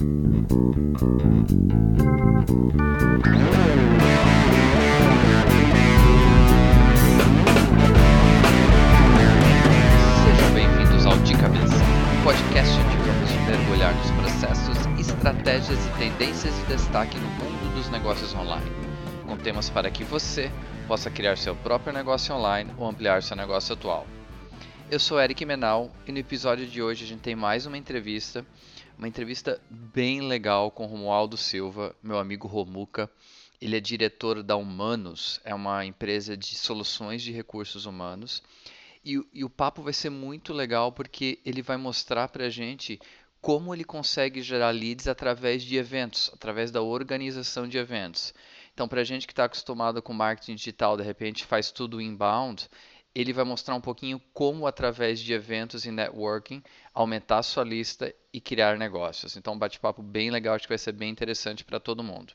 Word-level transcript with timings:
Sejam 0.00 0.08
bem-vindos 10.54 11.04
ao 11.04 11.18
De 11.18 11.36
Cabeça, 11.36 11.74
um 11.74 12.24
podcast 12.24 12.72
onde 12.78 12.96
vamos 12.96 13.30
mergulhar 13.46 13.94
nos 13.94 14.10
processos, 14.12 14.78
estratégias 14.98 15.78
e 15.84 15.90
tendências 15.98 16.54
de 16.54 16.64
destaque 16.64 17.18
no 17.18 17.28
mundo 17.32 17.74
dos 17.74 17.90
negócios 17.90 18.34
online, 18.34 18.72
com 19.26 19.36
temas 19.36 19.68
para 19.68 19.90
que 19.90 20.02
você 20.02 20.50
possa 20.88 21.10
criar 21.10 21.36
seu 21.36 21.54
próprio 21.54 21.92
negócio 21.92 22.34
online 22.34 22.72
ou 22.78 22.88
ampliar 22.88 23.22
seu 23.22 23.36
negócio 23.36 23.74
atual. 23.74 24.06
Eu 24.90 24.98
sou 24.98 25.20
Eric 25.20 25.44
Menal 25.44 25.88
e 26.04 26.10
no 26.10 26.18
episódio 26.18 26.66
de 26.66 26.82
hoje 26.82 27.04
a 27.04 27.06
gente 27.06 27.20
tem 27.20 27.36
mais 27.36 27.66
uma 27.66 27.76
entrevista, 27.76 28.46
uma 29.00 29.08
entrevista 29.08 29.58
bem 29.70 30.20
legal 30.20 30.70
com 30.70 30.84
Romualdo 30.84 31.34
Silva, 31.34 31.96
meu 32.02 32.18
amigo 32.18 32.46
Romuca. 32.46 33.10
Ele 33.58 33.74
é 33.74 33.80
diretor 33.80 34.42
da 34.42 34.56
Humanos, 34.56 35.40
é 35.42 35.54
uma 35.54 35.86
empresa 35.86 36.36
de 36.36 36.54
soluções 36.54 37.22
de 37.22 37.32
recursos 37.32 37.86
humanos. 37.86 38.42
E, 39.02 39.18
e, 39.32 39.42
o 39.42 39.48
papo 39.48 39.80
vai 39.80 39.94
ser 39.94 40.10
muito 40.10 40.52
legal 40.52 40.92
porque 40.92 41.38
ele 41.46 41.62
vai 41.62 41.78
mostrar 41.78 42.28
para 42.28 42.44
a 42.44 42.50
gente 42.50 43.00
como 43.40 43.74
ele 43.74 43.84
consegue 43.84 44.42
gerar 44.42 44.70
leads 44.70 45.08
através 45.08 45.62
de 45.62 45.76
eventos, 45.76 46.30
através 46.34 46.70
da 46.70 46.82
organização 46.82 47.66
de 47.66 47.78
eventos. 47.78 48.34
Então, 48.74 48.86
para 48.86 49.00
a 49.00 49.04
gente 49.04 49.26
que 49.26 49.32
está 49.32 49.44
acostumado 49.44 50.02
com 50.02 50.12
marketing 50.12 50.56
digital, 50.56 50.98
de 50.98 51.02
repente 51.02 51.46
faz 51.46 51.70
tudo 51.70 52.02
inbound, 52.02 52.68
ele 53.14 53.32
vai 53.32 53.44
mostrar 53.44 53.74
um 53.74 53.80
pouquinho 53.80 54.20
como, 54.32 54.66
através 54.66 55.20
de 55.20 55.32
eventos 55.32 55.84
e 55.84 55.90
networking, 55.90 56.62
aumentar 56.94 57.42
sua 57.42 57.64
lista 57.64 58.14
e 58.32 58.40
criar 58.40 58.78
negócios. 58.78 59.36
Então, 59.36 59.54
um 59.54 59.58
bate-papo 59.58 60.02
bem 60.02 60.30
legal, 60.30 60.54
acho 60.54 60.64
que 60.64 60.70
vai 60.70 60.78
ser 60.78 60.92
bem 60.92 61.10
interessante 61.10 61.64
para 61.64 61.80
todo 61.80 62.04
mundo. 62.04 62.32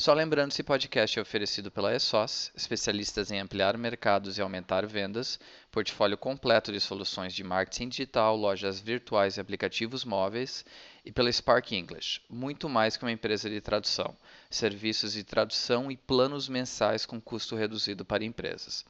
Só 0.00 0.14
lembrando, 0.14 0.50
esse 0.50 0.62
podcast 0.62 1.18
é 1.18 1.20
oferecido 1.20 1.70
pela 1.70 1.94
ESOS, 1.94 2.50
especialistas 2.56 3.30
em 3.30 3.38
ampliar 3.38 3.76
mercados 3.76 4.38
e 4.38 4.40
aumentar 4.40 4.86
vendas, 4.86 5.38
portfólio 5.70 6.16
completo 6.16 6.72
de 6.72 6.80
soluções 6.80 7.34
de 7.34 7.44
marketing 7.44 7.90
digital, 7.90 8.34
lojas 8.34 8.80
virtuais 8.80 9.36
e 9.36 9.42
aplicativos 9.42 10.02
móveis, 10.02 10.64
e 11.04 11.12
pela 11.12 11.30
Spark 11.30 11.72
English, 11.72 12.22
muito 12.30 12.66
mais 12.66 12.96
que 12.96 13.04
uma 13.04 13.12
empresa 13.12 13.50
de 13.50 13.60
tradução, 13.60 14.16
serviços 14.48 15.12
de 15.12 15.22
tradução 15.22 15.90
e 15.90 15.98
planos 15.98 16.48
mensais 16.48 17.04
com 17.04 17.20
custo 17.20 17.54
reduzido 17.54 18.02
para 18.02 18.24
empresas. 18.24 18.86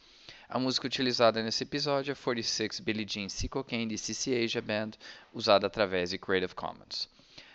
A 0.52 0.58
música 0.58 0.88
utilizada 0.88 1.40
nesse 1.44 1.62
episódio 1.62 2.10
é 2.10 2.14
46 2.16 2.80
Billie 2.80 3.06
Jean 3.08 3.28
Sea 3.28 3.48
Cocaine 3.48 3.86
de 3.86 3.96
CC 3.96 4.42
Asia 4.42 4.60
Band, 4.60 4.90
usada 5.32 5.68
através 5.68 6.10
de 6.10 6.18
Creative 6.18 6.56
Commons. 6.56 7.08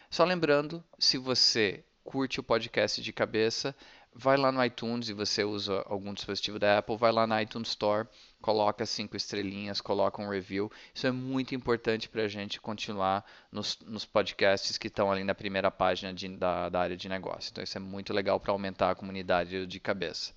Só 0.09 0.23
lembrando, 0.23 0.81
se 0.97 1.17
você 1.17 1.83
curte 2.05 2.39
o 2.39 2.43
podcast 2.43 3.01
de 3.01 3.11
cabeça, 3.11 3.75
vai 4.13 4.37
lá 4.37 4.49
no 4.49 4.63
iTunes 4.63 5.09
e 5.09 5.13
você 5.13 5.43
usa 5.43 5.83
algum 5.87 6.13
dispositivo 6.13 6.57
da 6.57 6.77
Apple, 6.77 6.95
vai 6.95 7.11
lá 7.11 7.27
na 7.27 7.43
iTunes 7.43 7.67
Store, 7.67 8.07
coloca 8.41 8.85
cinco 8.85 9.17
estrelinhas, 9.17 9.81
coloca 9.81 10.21
um 10.21 10.29
review. 10.29 10.71
Isso 10.93 11.05
é 11.05 11.11
muito 11.11 11.53
importante 11.53 12.07
para 12.07 12.23
a 12.23 12.29
gente 12.29 12.61
continuar 12.61 13.25
nos, 13.51 13.77
nos, 13.85 14.05
podcasts 14.05 14.77
que 14.77 14.87
estão 14.87 15.11
ali 15.11 15.25
na 15.25 15.35
primeira 15.35 15.69
página 15.69 16.13
de, 16.13 16.29
da, 16.29 16.69
da, 16.69 16.79
área 16.79 16.95
de 16.95 17.09
negócio. 17.09 17.49
Então 17.51 17.61
isso 17.61 17.77
é 17.77 17.81
muito 17.81 18.13
legal 18.13 18.39
para 18.39 18.53
aumentar 18.53 18.91
a 18.91 18.95
comunidade 18.95 19.67
de 19.67 19.79
cabeça. 19.81 20.33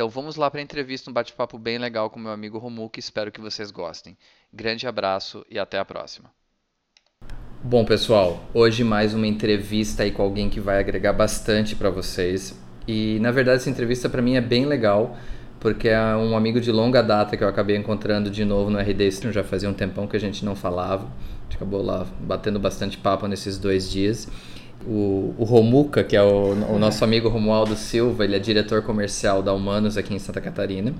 Então 0.00 0.08
vamos 0.08 0.36
lá 0.36 0.50
para 0.50 0.60
a 0.60 0.62
entrevista, 0.62 1.10
um 1.10 1.12
bate-papo 1.12 1.58
bem 1.58 1.76
legal 1.76 2.08
com 2.08 2.18
meu 2.18 2.32
amigo 2.32 2.56
Romulo, 2.56 2.88
que 2.88 2.98
espero 2.98 3.30
que 3.30 3.38
vocês 3.38 3.70
gostem. 3.70 4.16
Grande 4.50 4.86
abraço 4.86 5.44
e 5.50 5.58
até 5.58 5.78
a 5.78 5.84
próxima. 5.84 6.30
Bom, 7.62 7.84
pessoal, 7.84 8.42
hoje 8.54 8.82
mais 8.82 9.12
uma 9.12 9.26
entrevista 9.26 10.02
aí 10.02 10.10
com 10.10 10.22
alguém 10.22 10.48
que 10.48 10.58
vai 10.58 10.78
agregar 10.78 11.12
bastante 11.12 11.76
para 11.76 11.90
vocês. 11.90 12.58
E 12.88 13.18
na 13.20 13.30
verdade 13.30 13.58
essa 13.58 13.68
entrevista 13.68 14.08
para 14.08 14.22
mim 14.22 14.36
é 14.36 14.40
bem 14.40 14.64
legal, 14.64 15.18
porque 15.60 15.90
é 15.90 16.00
um 16.16 16.34
amigo 16.34 16.62
de 16.62 16.72
longa 16.72 17.02
data 17.02 17.36
que 17.36 17.44
eu 17.44 17.48
acabei 17.48 17.76
encontrando 17.76 18.30
de 18.30 18.42
novo 18.42 18.70
no 18.70 18.78
RD 18.78 19.06
Stream, 19.08 19.34
já 19.34 19.44
fazia 19.44 19.68
um 19.68 19.74
tempão 19.74 20.06
que 20.06 20.16
a 20.16 20.20
gente 20.20 20.46
não 20.46 20.56
falava. 20.56 21.04
A 21.04 21.42
gente 21.42 21.56
acabou 21.56 21.82
lá 21.82 22.06
batendo 22.18 22.58
bastante 22.58 22.96
papo 22.96 23.26
nesses 23.26 23.58
dois 23.58 23.90
dias. 23.90 24.26
O, 24.86 25.34
o 25.38 25.44
Romuca, 25.44 26.02
que 26.02 26.16
é 26.16 26.22
o, 26.22 26.52
o 26.52 26.78
nosso 26.78 27.04
amigo 27.04 27.28
Romualdo 27.28 27.76
Silva, 27.76 28.24
ele 28.24 28.34
é 28.34 28.38
diretor 28.38 28.82
comercial 28.82 29.42
da 29.42 29.52
Humanos 29.52 29.96
aqui 29.96 30.14
em 30.14 30.18
Santa 30.18 30.40
Catarina. 30.40 30.94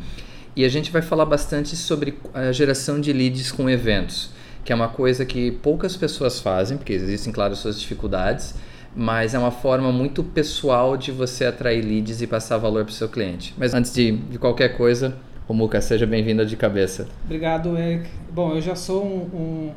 E 0.55 0.65
a 0.65 0.69
gente 0.69 0.91
vai 0.91 1.01
falar 1.01 1.25
bastante 1.25 1.77
sobre 1.77 2.19
a 2.35 2.53
geração 2.53 3.01
de 3.01 3.13
leads 3.13 3.51
com 3.53 3.71
eventos 3.71 4.31
que 4.65 4.73
é 4.73 4.77
uma 4.77 4.89
coisa 4.89 5.25
que 5.25 5.51
poucas 5.51 5.97
pessoas 5.97 6.41
fazem, 6.41 6.77
porque 6.77 6.93
existem, 6.93 7.33
claro, 7.33 7.57
suas 7.57 7.81
dificuldades, 7.81 8.55
mas 8.95 9.35
é 9.35 9.39
uma 9.39 9.51
forma 9.51 9.93
muito 9.93 10.23
pessoal 10.23 10.97
de 10.97 11.13
você 11.13 11.45
atrair 11.45 11.85
leads 11.85 12.21
e 12.21 12.27
passar 12.27 12.59
valor 12.59 12.85
para 12.85 12.93
o 12.93 12.95
seu 12.95 13.09
cliente. 13.09 13.55
Mas 13.57 13.73
antes 13.73 13.93
de, 13.93 14.13
de 14.13 14.39
qualquer 14.39 14.77
coisa, 14.77 15.17
Romuca, 15.47 15.81
seja 15.81 16.07
bem-vindo 16.07 16.45
de 16.45 16.57
cabeça. 16.57 17.09
Obrigado, 17.25 17.77
Eric. 17.77 18.09
Bom, 18.33 18.55
eu 18.55 18.61
já 18.61 18.75
sou 18.75 19.05
um, 19.05 19.37
um, 19.37 19.73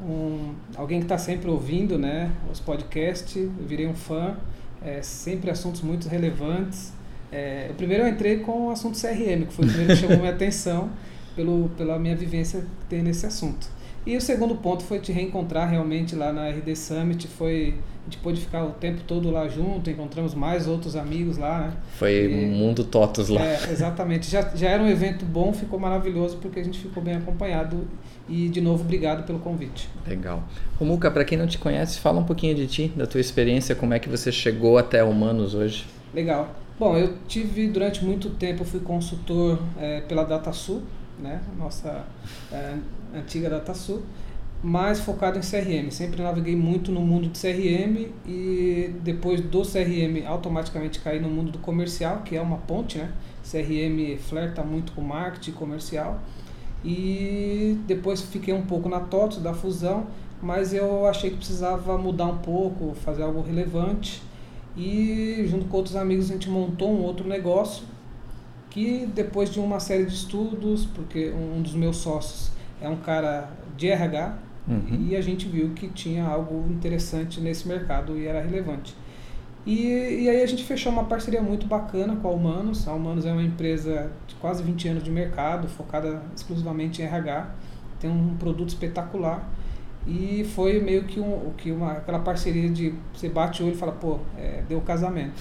um 0.00 0.54
alguém 0.76 1.00
que 1.00 1.04
está 1.04 1.18
sempre 1.18 1.50
ouvindo 1.50 1.98
né, 1.98 2.30
os 2.50 2.60
podcasts, 2.60 3.36
eu 3.36 3.66
virei 3.66 3.86
um 3.86 3.94
fã, 3.94 4.36
é, 4.82 5.02
sempre 5.02 5.50
assuntos 5.50 5.80
muito 5.80 6.08
relevantes. 6.08 6.92
É, 7.30 7.68
o 7.70 7.74
primeiro 7.74 8.04
eu 8.04 8.08
entrei 8.08 8.38
com 8.38 8.68
o 8.68 8.70
assunto 8.70 8.98
CRM, 8.98 9.46
que 9.46 9.52
foi 9.52 9.64
o 9.64 9.68
primeiro 9.68 9.94
que 9.94 10.00
chamou 10.00 10.18
minha 10.18 10.32
atenção 10.32 10.90
pelo, 11.36 11.68
pela 11.76 11.98
minha 11.98 12.16
vivência 12.16 12.60
que 12.60 12.86
tem 12.88 13.02
nesse 13.02 13.26
assunto. 13.26 13.68
E 14.06 14.16
o 14.16 14.20
segundo 14.22 14.54
ponto 14.54 14.82
foi 14.84 15.00
te 15.00 15.12
reencontrar 15.12 15.68
realmente 15.68 16.16
lá 16.16 16.32
na 16.32 16.48
RD 16.48 16.74
Summit. 16.74 17.28
Foi, 17.28 17.74
a 18.00 18.04
gente 18.04 18.16
pôde 18.22 18.40
ficar 18.40 18.64
o 18.64 18.70
tempo 18.70 19.02
todo 19.06 19.30
lá 19.30 19.46
junto, 19.48 19.90
encontramos 19.90 20.34
mais 20.34 20.66
outros 20.66 20.96
amigos 20.96 21.36
lá, 21.36 21.60
né? 21.60 21.72
Foi 21.98 22.24
e, 22.24 22.46
um 22.46 22.48
mundo 22.48 22.84
totos 22.84 23.28
lá. 23.28 23.44
É, 23.44 23.70
exatamente. 23.70 24.30
Já, 24.30 24.40
já 24.54 24.70
era 24.70 24.82
um 24.82 24.88
evento 24.88 25.26
bom, 25.26 25.52
ficou 25.52 25.78
maravilhoso 25.78 26.38
porque 26.38 26.58
a 26.58 26.64
gente 26.64 26.78
ficou 26.78 27.02
bem 27.02 27.16
acompanhado. 27.16 27.86
E, 28.28 28.48
de 28.48 28.60
novo, 28.60 28.84
obrigado 28.84 29.24
pelo 29.24 29.38
convite. 29.38 29.88
Legal. 30.06 30.42
Romuca, 30.78 31.10
para 31.10 31.24
quem 31.24 31.38
não 31.38 31.46
te 31.46 31.58
conhece, 31.58 31.98
fala 31.98 32.20
um 32.20 32.24
pouquinho 32.24 32.54
de 32.54 32.66
ti, 32.66 32.92
da 32.94 33.06
tua 33.06 33.20
experiência, 33.20 33.74
como 33.74 33.94
é 33.94 33.98
que 33.98 34.08
você 34.08 34.30
chegou 34.30 34.76
até 34.76 35.02
Humanos 35.02 35.54
hoje. 35.54 35.86
Legal. 36.12 36.54
Bom, 36.78 36.96
eu 36.96 37.14
tive 37.26 37.66
durante 37.68 38.04
muito 38.04 38.30
tempo, 38.30 38.64
fui 38.64 38.80
consultor 38.80 39.58
é, 39.80 40.00
pela 40.02 40.24
DataSul, 40.24 40.82
né? 41.18 41.40
Nossa 41.58 42.04
é, 42.52 42.74
antiga 43.12 43.50
DataSul, 43.50 44.02
mais 44.62 45.00
focado 45.00 45.38
em 45.38 45.42
CRM. 45.42 45.90
Sempre 45.90 46.22
naveguei 46.22 46.54
muito 46.54 46.92
no 46.92 47.00
mundo 47.00 47.28
de 47.28 47.40
CRM 47.40 48.12
e 48.26 48.94
depois 49.02 49.40
do 49.40 49.62
CRM 49.62 50.24
automaticamente 50.26 51.00
caí 51.00 51.18
no 51.18 51.28
mundo 51.28 51.50
do 51.50 51.58
comercial, 51.58 52.22
que 52.24 52.36
é 52.36 52.40
uma 52.40 52.58
ponte, 52.58 52.98
né? 52.98 53.10
CRM 53.42 54.16
flerta 54.18 54.62
muito 54.62 54.92
com 54.92 55.00
marketing 55.00 55.52
comercial. 55.52 56.20
E 56.84 57.78
depois 57.86 58.20
fiquei 58.22 58.54
um 58.54 58.62
pouco 58.62 58.88
na 58.88 59.00
TOTS 59.00 59.38
da 59.38 59.52
fusão, 59.52 60.06
mas 60.40 60.72
eu 60.72 61.06
achei 61.06 61.30
que 61.30 61.36
precisava 61.36 61.98
mudar 61.98 62.26
um 62.26 62.38
pouco, 62.38 62.94
fazer 62.94 63.22
algo 63.22 63.42
relevante. 63.42 64.22
E 64.76 65.44
junto 65.48 65.66
com 65.66 65.76
outros 65.76 65.96
amigos 65.96 66.30
a 66.30 66.34
gente 66.34 66.48
montou 66.48 66.92
um 66.92 67.02
outro 67.02 67.28
negócio 67.28 67.84
que 68.70 69.06
depois 69.12 69.50
de 69.50 69.58
uma 69.58 69.80
série 69.80 70.04
de 70.04 70.14
estudos, 70.14 70.86
porque 70.86 71.30
um 71.30 71.60
dos 71.60 71.74
meus 71.74 71.96
sócios 71.96 72.52
é 72.80 72.88
um 72.88 72.96
cara 72.96 73.50
de 73.76 73.88
RH 73.88 74.38
uhum. 74.68 75.06
e 75.08 75.16
a 75.16 75.20
gente 75.20 75.48
viu 75.48 75.70
que 75.70 75.88
tinha 75.88 76.24
algo 76.24 76.70
interessante 76.70 77.40
nesse 77.40 77.66
mercado 77.66 78.16
e 78.16 78.26
era 78.26 78.40
relevante. 78.40 78.94
E, 79.66 80.22
e 80.22 80.28
aí 80.30 80.42
a 80.42 80.46
gente 80.46 80.64
fechou 80.64 80.92
uma 80.92 81.04
parceria 81.04 81.42
muito 81.42 81.66
bacana 81.66 82.16
com 82.16 82.28
a 82.28 82.30
Humanos. 82.30 82.86
A 82.88 82.92
Humanos 82.92 83.26
é 83.26 83.32
uma 83.32 83.42
empresa 83.42 84.10
quase 84.40 84.62
20 84.62 84.88
anos 84.88 85.04
de 85.04 85.10
mercado, 85.10 85.68
focada 85.68 86.22
exclusivamente 86.34 87.02
em 87.02 87.04
RH. 87.04 87.50
Tem 88.00 88.10
um 88.10 88.36
produto 88.36 88.68
espetacular. 88.68 89.48
E 90.06 90.44
foi 90.54 90.80
meio 90.80 91.04
que, 91.04 91.20
um, 91.20 91.52
que 91.56 91.70
uma, 91.70 91.92
aquela 91.92 92.20
parceria 92.20 92.68
de 92.70 92.94
você 93.12 93.28
bate 93.28 93.62
o 93.62 93.66
olho 93.66 93.74
e 93.74 93.78
fala, 93.78 93.92
pô, 93.92 94.18
é, 94.36 94.62
deu 94.68 94.80
casamento. 94.80 95.34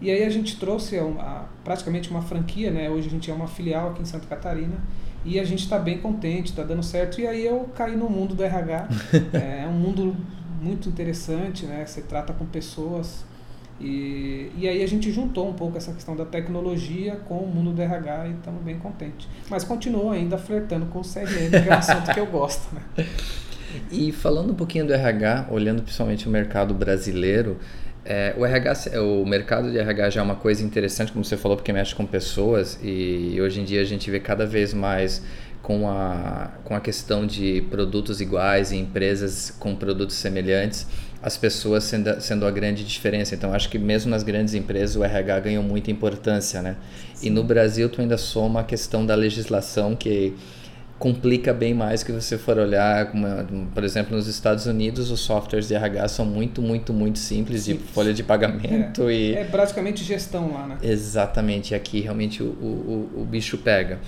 E 0.00 0.10
aí 0.10 0.24
a 0.24 0.30
gente 0.30 0.58
trouxe 0.58 0.98
uma, 0.98 1.46
praticamente 1.64 2.10
uma 2.10 2.22
franquia, 2.22 2.70
né? 2.70 2.88
Hoje 2.90 3.08
a 3.08 3.10
gente 3.10 3.30
é 3.30 3.34
uma 3.34 3.46
filial 3.46 3.90
aqui 3.90 4.02
em 4.02 4.04
Santa 4.04 4.26
Catarina 4.26 4.76
e 5.24 5.40
a 5.40 5.44
gente 5.44 5.60
está 5.64 5.78
bem 5.78 5.98
contente, 5.98 6.50
está 6.50 6.62
dando 6.62 6.82
certo. 6.82 7.20
E 7.20 7.26
aí 7.26 7.44
eu 7.44 7.68
caí 7.74 7.96
no 7.96 8.08
mundo 8.08 8.34
do 8.34 8.42
RH. 8.42 8.88
é 9.32 9.66
um 9.66 9.72
mundo 9.72 10.16
muito 10.60 10.88
interessante, 10.88 11.66
né? 11.66 11.84
Você 11.84 12.02
trata 12.02 12.32
com 12.32 12.44
pessoas. 12.46 13.24
E, 13.80 14.50
e 14.56 14.66
aí 14.66 14.82
a 14.82 14.88
gente 14.88 15.12
juntou 15.12 15.48
um 15.48 15.52
pouco 15.52 15.76
essa 15.76 15.92
questão 15.92 16.16
da 16.16 16.24
tecnologia 16.24 17.16
com 17.28 17.38
o 17.38 17.46
mundo 17.46 17.72
do 17.72 17.82
RH 17.82 18.28
e 18.28 18.30
estamos 18.32 18.62
bem 18.62 18.78
contentes. 18.78 19.28
Mas 19.50 19.64
continuo 19.64 20.10
ainda 20.10 20.38
flertando 20.38 20.86
com 20.86 21.00
o 21.00 21.02
CRM, 21.02 21.50
que 21.50 21.68
é 21.68 21.72
um 21.72 21.78
assunto 21.78 22.12
que 22.12 22.20
eu 22.20 22.26
gosto. 22.26 22.74
Né? 22.74 23.06
E 23.90 24.12
falando 24.12 24.52
um 24.52 24.54
pouquinho 24.54 24.86
do 24.86 24.94
RH, 24.94 25.48
olhando 25.50 25.82
principalmente 25.82 26.26
o 26.26 26.30
mercado 26.30 26.72
brasileiro, 26.72 27.58
é, 28.04 28.34
o 28.38 28.46
RH, 28.46 29.02
o 29.02 29.26
mercado 29.26 29.70
de 29.70 29.78
RH 29.78 30.10
já 30.10 30.20
é 30.20 30.24
uma 30.24 30.36
coisa 30.36 30.64
interessante, 30.64 31.12
como 31.12 31.24
você 31.24 31.36
falou, 31.36 31.56
porque 31.56 31.72
mexe 31.72 31.94
com 31.94 32.06
pessoas 32.06 32.78
e 32.82 33.36
hoje 33.40 33.60
em 33.60 33.64
dia 33.64 33.80
a 33.80 33.84
gente 33.84 34.08
vê 34.10 34.20
cada 34.20 34.46
vez 34.46 34.72
mais 34.72 35.22
com 35.60 35.90
a, 35.90 36.52
com 36.62 36.76
a 36.76 36.80
questão 36.80 37.26
de 37.26 37.62
produtos 37.62 38.20
iguais 38.20 38.70
e 38.70 38.76
empresas 38.76 39.50
com 39.58 39.74
produtos 39.74 40.14
semelhantes. 40.14 40.86
As 41.26 41.36
pessoas 41.36 41.82
sendo, 41.82 42.20
sendo 42.20 42.46
a 42.46 42.50
grande 42.52 42.84
diferença. 42.84 43.34
Então, 43.34 43.52
acho 43.52 43.68
que 43.68 43.80
mesmo 43.80 44.12
nas 44.12 44.22
grandes 44.22 44.54
empresas 44.54 44.94
o 44.94 45.02
RH 45.02 45.40
ganhou 45.40 45.62
muita 45.64 45.90
importância, 45.90 46.62
né? 46.62 46.76
Sim. 47.14 47.26
E 47.26 47.30
no 47.30 47.42
Brasil, 47.42 47.88
tu 47.88 48.00
ainda 48.00 48.16
soma 48.16 48.60
a 48.60 48.62
questão 48.62 49.04
da 49.04 49.16
legislação 49.16 49.96
que 49.96 50.36
complica 51.00 51.52
bem 51.52 51.74
mais 51.74 52.04
que 52.04 52.12
você 52.12 52.38
for 52.38 52.56
olhar, 52.58 53.10
por 53.74 53.82
exemplo, 53.82 54.16
nos 54.16 54.28
Estados 54.28 54.66
Unidos 54.66 55.10
os 55.10 55.18
softwares 55.18 55.66
de 55.66 55.74
RH 55.74 56.08
são 56.08 56.24
muito, 56.24 56.62
muito, 56.62 56.92
muito 56.92 57.18
simples, 57.18 57.64
simples. 57.64 57.84
de 57.84 57.92
folha 57.92 58.14
de 58.14 58.22
pagamento 58.22 59.08
é, 59.08 59.12
e... 59.12 59.34
É 59.34 59.44
praticamente 59.44 60.04
gestão 60.04 60.52
lá, 60.52 60.64
né? 60.68 60.78
Exatamente, 60.80 61.74
aqui 61.74 62.00
realmente 62.00 62.40
o, 62.40 62.46
o, 62.46 63.22
o 63.22 63.24
bicho 63.24 63.58
pega. 63.58 63.98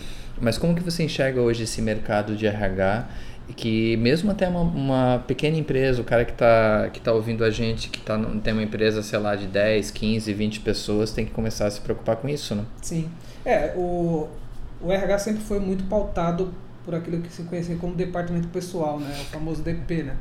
Mas 0.40 0.56
como 0.56 0.72
que 0.72 0.82
você 0.82 1.02
enxerga 1.02 1.40
hoje 1.40 1.64
esse 1.64 1.82
mercado 1.82 2.36
de 2.36 2.46
RH 2.46 3.08
que 3.54 3.96
mesmo 3.96 4.30
até 4.30 4.48
uma, 4.48 4.60
uma, 4.60 5.24
pequena 5.26 5.56
empresa, 5.56 6.00
o 6.00 6.04
cara 6.04 6.24
que 6.24 6.32
está 6.32 6.90
que 6.92 7.00
tá 7.00 7.12
ouvindo 7.12 7.42
a 7.44 7.50
gente, 7.50 7.88
que 7.88 8.00
tá, 8.00 8.18
tem 8.42 8.52
uma 8.52 8.62
empresa, 8.62 9.02
sei 9.02 9.18
lá, 9.18 9.34
de 9.34 9.46
10, 9.46 9.90
15, 9.90 10.32
20 10.32 10.60
pessoas, 10.60 11.12
tem 11.12 11.24
que 11.24 11.32
começar 11.32 11.66
a 11.66 11.70
se 11.70 11.80
preocupar 11.80 12.16
com 12.16 12.28
isso, 12.28 12.54
né? 12.54 12.64
Sim. 12.82 13.08
É, 13.44 13.72
o, 13.76 14.28
o 14.80 14.92
RH 14.92 15.18
sempre 15.18 15.42
foi 15.42 15.58
muito 15.58 15.84
pautado 15.84 16.52
por 16.84 16.94
aquilo 16.94 17.20
que 17.20 17.32
se 17.32 17.42
conhecia 17.42 17.76
como 17.76 17.94
departamento 17.94 18.48
pessoal, 18.48 18.98
né? 18.98 19.10
O 19.20 19.24
famoso 19.26 19.62
DP, 19.62 20.02
né? 20.04 20.16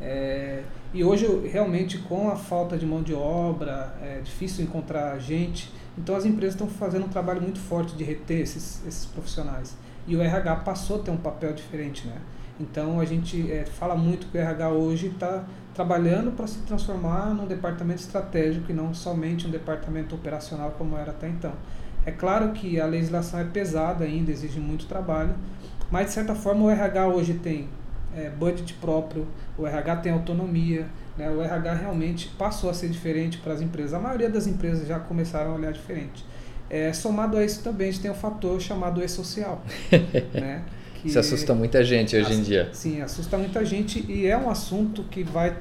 É, 0.00 0.62
e 0.92 1.02
hoje, 1.02 1.26
realmente, 1.48 1.98
com 1.98 2.28
a 2.28 2.36
falta 2.36 2.76
de 2.76 2.86
mão 2.86 3.02
de 3.02 3.14
obra, 3.14 3.94
é 4.02 4.20
difícil 4.22 4.64
encontrar 4.64 5.18
gente. 5.18 5.72
Então, 5.96 6.14
as 6.14 6.24
empresas 6.24 6.54
estão 6.54 6.68
fazendo 6.68 7.06
um 7.06 7.08
trabalho 7.08 7.40
muito 7.40 7.58
forte 7.58 7.96
de 7.96 8.04
reter 8.04 8.40
esses, 8.40 8.84
esses 8.86 9.06
profissionais. 9.06 9.76
E 10.06 10.14
o 10.14 10.22
RH 10.22 10.56
passou 10.56 11.00
a 11.00 11.02
ter 11.02 11.10
um 11.10 11.16
papel 11.16 11.52
diferente, 11.52 12.06
né? 12.06 12.16
Então, 12.60 13.00
a 13.00 13.04
gente 13.04 13.50
é, 13.50 13.64
fala 13.64 13.96
muito 13.96 14.28
que 14.28 14.38
o 14.38 14.40
RH 14.40 14.70
hoje 14.70 15.08
está 15.08 15.44
trabalhando 15.74 16.30
para 16.36 16.46
se 16.46 16.58
transformar 16.60 17.34
num 17.34 17.46
departamento 17.46 18.00
estratégico 18.00 18.70
e 18.70 18.74
não 18.74 18.94
somente 18.94 19.46
um 19.46 19.50
departamento 19.50 20.14
operacional 20.14 20.70
como 20.78 20.96
era 20.96 21.10
até 21.10 21.28
então. 21.28 21.52
É 22.06 22.12
claro 22.12 22.52
que 22.52 22.80
a 22.80 22.86
legislação 22.86 23.40
é 23.40 23.44
pesada 23.44 24.04
ainda, 24.04 24.30
exige 24.30 24.60
muito 24.60 24.86
trabalho, 24.86 25.34
mas, 25.90 26.06
de 26.06 26.12
certa 26.12 26.34
forma, 26.34 26.64
o 26.64 26.70
RH 26.70 27.08
hoje 27.08 27.34
tem 27.34 27.68
é, 28.16 28.30
budget 28.30 28.74
próprio, 28.74 29.26
o 29.58 29.66
RH 29.66 29.96
tem 29.96 30.12
autonomia, 30.12 30.86
né? 31.16 31.28
o 31.30 31.42
RH 31.42 31.74
realmente 31.74 32.28
passou 32.38 32.70
a 32.70 32.74
ser 32.74 32.88
diferente 32.88 33.38
para 33.38 33.52
as 33.52 33.60
empresas. 33.60 33.94
A 33.94 33.98
maioria 33.98 34.30
das 34.30 34.46
empresas 34.46 34.86
já 34.86 35.00
começaram 35.00 35.52
a 35.52 35.54
olhar 35.54 35.72
diferente. 35.72 36.24
É, 36.70 36.92
somado 36.92 37.36
a 37.36 37.44
isso 37.44 37.62
também, 37.62 37.88
a 37.88 37.92
gente 37.92 38.02
tem 38.02 38.10
um 38.10 38.14
fator 38.14 38.60
chamado 38.60 39.02
e-social. 39.02 39.62
né? 40.32 40.62
Que 41.04 41.10
isso 41.10 41.18
assusta 41.18 41.54
muita 41.54 41.84
gente 41.84 42.16
hoje 42.16 42.32
em 42.32 42.42
dia. 42.42 42.70
Sim, 42.72 43.02
assusta 43.02 43.36
muita 43.36 43.62
gente 43.62 44.10
e 44.10 44.26
é 44.26 44.38
um 44.38 44.48
assunto 44.48 45.02
que 45.02 45.22
vai 45.22 45.54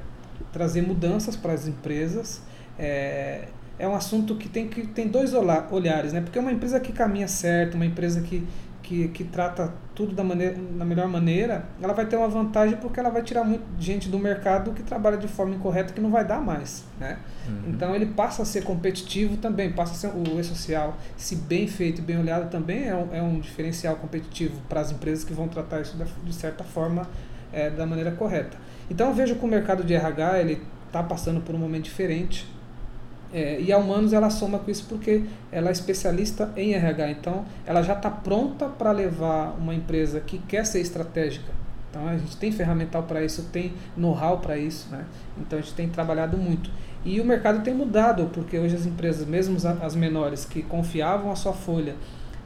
trazer 0.53 0.81
mudanças 0.81 1.35
para 1.35 1.51
as 1.51 1.67
empresas. 1.67 2.41
É, 2.79 3.49
é 3.77 3.85
um 3.85 3.93
assunto 3.93 4.35
que 4.35 4.47
tem, 4.47 4.69
que 4.69 4.87
tem 4.87 5.09
dois 5.09 5.33
olhares, 5.33 6.13
né? 6.13 6.21
Porque 6.21 6.37
é 6.39 6.41
uma 6.41 6.51
empresa 6.53 6.79
que 6.79 6.93
caminha 6.93 7.27
certo, 7.27 7.75
uma 7.75 7.85
empresa 7.85 8.21
que 8.21 8.41
que, 8.83 9.07
que 9.07 9.23
trata 9.23 9.73
tudo 9.95 10.13
da, 10.13 10.23
maneira, 10.23 10.55
da 10.55 10.83
melhor 10.83 11.07
maneira, 11.07 11.65
ela 11.81 11.93
vai 11.93 12.05
ter 12.05 12.17
uma 12.17 12.27
vantagem 12.27 12.77
porque 12.77 12.99
ela 12.99 13.09
vai 13.09 13.23
tirar 13.23 13.43
muita 13.43 13.63
gente 13.79 14.09
do 14.09 14.19
mercado 14.19 14.73
que 14.73 14.83
trabalha 14.83 15.17
de 15.17 15.27
forma 15.27 15.55
incorreta 15.55 15.93
que 15.93 16.01
não 16.01 16.11
vai 16.11 16.25
dar 16.25 16.41
mais. 16.41 16.83
Né? 16.99 17.17
Uhum. 17.47 17.69
Então 17.69 17.95
ele 17.95 18.07
passa 18.07 18.41
a 18.41 18.45
ser 18.45 18.63
competitivo 18.63 19.37
também, 19.37 19.71
passa 19.71 19.93
a 19.93 19.95
ser 19.95 20.17
o 20.17 20.39
e-social, 20.39 20.97
se 21.15 21.37
bem 21.37 21.65
feito 21.67 21.99
e 21.99 22.01
bem 22.01 22.19
olhado, 22.19 22.51
também 22.51 22.87
é 22.87 22.95
um, 22.95 23.15
é 23.15 23.21
um 23.21 23.39
diferencial 23.39 23.95
competitivo 23.95 24.61
para 24.67 24.81
as 24.81 24.91
empresas 24.91 25.23
que 25.23 25.33
vão 25.33 25.47
tratar 25.47 25.81
isso 25.81 25.95
de, 25.97 26.03
de 26.03 26.33
certa 26.33 26.63
forma 26.63 27.07
é, 27.51 27.69
da 27.69 27.85
maneira 27.85 28.11
correta. 28.11 28.57
Então 28.89 29.07
eu 29.07 29.13
vejo 29.13 29.35
que 29.35 29.45
o 29.45 29.47
mercado 29.47 29.83
de 29.83 29.93
RH 29.93 30.39
ele 30.39 30.61
está 30.87 31.01
passando 31.01 31.41
por 31.41 31.55
um 31.55 31.57
momento 31.57 31.85
diferente. 31.85 32.51
É, 33.33 33.59
e 33.59 33.71
a 33.71 33.77
Humanos 33.79 34.13
ela 34.13 34.29
soma 34.29 34.59
com 34.59 34.69
isso 34.69 34.85
porque 34.87 35.23
ela 35.51 35.69
é 35.69 35.71
especialista 35.71 36.53
em 36.55 36.75
RH, 36.75 37.09
então 37.09 37.43
ela 37.65 37.81
já 37.81 37.93
está 37.93 38.09
pronta 38.09 38.67
para 38.67 38.91
levar 38.91 39.57
uma 39.57 39.73
empresa 39.73 40.19
que 40.19 40.37
quer 40.37 40.65
ser 40.65 40.81
estratégica. 40.81 41.51
Então 41.89 42.07
a 42.07 42.15
gente 42.15 42.37
tem 42.37 42.51
ferramental 42.51 43.03
para 43.03 43.23
isso, 43.23 43.49
tem 43.51 43.73
know-how 43.97 44.37
para 44.37 44.55
isso, 44.57 44.87
né? 44.91 45.05
então 45.39 45.57
a 45.57 45.61
gente 45.61 45.73
tem 45.73 45.89
trabalhado 45.89 46.37
muito. 46.37 46.69
E 47.03 47.19
o 47.19 47.25
mercado 47.25 47.63
tem 47.63 47.73
mudado, 47.73 48.29
porque 48.33 48.57
hoje 48.57 48.75
as 48.75 48.85
empresas, 48.85 49.27
mesmo 49.27 49.57
as 49.81 49.95
menores, 49.95 50.45
que 50.45 50.61
confiavam 50.61 51.31
a 51.31 51.35
sua 51.35 51.53
folha 51.53 51.95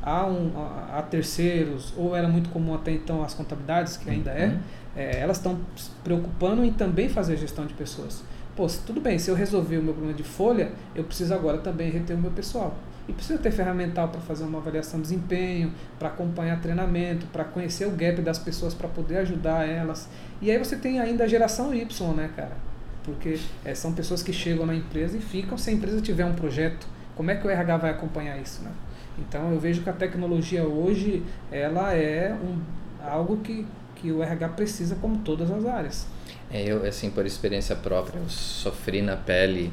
a, 0.02 0.26
um, 0.26 0.52
a, 0.58 1.00
a 1.00 1.02
terceiros, 1.02 1.94
ou 1.98 2.16
era 2.16 2.28
muito 2.30 2.50
comum 2.50 2.74
até 2.74 2.92
então 2.92 3.24
as 3.24 3.34
contabilidades, 3.34 3.98
que 3.98 4.10
ainda 4.10 4.32
é, 4.32 4.48
uhum. 4.48 4.60
é 4.96 5.20
elas 5.20 5.38
estão 5.38 5.60
se 5.76 5.92
preocupando 6.04 6.64
em 6.64 6.72
também 6.72 7.10
fazer 7.10 7.38
gestão 7.38 7.66
de 7.66 7.74
pessoas 7.74 8.24
pô, 8.58 8.68
tudo 8.86 9.00
bem, 9.00 9.20
se 9.20 9.30
eu 9.30 9.36
resolver 9.36 9.78
o 9.78 9.84
meu 9.84 9.94
problema 9.94 10.18
de 10.18 10.24
folha, 10.24 10.72
eu 10.96 11.04
preciso 11.04 11.32
agora 11.32 11.60
também 11.60 11.92
reter 11.92 12.16
o 12.16 12.20
meu 12.20 12.32
pessoal. 12.32 12.76
E 13.08 13.14
preciso 13.14 13.40
ter 13.40 13.52
ferramental 13.52 14.10
para 14.10 14.20
fazer 14.20 14.44
uma 14.44 14.58
avaliação 14.58 15.00
de 15.00 15.04
desempenho, 15.04 15.72
para 15.98 16.10
acompanhar 16.10 16.60
treinamento, 16.60 17.28
para 17.28 17.46
conhecer 17.46 17.86
o 17.86 17.92
gap 17.92 18.20
das 18.22 18.40
pessoas, 18.40 18.74
para 18.74 18.90
poder 18.90 19.20
ajudar 19.20 19.66
elas. 19.66 20.10
E 20.42 20.52
aí 20.52 20.58
você 20.58 20.76
tem 20.76 21.00
ainda 21.00 21.24
a 21.24 21.28
geração 21.28 21.74
Y, 21.74 22.14
né, 22.14 22.30
cara? 22.36 22.58
Porque 23.04 23.40
é, 23.64 23.74
são 23.74 23.94
pessoas 23.94 24.22
que 24.22 24.34
chegam 24.34 24.66
na 24.66 24.76
empresa 24.76 25.16
e 25.16 25.22
ficam 25.22 25.58
se 25.58 25.70
a 25.70 25.74
empresa 25.74 26.02
tiver 26.02 26.26
um 26.26 26.34
projeto. 26.34 26.86
Como 27.16 27.32
é 27.32 27.36
que 27.36 27.48
o 27.48 27.50
RH 27.50 27.78
vai 27.78 27.92
acompanhar 27.92 28.38
isso, 28.42 28.62
né? 28.64 28.72
Então 29.20 29.52
eu 29.52 29.60
vejo 29.60 29.84
que 29.84 29.90
a 29.90 29.94
tecnologia 29.94 30.64
hoje 30.64 31.24
ela 31.52 31.94
é 31.94 32.34
um, 32.34 32.60
algo 33.08 33.38
que, 33.38 33.66
que 34.02 34.12
o 34.12 34.22
RH 34.22 34.50
precisa 34.50 34.96
como 34.96 35.18
todas 35.20 35.52
as 35.52 35.66
áreas. 35.66 36.08
É, 36.52 36.64
eu, 36.64 36.86
assim, 36.86 37.10
por 37.10 37.26
experiência 37.26 37.76
própria, 37.76 38.20
eu 38.20 38.30
sofri 38.30 39.02
na 39.02 39.16
pele, 39.16 39.72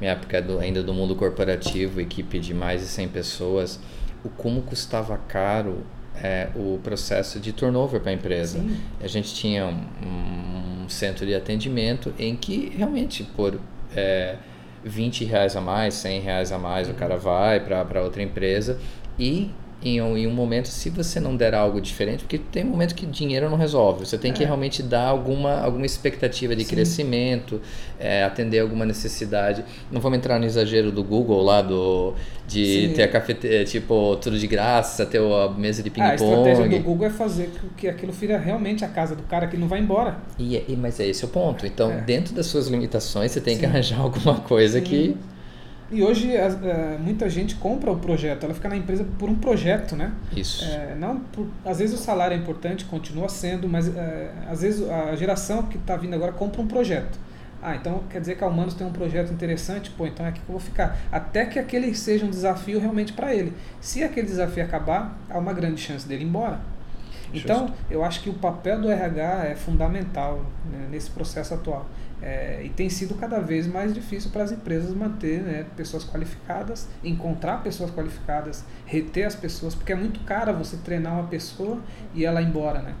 minha 0.00 0.12
época 0.12 0.42
do, 0.42 0.58
ainda 0.58 0.82
do 0.82 0.92
mundo 0.92 1.14
corporativo, 1.14 2.00
equipe 2.00 2.38
de 2.38 2.52
mais 2.52 2.80
de 2.80 2.86
100 2.88 3.08
pessoas, 3.08 3.80
o 4.24 4.28
como 4.28 4.62
custava 4.62 5.16
caro 5.16 5.84
é, 6.22 6.48
o 6.54 6.78
processo 6.82 7.40
de 7.40 7.52
turnover 7.52 8.00
para 8.00 8.10
a 8.10 8.14
empresa. 8.14 8.58
Sim. 8.58 8.76
A 9.00 9.06
gente 9.06 9.34
tinha 9.34 9.66
um, 9.66 10.84
um, 10.84 10.88
centro 10.88 11.24
de 11.24 11.34
atendimento 11.34 12.12
em 12.18 12.36
que 12.36 12.72
realmente 12.76 13.22
por 13.22 13.58
é, 13.94 14.36
20 14.84 15.24
reais 15.24 15.56
a 15.56 15.60
mais, 15.60 15.94
100 15.94 16.20
reais 16.20 16.52
a 16.52 16.58
mais, 16.58 16.88
uhum. 16.88 16.94
o 16.94 16.96
cara 16.96 17.16
vai 17.16 17.60
para 17.60 18.02
outra 18.02 18.22
empresa 18.22 18.78
e 19.18 19.50
em 19.82 20.00
um, 20.00 20.16
em 20.16 20.26
um 20.26 20.32
momento, 20.32 20.68
se 20.68 20.90
você 20.90 21.18
não 21.18 21.34
der 21.34 21.54
algo 21.54 21.80
diferente, 21.80 22.20
porque 22.20 22.38
tem 22.38 22.64
momento 22.64 22.94
que 22.94 23.06
dinheiro 23.06 23.48
não 23.48 23.56
resolve, 23.56 24.06
você 24.06 24.18
tem 24.18 24.30
é. 24.30 24.34
que 24.34 24.44
realmente 24.44 24.82
dar 24.82 25.06
alguma, 25.06 25.58
alguma 25.60 25.86
expectativa 25.86 26.54
de 26.54 26.64
Sim. 26.64 26.74
crescimento, 26.74 27.60
é, 27.98 28.22
atender 28.22 28.58
alguma 28.58 28.84
necessidade. 28.84 29.64
Não 29.90 30.00
vamos 30.00 30.18
entrar 30.18 30.38
no 30.38 30.44
exagero 30.44 30.92
do 30.92 31.02
Google 31.02 31.42
lá, 31.42 31.62
do, 31.62 32.14
de 32.46 32.88
Sim. 32.88 32.94
ter 32.94 33.04
a 33.04 33.08
cafeteria, 33.08 33.64
tipo, 33.64 34.16
tudo 34.16 34.38
de 34.38 34.46
graça, 34.46 35.06
ter 35.06 35.18
a 35.18 35.48
mesa 35.48 35.82
de 35.82 35.88
ping-pong. 35.88 36.08
Ah, 36.08 36.12
a 36.12 36.14
estratégia 36.14 36.68
do 36.68 36.84
Google 36.84 37.06
é 37.06 37.10
fazer 37.10 37.50
que 37.76 37.88
aquilo 37.88 38.12
vira 38.12 38.36
realmente 38.36 38.84
a 38.84 38.88
casa 38.88 39.16
do 39.16 39.22
cara 39.22 39.46
que 39.46 39.56
não 39.56 39.66
vai 39.66 39.80
embora. 39.80 40.18
E, 40.38 40.56
e 40.56 40.76
mas 40.76 41.00
é 41.00 41.06
esse 41.06 41.24
o 41.24 41.28
ponto. 41.28 41.66
Então, 41.66 41.90
é. 41.90 42.00
dentro 42.02 42.34
das 42.34 42.46
suas 42.46 42.68
limitações, 42.68 43.32
você 43.32 43.40
tem 43.40 43.54
Sim. 43.54 43.60
que 43.60 43.66
arranjar 43.66 44.00
alguma 44.00 44.40
coisa 44.40 44.78
que 44.80 45.16
e 45.90 46.02
hoje 46.02 46.34
é, 46.34 46.48
muita 46.98 47.28
gente 47.28 47.56
compra 47.56 47.90
o 47.90 47.98
projeto, 47.98 48.44
ela 48.44 48.54
fica 48.54 48.68
na 48.68 48.76
empresa 48.76 49.04
por 49.18 49.28
um 49.28 49.34
projeto, 49.34 49.96
né? 49.96 50.12
Isso. 50.34 50.64
É, 50.64 50.94
não 50.94 51.18
por, 51.20 51.48
às 51.64 51.78
vezes 51.78 51.98
o 51.98 52.02
salário 52.02 52.34
é 52.34 52.38
importante, 52.38 52.84
continua 52.84 53.28
sendo, 53.28 53.68
mas 53.68 53.88
é, 53.94 54.32
às 54.48 54.62
vezes 54.62 54.88
a 54.88 55.16
geração 55.16 55.64
que 55.64 55.76
está 55.76 55.96
vindo 55.96 56.14
agora 56.14 56.32
compra 56.32 56.60
um 56.60 56.66
projeto. 56.66 57.18
Ah, 57.62 57.76
então 57.76 58.04
quer 58.08 58.20
dizer 58.20 58.36
que 58.36 58.44
a 58.44 58.46
Humanos 58.46 58.74
tem 58.74 58.86
um 58.86 58.92
projeto 58.92 59.32
interessante? 59.32 59.90
Pô, 59.90 60.06
então 60.06 60.24
é 60.24 60.30
aqui 60.30 60.40
que 60.40 60.48
eu 60.48 60.52
vou 60.52 60.60
ficar. 60.60 60.96
Até 61.12 61.44
que 61.44 61.58
aquele 61.58 61.94
seja 61.94 62.24
um 62.24 62.30
desafio 62.30 62.80
realmente 62.80 63.12
para 63.12 63.34
ele. 63.34 63.52
Se 63.80 64.02
aquele 64.02 64.26
desafio 64.26 64.64
acabar, 64.64 65.18
há 65.28 65.38
uma 65.38 65.52
grande 65.52 65.80
chance 65.80 66.08
dele 66.08 66.24
ir 66.24 66.28
embora. 66.28 66.60
Então, 67.32 67.68
Justo. 67.68 67.82
eu 67.90 68.04
acho 68.04 68.22
que 68.22 68.30
o 68.30 68.34
papel 68.34 68.80
do 68.80 68.90
RH 68.90 69.44
é 69.46 69.54
fundamental 69.54 70.44
né, 70.70 70.88
nesse 70.90 71.10
processo 71.10 71.54
atual. 71.54 71.86
É, 72.22 72.60
e 72.62 72.68
tem 72.68 72.90
sido 72.90 73.14
cada 73.14 73.40
vez 73.40 73.66
mais 73.66 73.94
difícil 73.94 74.30
para 74.30 74.42
as 74.42 74.52
empresas 74.52 74.94
manter 74.94 75.40
né, 75.40 75.66
pessoas 75.74 76.04
qualificadas, 76.04 76.86
encontrar 77.02 77.62
pessoas 77.62 77.90
qualificadas, 77.90 78.64
reter 78.84 79.26
as 79.26 79.34
pessoas, 79.34 79.74
porque 79.74 79.92
é 79.92 79.96
muito 79.96 80.20
caro 80.20 80.52
você 80.54 80.76
treinar 80.76 81.14
uma 81.14 81.28
pessoa 81.28 81.78
e 82.14 82.24
ela 82.24 82.42
ir 82.42 82.46
embora, 82.46 82.82
né? 82.82 82.94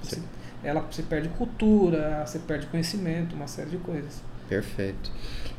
Você, 0.00 0.20
ela, 0.62 0.82
você 0.88 1.02
perde 1.02 1.28
cultura, 1.30 2.22
você 2.24 2.38
perde 2.38 2.66
conhecimento, 2.66 3.34
uma 3.34 3.48
série 3.48 3.70
de 3.70 3.78
coisas. 3.78 4.22
Perfeito. 4.48 5.10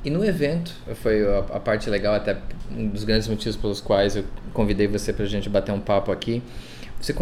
E 0.03 0.09
no 0.09 0.23
evento, 0.23 0.73
foi 0.95 1.25
a, 1.27 1.39
a 1.39 1.59
parte 1.59 1.89
legal, 1.89 2.15
até 2.15 2.37
um 2.71 2.87
dos 2.87 3.03
grandes 3.03 3.27
motivos 3.27 3.57
pelos 3.57 3.81
quais 3.81 4.15
eu 4.15 4.23
convidei 4.53 4.87
você 4.87 5.11
para 5.11 5.25
a 5.25 5.27
gente 5.27 5.49
bater 5.49 5.73
um 5.73 5.81
papo 5.81 6.11
aqui. 6.11 6.41
Você, 6.99 7.13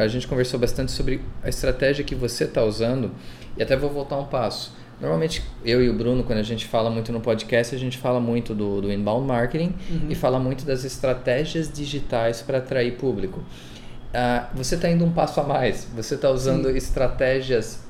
a 0.00 0.08
gente 0.08 0.26
conversou 0.26 0.58
bastante 0.58 0.92
sobre 0.92 1.20
a 1.42 1.48
estratégia 1.48 2.04
que 2.04 2.14
você 2.14 2.44
está 2.44 2.64
usando, 2.64 3.10
e 3.56 3.62
até 3.62 3.76
vou 3.76 3.90
voltar 3.90 4.16
um 4.18 4.26
passo 4.26 4.72
Normalmente, 5.00 5.42
eu 5.64 5.82
e 5.82 5.90
o 5.90 5.94
Bruno, 5.94 6.24
quando 6.24 6.38
a 6.38 6.42
gente 6.42 6.66
fala 6.66 6.88
muito 6.88 7.12
no 7.12 7.20
podcast, 7.20 7.74
a 7.74 7.78
gente 7.78 7.98
fala 7.98 8.18
muito 8.18 8.54
do, 8.54 8.80
do 8.80 8.92
inbound 8.92 9.26
marketing 9.26 9.74
uhum. 9.90 10.06
e 10.08 10.14
fala 10.14 10.38
muito 10.38 10.64
das 10.64 10.84
estratégias 10.84 11.70
digitais 11.70 12.40
para 12.40 12.58
atrair 12.58 12.96
público. 12.96 13.40
Uh, 13.40 14.56
você 14.56 14.76
está 14.76 14.88
indo 14.88 15.04
um 15.04 15.12
passo 15.12 15.38
a 15.40 15.44
mais, 15.44 15.86
você 15.94 16.14
está 16.14 16.30
usando 16.30 16.70
Sim. 16.70 16.76
estratégias 16.76 17.80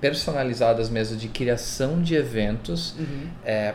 personalizadas 0.00 0.88
mesmo 0.88 1.16
de 1.16 1.28
criação 1.28 2.02
de 2.02 2.16
eventos. 2.16 2.96
Uhum. 2.98 3.28
É, 3.44 3.74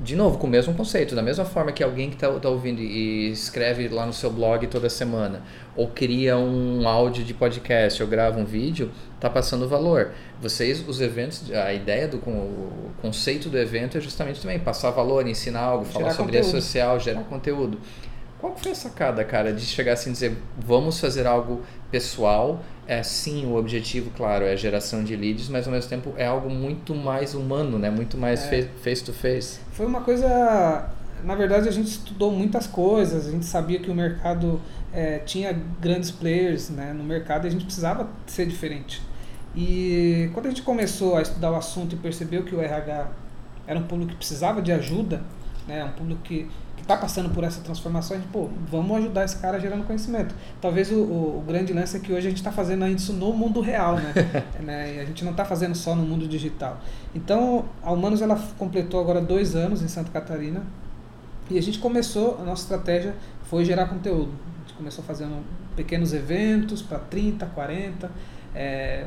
de 0.00 0.14
novo, 0.14 0.36
com 0.36 0.46
o 0.46 0.50
mesmo 0.50 0.74
conceito, 0.74 1.14
da 1.14 1.22
mesma 1.22 1.44
forma 1.44 1.72
que 1.72 1.82
alguém 1.82 2.10
que 2.10 2.16
está 2.16 2.28
tá 2.38 2.48
ouvindo 2.48 2.80
e 2.80 3.30
escreve 3.30 3.88
lá 3.88 4.04
no 4.04 4.12
seu 4.12 4.30
blog 4.30 4.66
toda 4.66 4.90
semana, 4.90 5.42
ou 5.74 5.88
cria 5.88 6.36
um 6.36 6.86
áudio 6.86 7.24
de 7.24 7.32
podcast, 7.32 8.02
ou 8.02 8.08
grava 8.08 8.38
um 8.38 8.44
vídeo, 8.44 8.90
está 9.14 9.30
passando 9.30 9.66
valor. 9.66 10.10
Vocês, 10.40 10.86
os 10.86 11.00
eventos, 11.00 11.50
a 11.52 11.72
ideia 11.72 12.06
do 12.06 12.18
o 12.18 12.90
conceito 13.00 13.48
do 13.48 13.58
evento 13.58 13.96
é 13.96 14.00
justamente 14.00 14.42
também 14.42 14.58
passar 14.58 14.90
valor, 14.90 15.26
ensinar 15.26 15.60
algo, 15.60 15.84
falar 15.84 16.06
Gerar 16.06 16.16
sobre 16.16 16.32
conteúdo. 16.32 16.52
rede 16.52 16.62
social, 16.64 17.00
gerar 17.00 17.24
conteúdo. 17.24 17.78
Qual 18.38 18.56
foi 18.56 18.72
a 18.72 18.74
sacada, 18.74 19.24
cara, 19.24 19.52
de 19.52 19.64
chegar 19.64 19.92
assim 19.92 20.10
e 20.10 20.12
dizer, 20.12 20.36
vamos 20.58 20.98
fazer 20.98 21.26
algo 21.26 21.62
pessoal? 21.90 22.60
É 22.86 23.02
sim, 23.02 23.46
o 23.46 23.54
objetivo, 23.56 24.10
claro, 24.16 24.44
é 24.44 24.52
a 24.52 24.56
geração 24.56 25.04
de 25.04 25.14
leads, 25.14 25.48
mas 25.48 25.66
ao 25.66 25.72
mesmo 25.72 25.88
tempo 25.88 26.12
é 26.16 26.26
algo 26.26 26.50
muito 26.50 26.94
mais 26.94 27.32
humano, 27.34 27.78
né? 27.78 27.90
Muito 27.90 28.18
mais 28.18 28.40
É. 28.52 28.68
face 28.82 29.04
to 29.04 29.12
face. 29.12 29.60
Foi 29.72 29.86
uma 29.86 30.00
coisa. 30.00 30.88
Na 31.22 31.36
verdade, 31.36 31.68
a 31.68 31.72
gente 31.72 31.86
estudou 31.88 32.32
muitas 32.32 32.66
coisas, 32.66 33.28
a 33.28 33.30
gente 33.30 33.44
sabia 33.46 33.78
que 33.78 33.88
o 33.88 33.94
mercado 33.94 34.60
eh, 34.92 35.20
tinha 35.24 35.56
grandes 35.80 36.10
players 36.10 36.68
né, 36.70 36.92
no 36.92 37.04
mercado 37.04 37.44
e 37.44 37.48
a 37.48 37.50
gente 37.50 37.64
precisava 37.64 38.08
ser 38.26 38.46
diferente. 38.46 39.00
E 39.54 40.28
quando 40.34 40.46
a 40.46 40.48
gente 40.48 40.62
começou 40.62 41.16
a 41.16 41.22
estudar 41.22 41.52
o 41.52 41.54
assunto 41.54 41.94
e 41.94 41.98
percebeu 41.98 42.42
que 42.42 42.54
o 42.54 42.60
RH 42.60 43.06
era 43.66 43.78
um 43.78 43.84
público 43.84 44.10
que 44.12 44.16
precisava 44.16 44.60
de 44.60 44.72
ajuda, 44.72 45.22
né, 45.68 45.84
um 45.84 45.92
público 45.92 46.20
que 46.22 46.48
está 46.82 46.96
passando 46.96 47.30
por 47.30 47.44
essa 47.44 47.60
transformação, 47.60 48.16
a 48.16 48.20
gente, 48.20 48.28
pô, 48.30 48.48
vamos 48.70 48.96
ajudar 48.98 49.24
esse 49.24 49.36
cara 49.36 49.58
gerando 49.58 49.84
conhecimento. 49.84 50.34
Talvez 50.60 50.90
o, 50.90 50.96
o, 50.96 51.44
grande 51.46 51.72
lance 51.72 51.96
é 51.96 52.00
que 52.00 52.12
hoje 52.12 52.26
a 52.26 52.30
gente 52.30 52.38
está 52.38 52.52
fazendo 52.52 52.86
isso 52.86 53.12
no 53.12 53.32
mundo 53.32 53.60
real, 53.60 53.96
né? 53.96 54.12
né? 54.60 54.96
E 54.96 55.00
a 55.00 55.04
gente 55.04 55.24
não 55.24 55.30
está 55.30 55.44
fazendo 55.44 55.74
só 55.74 55.94
no 55.94 56.02
mundo 56.02 56.28
digital. 56.28 56.80
Então, 57.14 57.64
a 57.82 57.92
Humanos 57.92 58.20
ela 58.20 58.38
completou 58.58 59.00
agora 59.00 59.20
dois 59.20 59.54
anos 59.54 59.82
em 59.82 59.88
Santa 59.88 60.10
Catarina 60.10 60.62
e 61.50 61.58
a 61.58 61.62
gente 61.62 61.78
começou, 61.78 62.38
a 62.40 62.44
nossa 62.44 62.62
estratégia 62.62 63.14
foi 63.44 63.64
gerar 63.64 63.86
conteúdo. 63.86 64.32
A 64.56 64.60
gente 64.60 64.76
começou 64.76 65.04
fazendo 65.04 65.44
pequenos 65.76 66.12
eventos 66.12 66.82
para 66.82 66.98
30, 66.98 67.46
40, 67.46 68.10
é, 68.54 69.06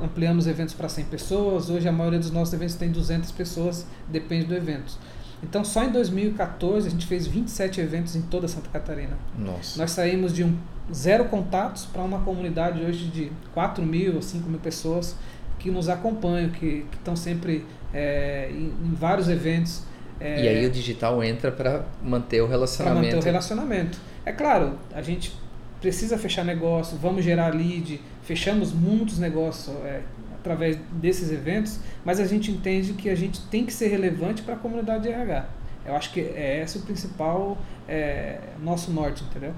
ampliamos 0.00 0.46
eventos 0.46 0.74
para 0.74 0.88
100 0.88 1.04
pessoas. 1.06 1.70
Hoje 1.70 1.88
a 1.88 1.92
maioria 1.92 2.18
dos 2.18 2.30
nossos 2.30 2.54
eventos 2.54 2.76
tem 2.76 2.90
200 2.90 3.30
pessoas, 3.32 3.86
depende 4.08 4.46
do 4.46 4.54
evento. 4.54 4.98
Então, 5.42 5.64
só 5.64 5.84
em 5.84 5.90
2014 5.90 6.88
a 6.88 6.90
gente 6.90 7.06
fez 7.06 7.26
27 7.26 7.80
eventos 7.80 8.16
em 8.16 8.22
toda 8.22 8.48
Santa 8.48 8.68
Catarina. 8.70 9.16
Nossa. 9.38 9.78
Nós 9.78 9.90
saímos 9.90 10.32
de 10.32 10.42
um 10.44 10.56
zero 10.92 11.26
contatos 11.26 11.84
para 11.84 12.02
uma 12.02 12.20
comunidade 12.20 12.82
hoje 12.82 13.06
de 13.06 13.32
4 13.52 13.84
mil 13.84 14.16
ou 14.16 14.22
5 14.22 14.48
mil 14.48 14.58
pessoas 14.58 15.16
que 15.58 15.70
nos 15.70 15.88
acompanham, 15.88 16.50
que 16.50 16.86
estão 16.92 17.16
sempre 17.16 17.64
é, 17.92 18.48
em, 18.50 18.66
em, 18.66 18.94
vários 18.94 19.28
eventos. 19.28 19.82
É, 20.20 20.44
e 20.44 20.48
aí 20.48 20.66
o 20.66 20.70
digital 20.70 21.22
entra 21.22 21.50
para 21.52 21.84
manter 22.02 22.40
o 22.40 22.44
para 22.44 22.54
relacionamento. 22.54 23.04
manter 23.04 23.16
o 23.18 23.22
relacionamento. 23.22 23.98
É 24.24 24.32
claro, 24.32 24.78
a 24.94 25.02
gente 25.02 25.34
precisa 25.80 26.16
fechar 26.16 26.44
negócio, 26.44 26.96
vamos 26.96 27.24
gerar 27.24 27.54
lead, 27.54 28.00
fechamos 28.22 28.72
muitos 28.72 29.18
negócios 29.18 29.76
é, 29.84 30.02
através 30.46 30.78
desses 30.92 31.32
eventos, 31.32 31.80
mas 32.04 32.20
a 32.20 32.24
gente 32.24 32.52
entende 32.52 32.92
que 32.92 33.10
a 33.10 33.16
gente 33.16 33.40
tem 33.48 33.66
que 33.66 33.72
ser 33.72 33.88
relevante 33.88 34.42
para 34.42 34.54
a 34.54 34.56
comunidade 34.56 35.02
de 35.02 35.08
RH. 35.08 35.46
Eu 35.84 35.96
acho 35.96 36.12
que 36.12 36.20
é 36.20 36.62
esse 36.62 36.78
o 36.78 36.82
principal 36.82 37.58
é, 37.88 38.38
nosso 38.62 38.92
norte, 38.92 39.24
entendeu? 39.24 39.52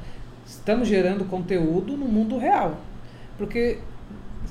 Estamos 0.47 0.89
gerando 0.89 1.27
conteúdo 1.27 1.97
no 1.97 2.07
mundo 2.07 2.39
real, 2.39 2.81
porque 3.37 3.79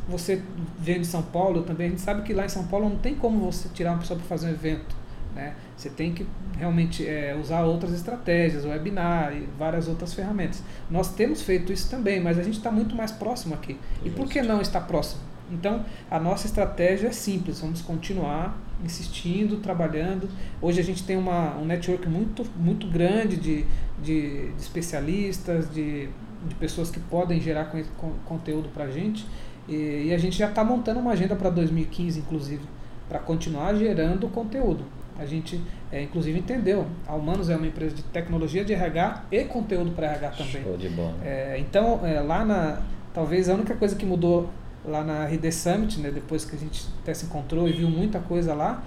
você 0.08 0.42
vem 0.80 1.02
de 1.02 1.08
São 1.08 1.24
Paulo 1.24 1.64
também, 1.64 1.88
a 1.88 1.90
gente 1.90 2.02
sabe 2.02 2.22
que 2.22 2.34
lá 2.34 2.46
em 2.46 2.50
São 2.50 2.66
Paulo 2.68 2.88
não 2.88 2.98
tem 2.98 3.16
como 3.16 3.52
você 3.52 3.68
tirar 3.70 3.92
uma 3.92 4.00
pessoa 4.00 4.18
para 4.18 4.28
fazer 4.28 4.48
um 4.48 4.52
evento. 4.52 4.96
Né? 5.36 5.54
Você 5.76 5.90
tem 5.90 6.14
que 6.14 6.26
realmente 6.58 7.08
é, 7.08 7.36
usar 7.40 7.64
outras 7.64 7.94
estratégias, 7.94 8.66
webinar 8.66 9.36
e 9.36 9.48
várias 9.58 9.88
outras 9.88 10.14
ferramentas. 10.14 10.64
Nós 10.90 11.14
temos 11.14 11.42
feito 11.42 11.72
isso 11.72 11.90
também, 11.90 12.20
mas 12.20 12.40
a 12.40 12.44
gente 12.44 12.58
está 12.58 12.72
muito 12.72 12.96
mais 12.96 13.12
próximo 13.12 13.54
aqui. 13.54 13.78
E 14.04 14.10
por 14.10 14.28
que 14.28 14.42
não 14.42 14.62
estar 14.62 14.82
próximo? 14.82 15.22
Então, 15.52 15.86
a 16.10 16.20
nossa 16.20 16.48
estratégia 16.48 17.08
é 17.08 17.12
simples, 17.12 17.60
vamos 17.60 17.82
continuar 17.82 18.58
insistindo, 18.84 19.58
trabalhando. 19.58 20.30
Hoje 20.62 20.80
a 20.80 20.84
gente 20.84 21.04
tem 21.04 21.18
uma, 21.18 21.56
um 21.58 21.66
network 21.66 22.08
muito, 22.08 22.46
muito 22.56 22.88
grande 22.88 23.38
de, 23.38 23.66
de, 24.02 24.52
de 24.52 24.62
especialistas, 24.62 25.74
de, 25.74 26.10
de 26.48 26.56
pessoas 26.60 26.92
que 26.92 27.00
podem 27.00 27.40
gerar 27.42 27.66
con, 27.66 27.84
con, 27.98 28.12
conteúdo 28.26 28.70
para 28.70 28.86
a 28.86 28.92
gente. 28.92 29.26
E, 29.68 30.08
e 30.08 30.14
a 30.14 30.18
gente 30.18 30.38
já 30.38 30.48
está 30.48 30.64
montando 30.64 31.00
uma 31.00 31.12
agenda 31.12 31.36
para 31.36 31.50
2015, 31.50 32.20
inclusive, 32.20 32.64
para 33.10 33.20
continuar 33.20 33.76
gerando 33.76 34.28
conteúdo. 34.30 34.84
A 35.20 35.26
gente, 35.26 35.60
é, 35.92 36.04
inclusive, 36.04 36.38
entendeu. 36.38 36.86
A 37.08 37.16
Humanos 37.16 37.50
é 37.50 37.56
uma 37.56 37.66
empresa 37.66 37.96
de 37.96 38.04
tecnologia 38.04 38.64
de 38.64 38.74
RH 38.74 39.24
e 39.32 39.44
conteúdo 39.46 39.92
para 39.92 40.08
RH 40.08 40.30
também. 40.32 40.64
Show 40.64 40.78
de 40.78 40.90
bola. 40.90 41.16
É, 41.24 41.58
então, 41.60 42.06
é, 42.06 42.22
lá 42.22 42.46
na. 42.46 42.82
Talvez 43.14 43.50
a 43.50 43.56
única 43.56 43.76
coisa 43.76 43.96
que 43.96 44.06
mudou 44.06 44.48
lá 44.88 45.04
na 45.04 45.26
RD 45.26 45.52
Summit, 45.52 46.00
né, 46.00 46.12
depois 46.12 46.46
que 46.46 46.56
a 46.56 46.60
gente 46.60 46.88
até 47.02 47.14
se 47.14 47.26
encontrou 47.26 47.68
e 47.68 47.74
viu 47.74 47.90
muita 47.90 48.20
coisa 48.20 48.54
lá, 48.54 48.84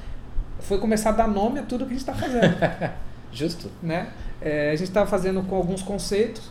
foi 0.60 0.78
começar 0.78 1.10
a 1.10 1.12
dar 1.12 1.28
nome 1.28 1.60
a 1.60 1.62
tudo 1.62 1.84
que 1.84 1.92
a 1.92 1.96
gente 1.96 2.08
está 2.08 2.14
fazendo. 2.14 2.56
Justo. 3.32 3.70
Né? 3.82 4.10
É, 4.40 4.70
a 4.70 4.76
gente 4.76 4.88
estava 4.88 5.08
fazendo 5.08 5.42
com 5.42 5.54
alguns 5.54 5.82
conceitos 5.82 6.50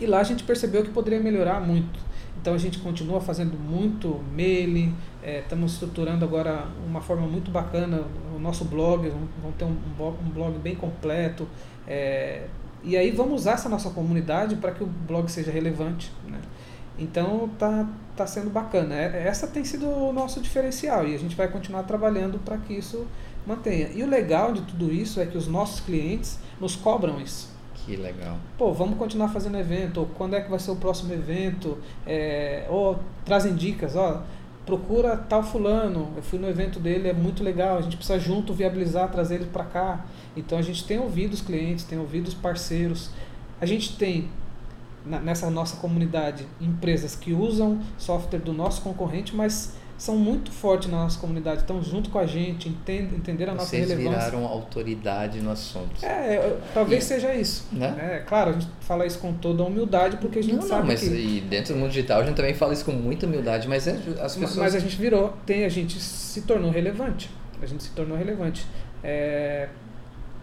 e 0.00 0.06
lá 0.06 0.20
a 0.20 0.24
gente 0.24 0.44
percebeu 0.44 0.82
que 0.82 0.90
poderia 0.90 1.20
melhorar 1.20 1.60
muito. 1.60 1.98
Então 2.40 2.52
a 2.52 2.58
gente 2.58 2.78
continua 2.80 3.20
fazendo 3.20 3.56
muito 3.58 4.22
mail, 4.34 4.92
estamos 5.22 5.70
é, 5.70 5.74
estruturando 5.74 6.24
agora 6.24 6.66
uma 6.86 7.00
forma 7.00 7.26
muito 7.26 7.50
bacana 7.50 8.02
o 8.34 8.38
nosso 8.38 8.64
blog, 8.64 9.08
vamos 9.08 9.56
ter 9.56 9.64
um, 9.64 9.76
um 10.24 10.30
blog 10.30 10.58
bem 10.58 10.74
completo. 10.74 11.46
É, 11.86 12.46
e 12.82 12.96
aí 12.96 13.10
vamos 13.12 13.40
usar 13.40 13.52
essa 13.52 13.68
nossa 13.68 13.88
comunidade 13.90 14.56
para 14.56 14.72
que 14.72 14.82
o 14.82 14.86
blog 14.86 15.30
seja 15.30 15.50
relevante. 15.50 16.12
Né? 16.28 16.38
Então 16.98 17.50
tá, 17.58 17.86
tá 18.16 18.26
sendo 18.26 18.50
bacana. 18.50 18.94
Essa 18.94 19.46
tem 19.46 19.64
sido 19.64 19.88
o 19.88 20.12
nosso 20.12 20.40
diferencial 20.40 21.06
e 21.06 21.14
a 21.14 21.18
gente 21.18 21.34
vai 21.34 21.48
continuar 21.48 21.82
trabalhando 21.82 22.38
para 22.38 22.56
que 22.58 22.74
isso 22.74 23.06
mantenha. 23.46 23.88
E 23.94 24.02
o 24.02 24.06
legal 24.06 24.52
de 24.52 24.62
tudo 24.62 24.92
isso 24.92 25.20
é 25.20 25.26
que 25.26 25.36
os 25.36 25.46
nossos 25.46 25.80
clientes 25.80 26.38
nos 26.60 26.76
cobram 26.76 27.20
isso. 27.20 27.52
Que 27.74 27.96
legal. 27.96 28.38
Pô, 28.56 28.72
vamos 28.72 28.96
continuar 28.96 29.28
fazendo 29.28 29.58
evento, 29.58 30.00
ou 30.00 30.06
quando 30.06 30.34
é 30.34 30.40
que 30.40 30.48
vai 30.48 30.58
ser 30.58 30.70
o 30.70 30.76
próximo 30.76 31.12
evento, 31.12 31.76
é, 32.06 32.66
ou 32.70 32.98
trazem 33.26 33.54
dicas, 33.54 33.94
ó, 33.94 34.22
procura 34.64 35.16
tal 35.16 35.42
fulano, 35.42 36.10
eu 36.16 36.22
fui 36.22 36.38
no 36.38 36.48
evento 36.48 36.80
dele, 36.80 37.08
é 37.08 37.12
muito 37.12 37.44
legal, 37.44 37.76
a 37.76 37.82
gente 37.82 37.96
precisa 37.96 38.18
junto 38.18 38.54
viabilizar, 38.54 39.10
trazer 39.10 39.34
ele 39.34 39.46
para 39.52 39.64
cá. 39.64 40.06
Então 40.34 40.56
a 40.56 40.62
gente 40.62 40.84
tem 40.84 40.98
ouvido 40.98 41.34
os 41.34 41.42
clientes, 41.42 41.84
tem 41.84 41.98
ouvido 41.98 42.28
os 42.28 42.34
parceiros, 42.34 43.10
a 43.60 43.66
gente 43.66 43.96
tem 43.98 44.30
na, 45.04 45.20
nessa 45.20 45.50
nossa 45.50 45.76
comunidade 45.76 46.46
empresas 46.60 47.14
que 47.16 47.32
usam 47.32 47.80
software 47.98 48.38
do 48.40 48.52
nosso 48.52 48.82
concorrente, 48.82 49.34
mas 49.34 49.74
são 49.96 50.16
muito 50.16 50.50
fortes 50.50 50.90
na 50.90 51.04
nossa 51.04 51.18
comunidade, 51.20 51.60
estão 51.60 51.80
junto 51.80 52.10
com 52.10 52.18
a 52.18 52.26
gente, 52.26 52.68
entend, 52.68 53.14
entenderam 53.14 53.52
a 53.52 53.56
nossa 53.56 53.68
Vocês 53.68 53.88
relevância. 53.88 54.18
viraram 54.30 54.44
autoridade 54.44 55.40
no 55.40 55.50
assunto. 55.52 56.04
É, 56.04 56.58
talvez 56.74 57.04
E- 57.04 57.06
seja 57.06 57.32
isso. 57.32 57.68
Né? 57.70 57.90
Né? 57.92 58.24
Claro, 58.26 58.50
a 58.50 58.52
gente 58.54 58.66
fala 58.80 59.06
isso 59.06 59.20
com 59.20 59.32
toda 59.34 59.62
a 59.62 59.66
humildade, 59.66 60.16
porque 60.16 60.40
a 60.40 60.42
gente 60.42 60.56
Não, 60.56 60.62
sabe 60.62 60.80
não, 60.80 60.86
mas 60.88 61.00
que... 61.00 61.06
e 61.14 61.40
dentro 61.42 61.74
do 61.74 61.78
mundo 61.80 61.90
digital 61.90 62.22
a 62.22 62.24
gente 62.24 62.34
também 62.34 62.54
fala 62.54 62.72
isso 62.72 62.84
com 62.84 62.90
muita 62.92 63.26
humildade, 63.26 63.68
mas 63.68 63.86
é, 63.86 63.92
as 64.20 64.34
pessoas. 64.34 64.56
Mas 64.56 64.74
a 64.74 64.80
gente 64.80 64.96
virou, 64.96 65.32
tem, 65.46 65.64
a 65.64 65.68
gente 65.68 66.00
se 66.00 66.40
tornou 66.42 66.72
relevante. 66.72 67.30
A 67.62 67.66
gente 67.66 67.84
se 67.84 67.90
tornou 67.90 68.18
relevante. 68.18 68.66
É, 69.02 69.68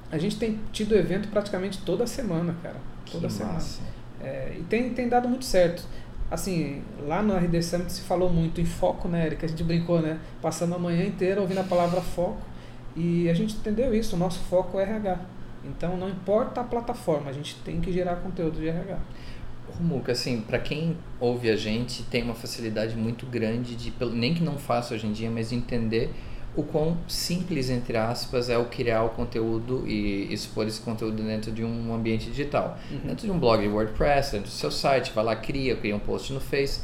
a 0.10 0.18
gente 0.18 0.38
tem 0.38 0.60
tido 0.72 0.96
evento 0.96 1.28
praticamente 1.28 1.80
toda 1.80 2.08
semana, 2.08 2.56
cara. 2.64 2.78
que 3.06 3.12
Toda 3.12 3.30
semana. 3.30 3.56
massa. 3.56 3.82
É, 4.24 4.56
e 4.60 4.64
tem, 4.64 4.90
tem 4.94 5.08
dado 5.08 5.28
muito 5.28 5.46
certo. 5.46 5.84
Assim, 6.30 6.82
lá 7.06 7.22
no 7.22 7.36
RD 7.36 7.62
Summit 7.62 7.92
se 7.92 8.02
falou 8.02 8.32
muito 8.32 8.62
em 8.62 8.66
foco, 8.66 9.08
né, 9.08 9.26
Erika? 9.26 9.46
A 9.46 9.50
gente 9.50 9.64
brincou, 9.64 10.02
né? 10.02 10.20
Passando 10.42 10.74
a 10.76 10.80
manhã 10.80 11.06
inteira 11.06 11.42
ouvindo 11.42 11.60
a 11.60 11.64
palavra 11.64 12.00
foco. 12.02 12.40
E 12.96 13.30
a 13.30 13.34
gente 13.34 13.56
entendeu 13.56 13.94
isso, 13.94 14.16
o 14.16 14.20
nosso 14.20 14.40
foco 14.40 14.80
é 14.80 14.84
RH. 14.84 15.20
Então 15.64 15.98
não 15.98 16.10
importa 16.10 16.62
a 16.62 16.64
plataforma, 16.64 17.30
a 17.30 17.34
gente 17.34 17.56
tem 17.64 17.80
que 17.80 17.92
gerar 17.92 18.18
conteúdo 18.18 18.60
de 18.60 18.68
RH. 18.68 18.98
Ô, 19.70 19.84
Muca, 19.84 20.12
assim, 20.12 20.42
para 20.42 20.60
quem 20.60 20.98
ouve 21.20 21.50
a 21.50 21.56
gente, 21.56 22.04
tem 22.04 22.24
uma 22.24 22.34
facilidade 22.34 22.96
muito 22.96 23.26
grande 23.26 23.76
de, 23.76 23.94
nem 24.14 24.34
que 24.34 24.44
não 24.44 24.58
faça 24.58 24.94
hoje 24.94 25.08
em 25.08 25.12
dia, 25.12 25.30
mas 25.30 25.50
de 25.50 25.56
entender 25.56 26.14
o 26.56 26.64
quão 26.64 26.98
simples, 27.08 27.70
entre 27.70 27.96
aspas, 27.96 28.50
é 28.50 28.58
o 28.58 28.66
criar 28.66 29.04
o 29.04 29.10
conteúdo 29.10 29.88
e 29.88 30.32
expor 30.34 30.68
esse 30.68 30.82
conteúdo 30.82 31.24
dentro 31.24 31.52
de 31.52 31.64
um 31.64 31.94
ambiente 31.94 32.30
digital. 32.30 32.78
Dentro 33.06 33.26
de 33.26 33.32
um 33.32 33.40
blog 33.40 33.62
de 33.62 33.70
WordPress, 33.70 34.34
dentro 34.34 34.48
do 34.48 34.54
seu 34.54 34.70
site, 34.70 35.12
vai 35.14 35.24
lá, 35.24 35.36
cria, 35.36 35.76
cria 35.78 35.96
um 35.96 36.00
post 36.00 36.34
no 36.34 36.42
Face. 36.42 36.82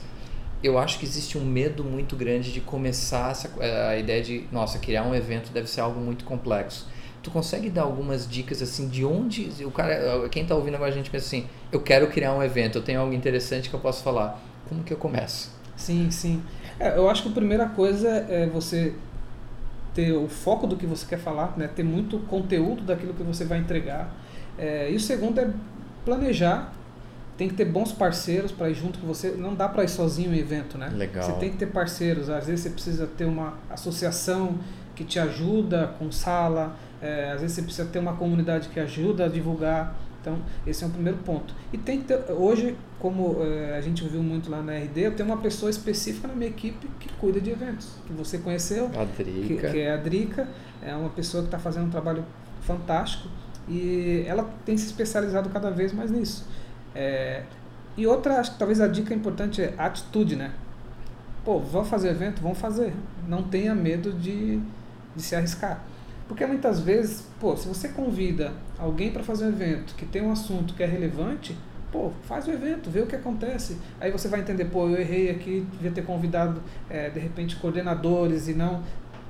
Eu 0.63 0.79
acho 0.79 0.97
que 0.97 1.05
existe 1.05 1.37
um 1.37 1.45
medo 1.45 1.83
muito 1.83 2.15
grande 2.15 2.51
de 2.51 2.61
começar 2.61 3.31
essa, 3.31 3.49
a 3.89 3.97
ideia 3.97 4.23
de, 4.23 4.45
nossa, 4.51 4.79
criar 4.79 5.03
um 5.03 5.13
evento 5.13 5.51
deve 5.51 5.69
ser 5.69 5.81
algo 5.81 5.99
muito 5.99 6.23
complexo. 6.23 6.87
Tu 7.21 7.29
consegue 7.29 7.69
dar 7.69 7.81
algumas 7.81 8.27
dicas 8.27 8.61
assim 8.61 8.87
de 8.87 9.03
onde 9.03 9.49
o 9.65 9.71
cara, 9.71 10.29
quem 10.29 10.43
está 10.43 10.55
ouvindo 10.55 10.75
agora 10.75 10.91
a 10.91 10.93
gente 10.93 11.09
pensa 11.09 11.25
assim, 11.25 11.45
eu 11.71 11.81
quero 11.81 12.07
criar 12.07 12.33
um 12.33 12.41
evento, 12.41 12.77
eu 12.77 12.81
tenho 12.81 13.01
algo 13.01 13.13
interessante 13.13 13.69
que 13.69 13.75
eu 13.75 13.81
posso 13.81 14.01
falar. 14.01 14.41
Como 14.69 14.81
que 14.81 14.93
eu 14.93 14.97
começo? 14.97 15.51
Sim, 15.75 16.09
sim. 16.09 16.41
É, 16.79 16.97
eu 16.97 17.09
acho 17.09 17.23
que 17.23 17.29
a 17.29 17.31
primeira 17.31 17.67
coisa 17.67 18.09
é 18.29 18.47
você 18.47 18.93
ter 19.93 20.11
o 20.11 20.27
foco 20.27 20.67
do 20.67 20.75
que 20.75 20.85
você 20.85 21.05
quer 21.05 21.19
falar, 21.19 21.53
né? 21.57 21.67
ter 21.67 21.83
muito 21.83 22.19
conteúdo 22.19 22.83
daquilo 22.83 23.13
que 23.13 23.23
você 23.23 23.45
vai 23.45 23.59
entregar. 23.59 24.13
É, 24.57 24.91
e 24.91 24.95
o 24.95 24.99
segundo 24.99 25.39
é 25.39 25.49
planejar. 26.05 26.73
Tem 27.37 27.47
que 27.47 27.53
ter 27.53 27.65
bons 27.65 27.91
parceiros 27.91 28.51
para 28.51 28.67
ir 28.69 28.73
junto 28.73 28.97
com 28.97 29.05
você. 29.05 29.29
Não 29.31 29.53
dá 29.53 29.69
para 29.69 29.83
ir 29.83 29.89
sozinho 29.89 30.33
em 30.33 30.39
evento, 30.39 30.75
né? 30.75 30.89
Legal. 30.89 31.23
Você 31.23 31.33
tem 31.33 31.51
que 31.51 31.57
ter 31.57 31.67
parceiros. 31.67 32.31
Às 32.31 32.47
vezes 32.47 32.61
você 32.61 32.69
precisa 32.71 33.05
ter 33.05 33.25
uma 33.25 33.53
associação 33.69 34.57
que 34.95 35.03
te 35.03 35.19
ajuda 35.19 35.93
com 35.99 36.11
sala. 36.11 36.75
É, 36.99 37.31
às 37.31 37.41
vezes 37.41 37.55
você 37.55 37.61
precisa 37.61 37.87
ter 37.87 37.99
uma 37.99 38.13
comunidade 38.15 38.69
que 38.69 38.79
ajuda 38.79 39.25
a 39.25 39.27
divulgar. 39.27 39.95
Então, 40.27 40.39
esse 40.65 40.83
é 40.83 40.87
o 40.87 40.89
primeiro 40.89 41.17
ponto. 41.19 41.53
E 41.71 41.77
tem 41.77 42.01
que 42.01 42.07
ter, 42.07 42.19
hoje, 42.33 42.75
como 42.99 43.37
é, 43.41 43.77
a 43.77 43.81
gente 43.81 44.05
viu 44.05 44.21
muito 44.21 44.51
lá 44.51 44.61
na 44.61 44.73
RD, 44.73 44.99
eu 44.99 45.15
tenho 45.15 45.29
uma 45.29 45.37
pessoa 45.37 45.69
específica 45.69 46.27
na 46.27 46.35
minha 46.35 46.49
equipe 46.49 46.85
que 46.99 47.07
cuida 47.13 47.39
de 47.39 47.49
eventos, 47.49 47.95
que 48.05 48.11
você 48.11 48.37
conheceu, 48.37 48.87
A 48.87 49.05
que, 49.05 49.23
Drica. 49.23 49.71
que 49.71 49.79
é 49.79 49.93
a 49.93 49.95
Drica, 49.95 50.49
é 50.81 50.93
uma 50.93 51.09
pessoa 51.09 51.43
que 51.43 51.47
está 51.47 51.57
fazendo 51.57 51.85
um 51.85 51.89
trabalho 51.89 52.25
fantástico 52.61 53.29
e 53.69 54.25
ela 54.27 54.49
tem 54.65 54.77
se 54.77 54.87
especializado 54.87 55.49
cada 55.49 55.71
vez 55.71 55.93
mais 55.93 56.11
nisso. 56.11 56.45
É, 56.93 57.43
e 57.95 58.05
outra, 58.05 58.41
acho 58.41 58.51
que 58.51 58.59
talvez 58.59 58.81
a 58.81 58.87
dica 58.87 59.13
importante 59.13 59.61
é 59.61 59.73
atitude, 59.77 60.35
né? 60.35 60.51
Pô, 61.45 61.59
vamos 61.59 61.87
fazer 61.87 62.09
evento? 62.09 62.41
Vamos 62.41 62.57
fazer. 62.57 62.93
Não 63.29 63.43
tenha 63.43 63.73
medo 63.73 64.11
de, 64.11 64.59
de 65.15 65.21
se 65.21 65.35
arriscar. 65.37 65.81
Porque 66.27 66.45
muitas 66.45 66.79
vezes, 66.79 67.25
pô, 67.39 67.55
se 67.55 67.67
você 67.67 67.89
convida 67.89 68.51
alguém 68.77 69.11
para 69.11 69.23
fazer 69.23 69.45
um 69.45 69.49
evento 69.49 69.95
que 69.95 70.05
tem 70.05 70.21
um 70.21 70.31
assunto 70.31 70.73
que 70.73 70.83
é 70.83 70.85
relevante, 70.85 71.57
pô, 71.91 72.11
faz 72.23 72.47
o 72.47 72.51
evento, 72.51 72.89
vê 72.89 72.99
o 72.99 73.07
que 73.07 73.15
acontece. 73.15 73.77
Aí 73.99 74.11
você 74.11 74.27
vai 74.27 74.41
entender, 74.41 74.65
pô, 74.65 74.87
eu 74.89 74.99
errei 74.99 75.29
aqui, 75.31 75.65
devia 75.71 75.91
ter 75.91 76.05
convidado, 76.05 76.61
é, 76.89 77.09
de 77.09 77.19
repente, 77.19 77.55
coordenadores 77.55 78.47
e 78.47 78.53
não 78.53 78.83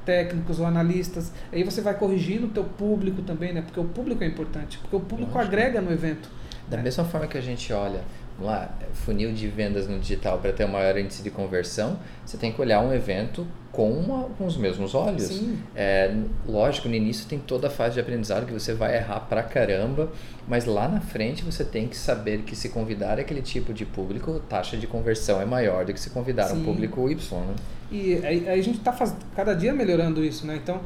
técnicos 0.06 0.60
ou 0.60 0.66
analistas. 0.66 1.34
Aí 1.52 1.64
você 1.64 1.82
vai 1.82 1.94
corrigindo 1.94 2.48
o 2.48 2.50
teu 2.50 2.64
público 2.64 3.22
também, 3.22 3.54
né? 3.54 3.62
Porque 3.62 3.80
o 3.80 3.84
público 3.84 4.24
é 4.24 4.28
importante, 4.28 4.78
porque 4.78 4.96
o 4.96 5.02
público 5.02 5.34
Lógico. 5.34 5.54
agrega 5.54 5.82
no 5.82 5.92
evento. 5.92 6.30
Da 6.70 6.78
né? 6.78 6.84
mesma 6.84 7.04
forma 7.04 7.28
que 7.28 7.38
a 7.38 7.42
gente 7.42 7.72
olha, 7.74 8.02
lá, 8.40 8.74
funil 8.94 9.34
de 9.34 9.48
vendas 9.48 9.88
no 9.88 10.00
digital 10.00 10.40
para 10.40 10.54
ter 10.54 10.66
um 10.66 10.72
maior 10.72 10.98
índice 10.98 11.22
de 11.22 11.30
conversão, 11.30 12.00
você 12.28 12.38
tem 12.38 12.52
que 12.52 12.60
olhar 12.62 12.82
um 12.82 12.94
evento 12.94 13.48
com, 13.72 13.92
uma- 13.92 14.24
com 14.38 14.46
os 14.46 14.58
mesmos 14.58 14.94
olhos. 14.96 15.24
Sim. 15.24 15.60
É, 15.76 16.14
lógico, 16.48 16.88
no 16.90 16.96
início 16.96 17.28
tem 17.28 17.40
toda 17.40 17.68
a 17.68 17.70
fase 17.70 17.94
de 17.96 18.00
aprendizado 18.00 18.46
que 18.46 18.54
você 18.54 18.74
vai 18.74 18.96
errar 18.98 19.22
pra 19.22 19.42
caramba, 19.44 20.12
mas 20.48 20.66
lá 20.66 20.88
na 20.88 21.00
frente 21.00 21.44
você 21.44 21.64
tem 21.64 21.88
que 21.88 21.96
saber 21.96 22.40
que 22.42 22.56
se 22.56 22.70
convidar 22.70 23.20
aquele 23.20 23.42
tipo 23.42 23.74
de 23.74 23.86
público, 23.86 24.36
a 24.36 24.40
taxa 24.50 24.76
de 24.78 24.88
conversão 24.88 25.40
é 25.40 25.46
maior 25.46 25.86
do 25.86 25.94
que 25.94 26.00
se 26.00 26.10
convidar 26.10 26.52
um 26.52 26.58
Sim. 26.58 26.64
público 26.66 27.10
Y. 27.10 27.40
Né? 27.40 27.56
E 27.90 28.16
aí, 28.26 28.50
aí 28.50 28.60
a 28.60 28.64
gente 28.64 28.80
está 28.80 28.92
cada 29.36 29.54
dia 29.54 29.72
melhorando 29.74 30.22
isso, 30.26 30.46
né? 30.46 30.60
Então, 30.62 30.82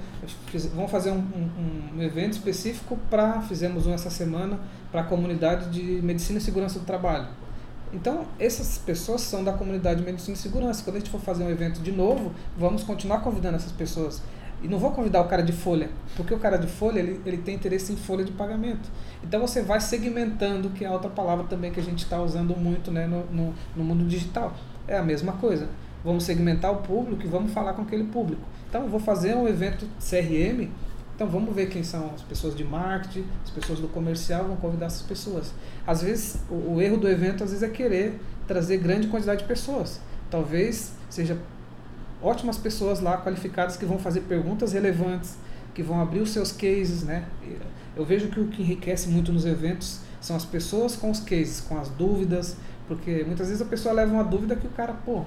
vamos 0.75 0.91
fazer 0.91 1.09
um, 1.11 1.15
um- 1.17 1.97
um 1.97 2.03
evento 2.03 2.33
específico 2.33 2.99
para, 3.09 3.41
fizemos 3.41 3.87
um 3.87 3.93
essa 3.93 4.09
semana, 4.11 4.59
para 4.91 5.01
a 5.01 5.03
comunidade 5.05 5.69
de 5.71 5.81
Medicina 6.03 6.37
e 6.37 6.41
Segurança 6.41 6.77
do 6.77 6.85
Trabalho. 6.85 7.27
Então, 7.93 8.25
essas 8.39 8.77
pessoas 8.77 9.21
são 9.21 9.43
da 9.43 9.51
comunidade 9.51 9.99
de 9.99 10.05
Medicina 10.05 10.35
e 10.35 10.39
Segurança. 10.39 10.83
Quando 10.83 10.95
a 10.95 10.99
gente 10.99 11.11
for 11.11 11.19
fazer 11.19 11.43
um 11.43 11.49
evento 11.49 11.81
de 11.81 11.91
novo, 11.91 12.31
vamos 12.57 12.83
continuar 12.83 13.19
convidando 13.19 13.57
essas 13.57 13.71
pessoas. 13.71 14.21
E 14.63 14.67
não 14.67 14.77
vou 14.77 14.91
convidar 14.91 15.21
o 15.21 15.27
cara 15.27 15.41
de 15.41 15.51
folha, 15.51 15.89
porque 16.15 16.33
o 16.33 16.39
cara 16.39 16.55
de 16.55 16.67
folha 16.67 16.99
ele, 16.99 17.19
ele 17.25 17.37
tem 17.37 17.55
interesse 17.55 17.91
em 17.91 17.95
folha 17.95 18.23
de 18.23 18.31
pagamento. 18.31 18.89
Então 19.23 19.41
você 19.41 19.61
vai 19.63 19.81
segmentando, 19.81 20.69
que 20.69 20.85
é 20.85 20.89
outra 20.89 21.09
palavra 21.09 21.45
também 21.45 21.71
que 21.71 21.79
a 21.79 21.83
gente 21.83 22.03
está 22.03 22.21
usando 22.21 22.55
muito 22.55 22.91
né, 22.91 23.07
no, 23.07 23.25
no, 23.25 23.53
no 23.75 23.83
mundo 23.83 24.05
digital. 24.05 24.53
É 24.87 24.97
a 24.97 25.03
mesma 25.03 25.33
coisa. 25.33 25.67
Vamos 26.03 26.23
segmentar 26.23 26.71
o 26.71 26.77
público 26.77 27.23
e 27.23 27.27
vamos 27.27 27.51
falar 27.51 27.73
com 27.73 27.81
aquele 27.81 28.03
público. 28.03 28.41
Então 28.69 28.83
eu 28.83 28.89
vou 28.89 28.99
fazer 28.99 29.35
um 29.35 29.47
evento 29.47 29.87
CRM, 29.99 30.69
então 31.21 31.29
vamos 31.29 31.53
ver 31.53 31.69
quem 31.69 31.83
são 31.83 32.15
as 32.15 32.23
pessoas 32.23 32.55
de 32.55 32.63
marketing, 32.63 33.23
as 33.43 33.51
pessoas 33.51 33.77
do 33.77 33.87
comercial, 33.87 34.45
vão 34.45 34.55
convidar 34.55 34.87
essas 34.87 35.03
pessoas. 35.03 35.53
Às 35.85 36.01
vezes 36.01 36.39
o, 36.49 36.73
o 36.73 36.81
erro 36.81 36.97
do 36.97 37.07
evento 37.07 37.43
às 37.43 37.51
vezes 37.51 37.61
é 37.61 37.69
querer 37.69 38.19
trazer 38.47 38.77
grande 38.77 39.07
quantidade 39.07 39.43
de 39.43 39.47
pessoas. 39.47 40.01
Talvez 40.31 40.93
seja 41.11 41.37
ótimas 42.23 42.57
pessoas 42.57 43.01
lá 43.01 43.21
qualificadas 43.21 43.77
que 43.77 43.85
vão 43.85 43.99
fazer 43.99 44.21
perguntas 44.21 44.73
relevantes, 44.73 45.37
que 45.75 45.83
vão 45.83 46.01
abrir 46.01 46.21
os 46.21 46.31
seus 46.31 46.51
cases, 46.51 47.03
né? 47.03 47.27
Eu 47.95 48.03
vejo 48.03 48.29
que 48.29 48.39
o 48.39 48.47
que 48.47 48.63
enriquece 48.63 49.07
muito 49.07 49.31
nos 49.31 49.45
eventos 49.45 49.99
são 50.19 50.35
as 50.35 50.43
pessoas 50.43 50.95
com 50.95 51.11
os 51.11 51.19
cases, 51.19 51.61
com 51.61 51.79
as 51.79 51.89
dúvidas, 51.89 52.57
porque 52.87 53.23
muitas 53.27 53.45
vezes 53.45 53.61
a 53.61 53.65
pessoa 53.65 53.93
leva 53.93 54.11
uma 54.11 54.23
dúvida 54.23 54.55
que 54.55 54.65
o 54.65 54.71
cara, 54.71 54.93
pô, 55.05 55.23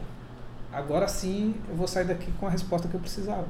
agora 0.73 1.07
sim 1.07 1.55
eu 1.69 1.77
vou 1.77 1.87
sair 1.87 2.05
daqui 2.05 2.33
com 2.33 2.49
a 2.49 2.51
resposta 2.51 2.89
que 2.89 2.95
eu 2.95 3.01
precisava. 3.01 3.47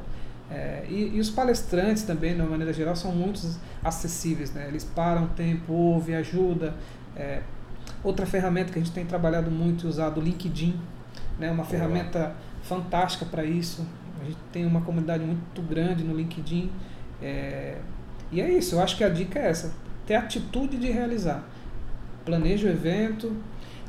É, 0.55 0.85
e, 0.89 1.17
e 1.17 1.21
os 1.21 1.31
palestrantes 1.31 2.05
também, 2.05 2.35
de 2.35 2.41
uma 2.41 2.51
maneira 2.51 2.73
geral, 2.73 2.95
são 2.95 3.11
muito 3.11 3.41
acessíveis, 3.83 4.53
né? 4.53 4.67
Eles 4.69 4.85
param 4.85 5.27
tempo, 5.29 5.73
ouvem, 5.73 6.15
ajudam. 6.15 6.73
É, 7.17 7.43
outra 8.05 8.25
ferramenta 8.25 8.73
que 8.73 8.79
a 8.79 8.83
gente 8.83 8.95
tem 8.95 9.05
trabalhado 9.05 9.51
muito 9.51 9.85
e 9.85 9.89
usado, 9.89 10.21
o 10.21 10.23
LinkedIn, 10.23 10.79
né? 11.41 11.51
Uma 11.51 11.65
ferramenta 11.65 12.37
fantástica 12.63 13.25
para 13.25 13.45
isso. 13.45 13.85
A 14.21 14.25
gente 14.25 14.39
tem 14.53 14.65
uma 14.65 14.81
comunidade 14.83 15.25
muito 15.25 15.61
grande 15.63 16.05
no 16.05 16.15
LinkedIn. 16.15 16.71
É, 17.21 17.79
e 18.31 18.41
é 18.41 18.49
isso, 18.49 18.77
eu 18.77 18.81
acho 18.81 18.97
que 18.97 19.03
a 19.03 19.09
dica 19.09 19.41
é 19.41 19.49
essa: 19.49 19.75
ter 20.07 20.15
atitude 20.15 20.77
de 20.77 20.91
realizar. 20.91 21.43
Planeja 22.25 22.69
o 22.69 22.71
evento. 22.71 23.37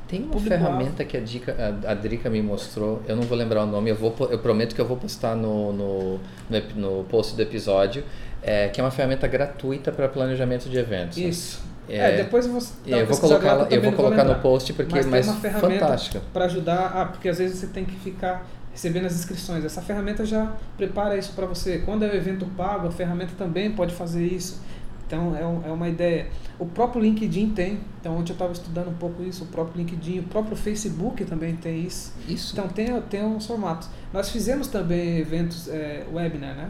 Tem 0.07 0.21
uma 0.21 0.31
Público 0.31 0.55
ferramenta 0.55 1.03
que 1.03 1.17
a, 1.17 1.19
dica, 1.19 1.55
a, 1.87 1.91
a 1.91 1.93
Drica 1.95 2.29
me 2.29 2.41
mostrou, 2.41 3.01
eu 3.07 3.15
não 3.15 3.23
vou 3.23 3.37
lembrar 3.37 3.63
o 3.63 3.65
nome, 3.65 3.89
eu, 3.89 3.95
vou, 3.95 4.15
eu 4.29 4.37
prometo 4.39 4.75
que 4.75 4.81
eu 4.81 4.85
vou 4.85 4.97
postar 4.97 5.35
no, 5.35 5.73
no, 5.73 6.19
no, 6.49 6.61
no 6.97 7.03
post 7.05 7.35
do 7.35 7.41
episódio, 7.41 8.03
é, 8.43 8.67
que 8.69 8.79
é 8.79 8.83
uma 8.83 8.91
ferramenta 8.91 9.27
gratuita 9.27 9.91
para 9.91 10.07
planejamento 10.07 10.69
de 10.69 10.77
eventos. 10.77 11.17
Isso. 11.17 11.63
É, 11.89 12.13
É, 12.13 12.17
depois 12.17 12.45
eu 12.45 12.51
vou, 12.51 12.61
E 12.85 12.91
eu 12.91 13.05
vou 13.05 13.17
colocar, 13.17 13.53
lá- 13.53 13.67
eu 13.69 13.81
vou 13.81 13.91
colocar 13.93 14.23
no 14.23 14.35
post 14.35 14.73
porque 14.73 14.95
Mas 14.95 15.05
mas, 15.05 15.25
tem 15.25 15.33
uma 15.33 15.41
ferramenta 15.41 15.79
fantástica. 15.85 16.21
para 16.33 16.45
ajudar. 16.45 16.91
Ah, 16.95 17.05
porque 17.05 17.29
às 17.29 17.37
vezes 17.37 17.57
você 17.59 17.67
tem 17.67 17.85
que 17.85 17.95
ficar 17.99 18.45
recebendo 18.71 19.05
as 19.05 19.13
inscrições. 19.13 19.63
Essa 19.63 19.81
ferramenta 19.81 20.25
já 20.25 20.51
prepara 20.77 21.15
isso 21.15 21.33
para 21.33 21.45
você. 21.45 21.79
Quando 21.79 22.03
é 22.03 22.07
um 22.11 22.15
evento 22.15 22.45
pago, 22.57 22.87
a 22.87 22.91
ferramenta 22.91 23.33
também 23.37 23.71
pode 23.71 23.93
fazer 23.93 24.25
isso. 24.25 24.61
Então 25.07 25.35
é, 25.35 25.45
um- 25.45 25.61
é 25.65 25.71
uma 25.71 25.87
ideia. 25.87 26.27
O 26.57 26.65
próprio 26.65 27.01
LinkedIn 27.01 27.51
tem. 27.51 27.79
Então 28.01 28.17
ontem 28.17 28.31
eu 28.31 28.33
estava 28.33 28.51
estudando 28.53 28.89
um 28.89 28.93
pouco 28.95 29.21
isso. 29.23 29.43
O 29.43 29.47
próprio 29.47 29.77
LinkedIn, 29.77 30.19
o 30.19 30.23
próprio 30.23 30.55
Facebook 30.57 31.23
também 31.25 31.55
tem 31.55 31.81
isso. 31.83 32.13
Isso. 32.27 32.53
Então 32.53 32.67
tem, 32.67 32.99
tem 33.03 33.23
uns 33.23 33.45
formatos. 33.45 33.87
Nós 34.11 34.29
fizemos 34.29 34.67
também 34.67 35.17
eventos 35.19 35.67
é, 35.67 36.05
webinar, 36.11 36.55
né? 36.55 36.69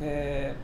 É, 0.00 0.54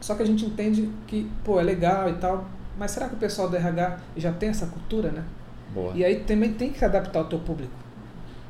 só 0.00 0.14
que 0.14 0.22
a 0.22 0.26
gente 0.26 0.44
entende 0.44 0.90
que, 1.06 1.28
pô, 1.44 1.58
é 1.58 1.62
legal 1.62 2.08
e 2.08 2.14
tal, 2.14 2.46
mas 2.78 2.90
será 2.92 3.08
que 3.08 3.14
o 3.14 3.18
pessoal 3.18 3.48
do 3.48 3.56
RH 3.56 3.98
já 4.16 4.32
tem 4.32 4.48
essa 4.50 4.66
cultura, 4.66 5.10
né? 5.10 5.24
Boa. 5.74 5.92
E 5.94 6.04
aí 6.04 6.20
também 6.20 6.52
tem 6.52 6.70
que 6.70 6.78
se 6.78 6.84
adaptar 6.84 7.18
ao 7.20 7.24
teu 7.26 7.38
público. 7.40 7.72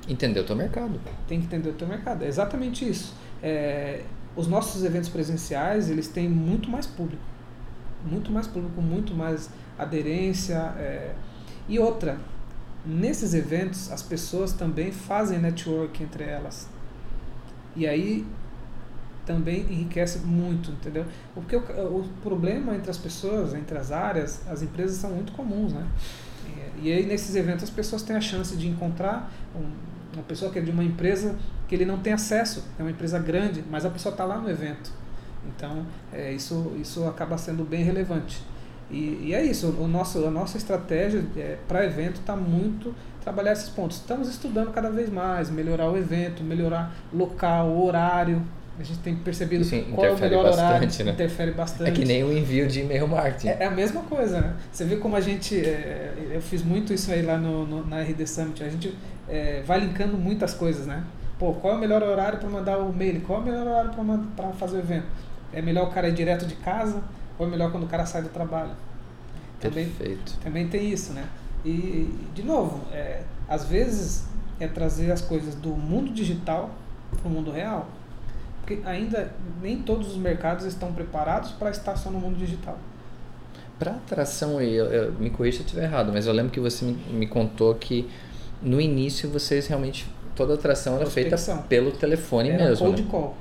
Entendeu 0.09 0.43
o 0.43 0.47
teu 0.47 0.55
mercado. 0.55 1.01
Tem 1.27 1.41
que 1.41 1.47
entender 1.47 1.71
o 1.71 1.73
teu 1.73 1.89
mercado. 1.89 2.23
É 2.25 2.29
exatamente 2.29 2.89
isso. 2.89 3.15
É, 3.43 4.03
os 4.37 4.47
nossos 4.47 4.85
eventos 4.85 5.09
presenciais, 5.09 5.91
eles 5.91 6.07
têm 6.09 6.29
muito 6.29 6.71
mais 6.71 6.87
público. 6.87 7.23
Muito 8.07 8.31
mais 8.31 8.47
público, 8.47 8.81
muito 8.81 9.15
mais 9.15 9.51
aderência. 9.79 10.75
é. 10.79 11.15
E 11.69 11.79
outra, 11.79 12.19
nesses 12.85 13.35
eventos, 13.35 13.91
as 13.91 14.03
pessoas 14.03 14.53
também 14.53 14.93
fazem 14.93 15.39
network 15.39 16.03
entre 16.03 16.25
elas. 16.25 16.69
E 17.75 17.87
aí 17.87 18.25
também 19.27 19.63
enriquece 19.63 20.21
muito, 20.21 20.71
entendeu? 20.71 21.05
Porque 21.35 21.57
o, 21.57 21.61
o 21.61 22.09
problema 22.23 22.75
entre 22.75 22.89
as 22.89 22.97
pessoas, 22.97 23.53
entre 23.55 23.77
as 23.77 23.91
áreas, 23.91 24.41
as 24.49 24.63
empresas 24.63 24.97
são 24.97 25.11
muito 25.11 25.33
comuns, 25.33 25.73
né? 25.73 25.85
E, 26.79 26.89
e 26.89 26.93
aí 26.93 27.05
nesses 27.05 27.35
eventos 27.35 27.65
as 27.65 27.71
pessoas 27.71 28.03
têm 28.03 28.15
a 28.15 28.21
chance 28.21 28.57
de 28.57 28.69
encontrar 28.69 29.31
um, 29.55 29.69
uma 30.15 30.23
pessoa 30.23 30.51
que 30.53 30.61
é 30.61 30.63
de 30.63 30.71
uma 30.71 30.85
empresa 30.85 31.37
que 31.67 31.75
ele 31.75 31.85
não 31.85 31.99
tem 31.99 32.13
acesso, 32.13 32.65
é 32.79 32.83
uma 32.83 32.91
empresa 32.91 33.19
grande, 33.19 33.65
mas 33.69 33.85
a 33.85 33.91
pessoa 33.91 34.13
está 34.13 34.25
lá 34.25 34.39
no 34.39 34.49
evento. 34.49 34.93
Então, 35.55 35.85
é, 36.13 36.33
isso, 36.33 36.73
isso 36.81 37.05
acaba 37.07 37.37
sendo 37.39 37.65
bem 37.65 37.83
relevante. 37.85 38.43
E, 38.91 39.21
e 39.27 39.35
é 39.35 39.45
isso, 39.45 39.69
o 39.81 39.89
nosso, 39.89 40.25
a 40.27 40.31
nossa 40.31 40.57
estratégia 40.57 41.25
é, 41.37 41.57
para 41.67 41.85
evento 41.85 42.21
está 42.21 42.37
muito 42.37 42.95
trabalhar 43.23 43.53
esses 43.53 43.69
pontos. 43.69 43.97
Estamos 43.97 44.29
estudando 44.29 44.71
cada 44.73 44.91
vez 44.91 45.11
mais, 45.11 45.51
melhorar 45.51 45.91
o 45.91 45.97
evento, 45.97 46.45
melhorar 46.45 46.95
local, 47.13 47.77
horário. 47.85 48.43
A 48.79 48.83
gente 48.83 48.99
tem 49.01 49.17
percebido 49.17 49.63
Isso 49.63 49.75
qual 49.95 50.07
é 50.07 50.11
o 50.13 50.19
melhor 50.19 50.45
horário. 50.45 50.87
bastante, 50.87 51.03
né? 51.03 51.13
Interfere 51.13 51.51
bastante. 51.53 51.89
É 51.89 51.93
que 51.93 52.05
nem 52.05 52.23
o 52.23 52.31
envio 52.37 52.69
de 52.69 52.81
e-mail 52.81 53.09
marketing. 53.09 53.49
É, 53.49 53.57
é 53.61 53.67
a 53.67 53.71
mesma 53.71 54.03
coisa, 54.03 54.41
né? 54.41 54.55
Você 54.71 54.85
vê 54.85 54.97
como 54.97 55.17
a 55.17 55.21
gente. 55.21 55.59
é, 55.59 56.13
eu 56.31 56.43
fiz 56.43 56.63
muito 56.63 56.93
isso 56.93 57.11
aí 57.11 57.23
lá 57.23 57.39
no, 57.39 57.67
no- 57.67 57.87
na 57.87 58.03
RD 58.03 58.27
Summit. 58.27 58.63
A 58.63 58.69
gente 58.69 58.95
é, 59.29 59.63
vai 59.67 59.81
linkando 59.81 60.17
muitas 60.19 60.53
coisas, 60.55 60.87
né? 60.87 61.03
Pô, 61.39 61.55
qual 61.55 61.73
é 61.73 61.77
o 61.77 61.81
melhor 61.81 62.03
horário 62.03 62.39
para 62.39 62.49
mandar 62.51 62.79
o 62.79 62.93
mail? 62.93 63.21
Qual 63.23 63.39
é 63.39 63.43
o 63.43 63.45
melhor 63.47 63.67
horário 63.67 63.91
para 64.37 64.49
fazer 64.51 64.77
o 64.77 64.81
evento? 64.81 65.07
É 65.53 65.63
melhor 65.63 65.89
o 65.89 65.91
cara 65.91 66.09
ir 66.09 66.15
direto 66.15 66.47
de 66.47 66.57
casa 66.57 67.03
ou 67.39 67.47
é 67.47 67.51
melhor 67.51 67.71
quando 67.71 67.85
o 67.85 67.89
cara 67.89 68.07
sai 68.07 68.23
do 68.23 68.29
trabalho? 68.29 68.73
Também, 69.61 69.87
Perfeito. 69.87 70.35
também 70.43 70.69
tem 70.69 70.91
isso, 70.91 71.13
né? 71.13 71.29
E, 71.65 72.15
de 72.35 72.43
novo, 72.43 72.81
é, 72.93 73.23
às 73.49 73.65
vezes 73.65 74.27
é 74.61 74.69
trazer 74.69 75.11
as 75.11 75.21
coisas 75.21 75.55
do 75.55 75.71
mundo 75.71 76.13
digital 76.13 76.71
para 77.11 77.29
o 77.29 77.31
mundo 77.31 77.51
real. 77.51 77.89
Porque 78.61 78.81
ainda 78.85 79.33
nem 79.63 79.83
todos 79.83 80.11
os 80.11 80.17
mercados 80.17 80.65
estão 80.65 80.93
preparados 80.93 81.53
para 81.53 81.71
estar 81.71 81.97
só 81.97 82.11
no 82.11 82.19
mundo 82.19 82.37
digital. 82.37 82.79
Para 83.79 83.93
atração, 83.93 84.61
eu, 84.61 84.87
eu, 84.87 85.13
me 85.13 85.31
corrija 85.31 85.59
se 85.59 85.63
eu 85.63 85.67
estiver 85.67 85.85
errado, 85.85 86.11
mas 86.13 86.27
eu 86.27 86.33
lembro 86.33 86.51
que 86.51 86.61
você 86.61 86.85
me, 86.85 86.95
me 87.13 87.27
contou 87.27 87.75
que 87.75 88.09
no 88.63 88.81
início 88.81 89.29
vocês 89.31 89.67
realmente 89.67 90.09
toda 90.37 90.53
a 90.53 90.57
atração 90.57 90.97
era 90.97 91.07
feita 91.07 91.37
pelo 91.69 91.91
telefone 91.91 92.51
era 92.51 92.69
mesmo. 92.69 92.87
Cold 92.87 93.03
né? 93.03 93.09
call. 93.11 93.37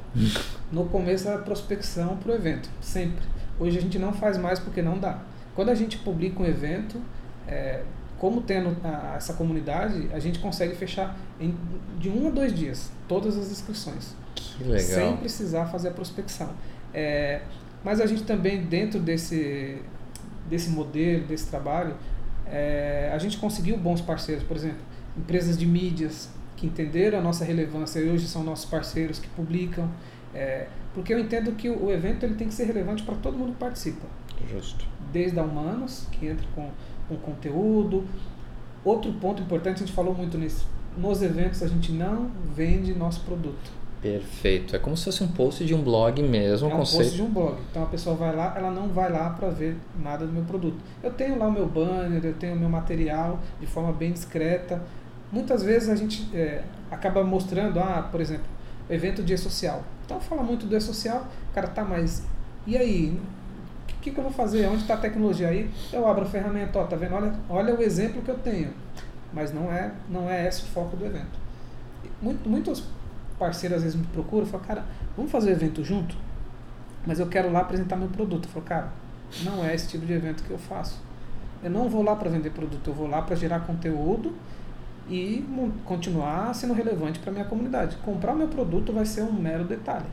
no 0.71 0.85
começo 0.85 1.27
era 1.27 1.37
prospecção 1.39 2.17
para 2.17 2.31
o 2.31 2.35
evento, 2.35 2.69
sempre. 2.81 3.23
Hoje 3.59 3.77
a 3.77 3.81
gente 3.81 3.99
não 3.99 4.13
faz 4.13 4.37
mais 4.37 4.57
porque 4.59 4.81
não 4.81 4.97
dá. 4.97 5.19
Quando 5.53 5.69
a 5.69 5.75
gente 5.75 5.97
publica 5.97 6.41
um 6.41 6.45
evento, 6.45 6.99
é, 7.47 7.81
como 8.17 8.41
tendo 8.41 8.75
a, 8.83 9.15
essa 9.15 9.33
comunidade, 9.33 10.09
a 10.11 10.19
gente 10.19 10.39
consegue 10.39 10.75
fechar 10.75 11.17
em, 11.39 11.55
de 11.99 12.09
um 12.09 12.27
a 12.27 12.31
dois 12.31 12.53
dias 12.53 12.91
todas 13.07 13.37
as 13.37 13.51
inscrições. 13.51 14.15
Que 14.33 14.63
legal. 14.63 14.81
Sem 14.81 15.17
precisar 15.17 15.65
fazer 15.67 15.89
a 15.89 15.91
prospecção. 15.91 16.49
É, 16.93 17.41
mas 17.83 18.01
a 18.01 18.05
gente 18.05 18.23
também, 18.23 18.63
dentro 18.63 18.99
desse, 18.99 19.81
desse 20.49 20.69
modelo, 20.69 21.25
desse 21.25 21.47
trabalho, 21.47 21.95
é, 22.47 23.11
a 23.13 23.17
gente 23.17 23.37
conseguiu 23.37 23.77
bons 23.77 24.01
parceiros, 24.01 24.43
por 24.43 24.57
exemplo, 24.57 24.79
empresas 25.17 25.57
de 25.57 25.65
mídias 25.65 26.29
que 26.55 26.67
entenderam 26.67 27.19
a 27.19 27.21
nossa 27.21 27.43
relevância 27.43 27.99
e 27.99 28.09
hoje 28.09 28.27
são 28.27 28.43
nossos 28.43 28.65
parceiros 28.65 29.19
que 29.19 29.27
publicam. 29.29 29.89
É, 30.33 30.67
porque 30.93 31.13
eu 31.13 31.19
entendo 31.19 31.51
que 31.53 31.69
o, 31.69 31.85
o 31.85 31.91
evento 31.91 32.23
ele 32.23 32.35
tem 32.35 32.47
que 32.47 32.53
ser 32.53 32.65
relevante 32.65 33.03
para 33.03 33.15
todo 33.15 33.37
mundo 33.37 33.53
que 33.53 33.59
participa. 33.59 34.05
Justo. 34.49 34.85
Desde 35.11 35.39
a 35.39 35.43
Humanos, 35.43 36.07
que 36.11 36.27
entra 36.27 36.45
com, 36.53 36.69
com 37.07 37.15
conteúdo. 37.17 38.05
Outro 38.83 39.11
ponto 39.13 39.41
importante, 39.41 39.77
a 39.77 39.85
gente 39.85 39.93
falou 39.93 40.13
muito 40.13 40.37
nisso. 40.37 40.67
Nos 40.97 41.21
eventos 41.21 41.61
a 41.63 41.67
gente 41.67 41.91
não 41.91 42.29
vende 42.53 42.93
nosso 42.93 43.21
produto. 43.21 43.71
Perfeito. 44.01 44.75
É 44.75 44.79
como 44.79 44.95
se 44.95 45.05
fosse 45.05 45.23
um 45.23 45.27
post 45.27 45.65
de 45.65 45.73
um 45.73 45.81
blog 45.81 46.21
mesmo. 46.21 46.69
É 46.69 46.73
um 46.73 46.77
conceito. 46.77 47.03
post 47.03 47.15
de 47.15 47.21
um 47.23 47.29
blog. 47.29 47.57
Então 47.71 47.83
a 47.83 47.87
pessoa 47.87 48.15
vai 48.15 48.35
lá, 48.35 48.53
ela 48.55 48.69
não 48.69 48.89
vai 48.89 49.11
lá 49.11 49.31
para 49.31 49.49
ver 49.49 49.75
nada 49.97 50.27
do 50.27 50.31
meu 50.31 50.43
produto. 50.43 50.77
Eu 51.01 51.11
tenho 51.11 51.39
lá 51.39 51.47
o 51.47 51.51
meu 51.51 51.65
banner, 51.65 52.23
eu 52.23 52.33
tenho 52.33 52.53
o 52.53 52.59
meu 52.59 52.69
material 52.69 53.39
de 53.59 53.65
forma 53.65 53.91
bem 53.91 54.11
discreta. 54.11 54.81
Muitas 55.31 55.63
vezes 55.63 55.89
a 55.89 55.95
gente 55.95 56.29
é, 56.35 56.63
acaba 56.89 57.23
mostrando, 57.23 57.79
ah, 57.79 58.07
por 58.11 58.21
exemplo, 58.21 58.45
evento 58.89 59.23
de 59.23 59.33
e-social. 59.33 59.83
Então 60.05 60.19
fala 60.19 60.43
muito 60.43 60.65
do 60.65 60.75
e-social, 60.75 61.27
cara, 61.53 61.67
tá, 61.67 61.83
mas 61.83 62.23
e 62.67 62.77
aí? 62.77 63.19
O 63.89 64.01
que, 64.01 64.11
que 64.11 64.17
eu 64.17 64.23
vou 64.23 64.33
fazer? 64.33 64.67
Onde 64.67 64.81
está 64.81 64.95
a 64.95 64.97
tecnologia 64.97 65.47
aí? 65.47 65.69
Eu 65.91 66.07
abro 66.07 66.23
a 66.23 66.27
ferramenta, 66.27 66.77
ó, 66.77 66.83
tá 66.85 66.95
vendo? 66.95 67.15
Olha, 67.15 67.33
olha 67.49 67.75
o 67.75 67.81
exemplo 67.81 68.21
que 68.21 68.29
eu 68.29 68.37
tenho. 68.37 68.71
Mas 69.33 69.51
não 69.51 69.71
é, 69.71 69.91
não 70.09 70.29
é 70.29 70.47
esse 70.47 70.61
o 70.61 70.65
foco 70.65 70.95
do 70.95 71.05
evento. 71.05 71.39
Muito, 72.21 72.47
muitos 72.47 72.83
parceiros 73.39 73.77
às 73.77 73.83
vezes 73.83 73.99
me 73.99 74.05
procuram 74.07 74.45
e 74.45 74.49
falam, 74.49 74.65
cara, 74.65 74.85
vamos 75.17 75.31
fazer 75.31 75.49
o 75.49 75.53
evento 75.53 75.83
junto? 75.83 76.15
Mas 77.05 77.19
eu 77.19 77.27
quero 77.27 77.51
lá 77.51 77.61
apresentar 77.61 77.95
meu 77.95 78.07
produto. 78.07 78.45
Eu 78.45 78.51
falo, 78.51 78.65
cara, 78.65 78.89
não 79.43 79.65
é 79.65 79.73
esse 79.73 79.87
tipo 79.87 80.05
de 80.05 80.13
evento 80.13 80.43
que 80.43 80.51
eu 80.51 80.57
faço. 80.57 81.01
Eu 81.63 81.71
não 81.71 81.89
vou 81.89 82.03
lá 82.03 82.15
para 82.15 82.29
vender 82.29 82.51
produto, 82.51 82.87
eu 82.87 82.93
vou 82.93 83.07
lá 83.07 83.23
para 83.23 83.35
gerar 83.35 83.61
conteúdo 83.61 84.35
e 85.09 85.45
continuar 85.85 86.53
sendo 86.55 86.73
relevante 86.73 87.19
para 87.19 87.31
minha 87.31 87.45
comunidade. 87.45 87.95
Comprar 87.97 88.33
o 88.33 88.37
meu 88.37 88.47
produto 88.47 88.91
vai 88.91 89.05
ser 89.05 89.21
um 89.21 89.31
mero 89.31 89.63
detalhe. 89.63 90.05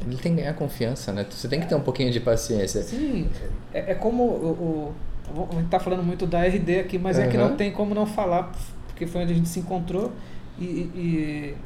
Ele 0.00 0.16
tem 0.16 0.34
que 0.34 0.40
ganhar 0.40 0.54
confiança, 0.54 1.12
né? 1.12 1.24
Você 1.30 1.48
tem 1.48 1.60
que 1.60 1.68
ter 1.68 1.74
um 1.74 1.80
pouquinho 1.80 2.10
de 2.10 2.18
paciência. 2.18 2.82
Sim, 2.82 3.28
é, 3.72 3.92
é 3.92 3.94
como 3.94 4.24
o, 4.24 4.94
o, 5.30 5.46
a 5.50 5.54
gente 5.54 5.66
está 5.66 5.78
falando 5.78 6.02
muito 6.02 6.26
da 6.26 6.42
RD 6.42 6.80
aqui, 6.80 6.98
mas 6.98 7.18
uhum. 7.18 7.24
é 7.24 7.28
que 7.28 7.36
não 7.36 7.56
tem 7.56 7.70
como 7.70 7.94
não 7.94 8.06
falar, 8.06 8.52
porque 8.88 9.06
foi 9.06 9.22
onde 9.22 9.32
a 9.32 9.36
gente 9.36 9.48
se 9.48 9.60
encontrou 9.60 10.12
e, 10.58 10.64
e, 10.64 11.56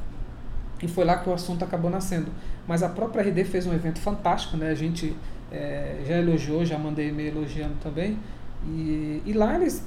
e 0.83 0.87
foi 0.87 1.03
lá 1.03 1.17
que 1.17 1.29
o 1.29 1.33
assunto 1.33 1.63
acabou 1.63 1.89
nascendo. 1.89 2.31
Mas 2.67 2.83
a 2.83 2.89
própria 2.89 3.23
RD 3.23 3.45
fez 3.45 3.65
um 3.65 3.73
evento 3.73 3.99
fantástico, 3.99 4.57
né? 4.57 4.69
A 4.69 4.75
gente 4.75 5.15
é, 5.51 5.97
já 6.05 6.17
elogiou, 6.17 6.63
já 6.65 6.77
mandei 6.77 7.09
e-mail 7.09 7.29
elogiando 7.29 7.75
também. 7.81 8.17
E, 8.65 9.21
e 9.25 9.33
lá 9.33 9.55
eles 9.55 9.85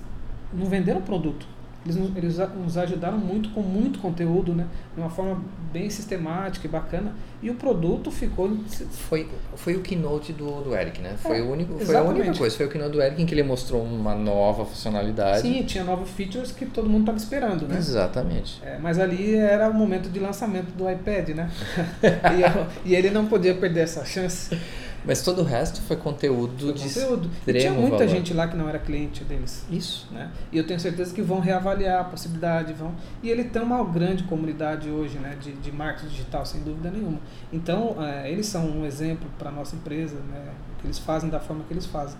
não 0.53 0.67
venderam 0.67 1.01
produto, 1.03 1.47
eles, 1.85 1.97
eles 2.15 2.39
nos 2.63 2.77
ajudaram 2.77 3.17
muito 3.17 3.49
com 3.51 3.63
muito 3.63 3.99
conteúdo, 4.01 4.55
né? 4.55 4.67
De 4.95 5.01
uma 5.01 5.09
forma 5.09 5.43
bem 5.73 5.89
sistemática 5.89 6.67
e 6.67 6.71
bacana. 6.71 7.15
E 7.43 7.49
o 7.49 7.55
produto 7.55 8.11
ficou. 8.11 8.55
Foi, 8.91 9.27
foi 9.57 9.77
o 9.77 9.81
keynote 9.81 10.33
do, 10.33 10.63
do 10.63 10.77
Eric, 10.77 11.01
né? 11.01 11.17
Foi, 11.17 11.39
é, 11.39 11.43
o 11.43 11.51
único, 11.51 11.79
foi 11.79 11.97
a 11.97 12.03
única 12.03 12.35
coisa. 12.35 12.55
Foi 12.55 12.67
o 12.67 12.69
keynote 12.69 12.93
do 12.93 13.01
Eric 13.01 13.23
em 13.23 13.25
que 13.25 13.33
ele 13.33 13.43
mostrou 13.43 13.83
uma 13.83 14.15
nova 14.15 14.67
funcionalidade. 14.67 15.41
Sim, 15.41 15.63
tinha 15.63 15.83
novos 15.83 16.11
features 16.11 16.53
que 16.53 16.67
todo 16.67 16.89
mundo 16.89 17.01
estava 17.01 17.19
esperando, 17.19 17.67
né? 17.67 17.79
Exatamente. 17.79 18.61
É, 18.63 18.79
mas 18.79 18.99
ali 18.99 19.35
era 19.35 19.71
o 19.71 19.75
momento 19.75 20.11
de 20.11 20.21
lançamento 20.21 20.73
do 20.73 20.91
iPad, 20.91 21.31
né? 21.31 21.51
e, 22.37 22.43
eu, 22.43 22.67
e 22.85 22.95
ele 22.95 23.11
não 23.11 23.27
podia 23.27 23.55
perder 23.55 23.81
essa 23.81 24.05
chance. 24.05 24.55
Mas 25.05 25.23
todo 25.23 25.41
o 25.41 25.45
resto 25.45 25.81
foi 25.83 25.97
conteúdo 25.97 26.67
foi 26.67 26.73
de 26.75 26.83
conteúdo. 26.83 27.31
E 27.47 27.53
tinha 27.55 27.73
muita 27.73 27.99
valor. 27.99 28.09
gente 28.09 28.35
lá 28.35 28.49
que 28.49 28.57
não 28.57 28.69
era 28.69 28.79
cliente 28.79 29.25
deles. 29.25 29.65
Isso. 29.71 30.07
Né? 30.11 30.31
E 30.53 30.59
eu 30.59 30.67
tenho 30.67 30.79
certeza 30.79 31.15
que 31.15 31.23
vão 31.23 31.41
reavaliar 31.41 32.01
a 32.01 32.05
possibilidade. 32.05 32.73
vão 32.73 32.95
E 33.23 33.31
ele 33.31 33.45
tem 33.45 33.63
uma 33.63 33.83
grande 33.85 34.25
comunidade 34.25 34.91
hoje 34.91 35.19
né, 35.19 35.37
de, 35.41 35.53
de 35.53 35.73
marketing 35.73 36.09
digital, 36.09 36.45
sem 36.45 36.63
dúvida 36.63 36.91
nenhuma. 36.91 37.19
Então, 37.53 37.97
é, 38.03 38.31
eles 38.31 38.47
são 38.47 38.67
um 38.67 38.85
exemplo 38.85 39.29
para 39.39 39.49
a 39.49 39.53
nossa 39.53 39.75
empresa, 39.75 40.17
né, 40.29 40.53
que 40.79 40.87
eles 40.87 40.99
fazem 40.99 41.31
da 41.31 41.41
forma 41.41 41.65
que 41.65 41.73
eles 41.73 41.87
fazem. 41.87 42.19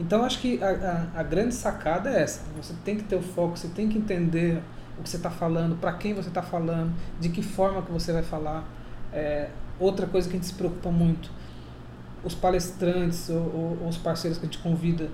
Então, 0.00 0.24
acho 0.24 0.40
que 0.40 0.62
a, 0.62 1.08
a, 1.14 1.20
a 1.20 1.22
grande 1.22 1.54
sacada 1.54 2.10
é 2.10 2.22
essa. 2.22 2.42
Você 2.56 2.74
tem 2.84 2.96
que 2.96 3.04
ter 3.04 3.16
o 3.16 3.22
foco, 3.22 3.56
você 3.56 3.68
tem 3.68 3.88
que 3.88 3.98
entender 3.98 4.62
o 4.98 5.02
que 5.02 5.08
você 5.08 5.16
está 5.16 5.30
falando, 5.30 5.76
para 5.76 5.92
quem 5.92 6.14
você 6.14 6.28
está 6.28 6.42
falando, 6.42 6.92
de 7.20 7.28
que 7.28 7.42
forma 7.42 7.82
que 7.82 7.92
você 7.92 8.12
vai 8.12 8.22
falar. 8.22 8.64
É, 9.12 9.48
outra 9.80 10.06
coisa 10.06 10.28
que 10.28 10.36
a 10.36 10.38
gente 10.38 10.46
se 10.46 10.54
preocupa 10.54 10.90
muito 10.90 11.30
os 12.24 12.34
palestrantes 12.34 13.28
ou, 13.30 13.36
ou, 13.36 13.78
ou, 13.82 13.88
os 13.88 13.96
parceiros 13.96 14.38
que 14.38 14.46
a 14.46 14.48
gente 14.48 14.62
convida, 14.62 15.08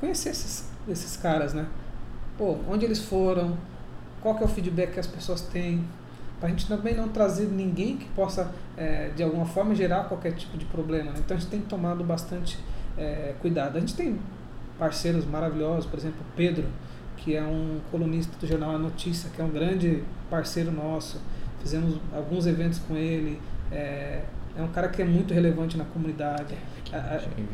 conhecer 0.00 0.30
esses, 0.30 0.68
esses 0.88 1.16
caras, 1.16 1.52
né? 1.54 1.66
Pô, 2.38 2.56
onde 2.68 2.84
eles 2.84 3.00
foram, 3.00 3.56
qual 4.20 4.38
é 4.38 4.44
o 4.44 4.48
feedback 4.48 4.92
que 4.92 5.00
as 5.00 5.06
pessoas 5.06 5.40
têm, 5.40 5.84
para 6.38 6.48
a 6.48 6.50
gente 6.50 6.66
também 6.66 6.94
não 6.94 7.08
trazer 7.08 7.46
ninguém 7.46 7.96
que 7.96 8.08
possa, 8.10 8.52
é, 8.76 9.10
de 9.16 9.22
alguma 9.22 9.46
forma, 9.46 9.74
gerar 9.74 10.04
qualquer 10.04 10.32
tipo 10.34 10.58
de 10.58 10.66
problema. 10.66 11.10
Né? 11.12 11.18
Então 11.18 11.36
a 11.36 11.40
gente 11.40 11.48
tem 11.48 11.60
tomado 11.60 12.04
bastante 12.04 12.58
é, 12.96 13.34
cuidado. 13.40 13.76
A 13.76 13.80
gente 13.80 13.94
tem 13.94 14.18
parceiros 14.78 15.24
maravilhosos, 15.24 15.86
por 15.86 15.98
exemplo, 15.98 16.18
Pedro, 16.36 16.66
que 17.16 17.34
é 17.34 17.42
um 17.42 17.80
colunista 17.90 18.36
do 18.38 18.46
jornal 18.46 18.74
A 18.74 18.78
Notícia, 18.78 19.30
que 19.34 19.40
é 19.40 19.44
um 19.44 19.50
grande 19.50 20.02
parceiro 20.28 20.70
nosso. 20.70 21.20
Fizemos 21.60 21.98
alguns 22.14 22.46
eventos 22.46 22.78
com 22.80 22.94
ele. 22.94 23.40
É, 23.72 24.22
é 24.56 24.62
um 24.62 24.68
cara 24.68 24.88
que 24.88 25.02
é 25.02 25.04
muito 25.04 25.34
relevante 25.34 25.76
na 25.76 25.84
comunidade. 25.84 26.54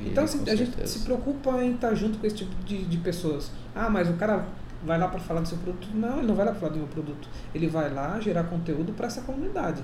então, 0.06 0.24
assim, 0.24 0.48
a 0.48 0.54
gente 0.54 0.88
se 0.88 1.00
preocupa 1.00 1.62
em 1.62 1.74
estar 1.74 1.94
junto 1.94 2.18
com 2.18 2.26
esse 2.26 2.36
tipo 2.36 2.54
de, 2.64 2.84
de 2.84 2.96
pessoas. 2.98 3.50
Ah, 3.74 3.90
mas 3.90 4.08
o 4.08 4.14
cara 4.14 4.46
vai 4.84 4.98
lá 4.98 5.08
para 5.08 5.20
falar 5.20 5.40
do 5.40 5.48
seu 5.48 5.58
produto? 5.58 5.88
Não, 5.94 6.18
ele 6.18 6.26
não 6.26 6.34
vai 6.34 6.44
lá 6.44 6.52
para 6.52 6.60
falar 6.60 6.72
do 6.72 6.78
meu 6.78 6.88
produto. 6.88 7.28
Ele 7.54 7.66
vai 7.66 7.92
lá 7.92 8.20
gerar 8.20 8.44
conteúdo 8.44 8.92
para 8.92 9.06
essa 9.06 9.22
comunidade. 9.22 9.82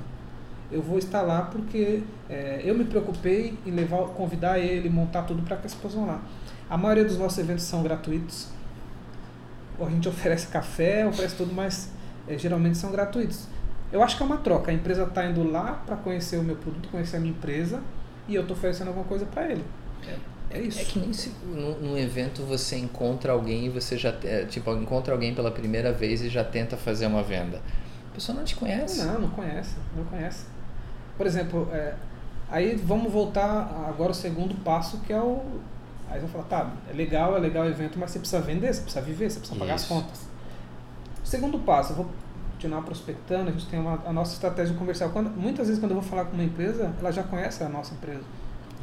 Eu 0.71 0.83
vou 0.83 0.99
estar 0.99 1.23
lá 1.23 1.43
porque 1.43 2.03
é, 2.29 2.61
eu 2.65 2.75
me 2.75 2.85
preocupei 2.85 3.59
em 3.65 3.71
levar, 3.71 4.09
convidar 4.09 4.59
ele, 4.59 4.89
montar 4.91 5.23
tudo 5.23 5.43
para 5.43 5.57
que 5.57 5.67
as 5.67 5.75
pessoas 5.75 5.95
vão 5.95 6.07
lá. 6.07 6.21
A 6.69 6.77
maioria 6.77 7.05
dos 7.05 7.17
nossos 7.17 7.39
eventos 7.39 7.65
são 7.65 7.83
gratuitos. 7.83 8.49
A 9.81 9.89
gente 9.89 10.09
oferece 10.09 10.49
café, 10.49 11.07
oferece 11.07 11.37
tudo, 11.37 11.55
mas 11.55 11.91
é, 12.27 12.37
geralmente 12.37 12.77
são 12.77 12.91
gratuitos. 12.93 13.47
Eu 13.93 14.03
acho 14.03 14.17
que 14.17 14.23
é 14.23 14.27
uma 14.27 14.39
troca. 14.39 14.71
A 14.71 14.75
empresa 14.75 15.05
está 15.05 15.25
indo 15.25 15.43
lá 15.51 15.83
para 15.87 15.97
conhecer 15.97 16.37
o 16.37 16.43
meu 16.43 16.57
produto, 16.57 16.89
conhecer 16.89 17.17
a 17.17 17.21
minha 17.21 17.33
empresa 17.33 17.83
e 18.27 18.35
eu 18.35 18.43
estou 18.43 18.57
oferecendo 18.57 18.89
alguma 18.89 19.07
coisa 19.07 19.25
para 19.25 19.51
ele. 19.51 19.65
É, 20.07 20.59
é, 20.59 20.61
isso. 20.61 20.81
É 20.81 20.85
que 20.85 20.99
nem 20.99 21.13
se 21.13 21.31
num, 21.45 21.97
evento 21.97 22.43
você 22.43 22.77
encontra 22.77 23.33
alguém 23.33 23.67
e 23.67 23.69
você 23.69 23.97
já 23.97 24.15
é, 24.25 24.45
tipo 24.45 24.71
encontra 24.75 25.15
alguém 25.15 25.35
pela 25.35 25.51
primeira 25.51 25.93
vez 25.93 26.21
e 26.21 26.29
já 26.29 26.45
tenta 26.45 26.77
fazer 26.77 27.07
uma 27.07 27.23
venda. 27.23 27.63
A 28.11 28.15
pessoa 28.15 28.37
não 28.37 28.45
te 28.45 28.57
conhece. 28.57 29.05
Não, 29.05 29.21
não 29.21 29.31
conhece, 29.31 29.77
não 29.97 30.05
conhece. 30.05 30.45
Por 31.17 31.27
exemplo, 31.27 31.69
é, 31.73 31.95
aí 32.51 32.77
vamos 32.77 33.11
voltar 33.11 33.87
agora 33.89 34.13
o 34.13 34.15
segundo 34.15 34.55
passo 34.63 34.99
que 35.01 35.13
é 35.13 35.21
o 35.21 35.61
aí 36.11 36.21
você 36.21 36.29
falar, 36.29 36.45
tá, 36.45 36.73
é 36.91 36.93
legal, 36.95 37.37
é 37.37 37.39
legal 37.39 37.65
o 37.65 37.69
evento, 37.69 37.99
mas 37.99 38.11
você 38.11 38.19
precisa 38.19 38.41
vender, 38.41 38.73
você 38.73 38.81
precisa 38.81 39.05
viver, 39.05 39.31
você 39.31 39.41
precisa 39.41 39.55
isso. 39.55 39.59
pagar 39.59 39.75
as 39.75 39.85
contas. 39.85 40.23
O 41.23 41.27
segundo 41.27 41.59
passo, 41.59 41.93
eu 41.93 41.97
vou 41.97 42.07
continuar 42.59 42.83
prospectando, 42.83 43.51
a 43.51 43.53
gente 43.53 43.67
tem 43.67 43.79
uma, 43.79 44.03
a 44.05 44.13
nossa 44.13 44.33
estratégia 44.33 44.75
comercial. 44.77 45.11
Quando, 45.11 45.31
muitas 45.31 45.69
vezes 45.69 45.81
quando 45.81 45.93
eu 45.93 46.01
vou 46.01 46.09
falar 46.09 46.25
com 46.25 46.35
uma 46.35 46.43
empresa, 46.43 46.93
ela 46.99 47.13
já 47.13 47.23
conhece 47.23 47.63
a 47.63 47.69
nossa 47.69 47.95
empresa. 47.95 48.23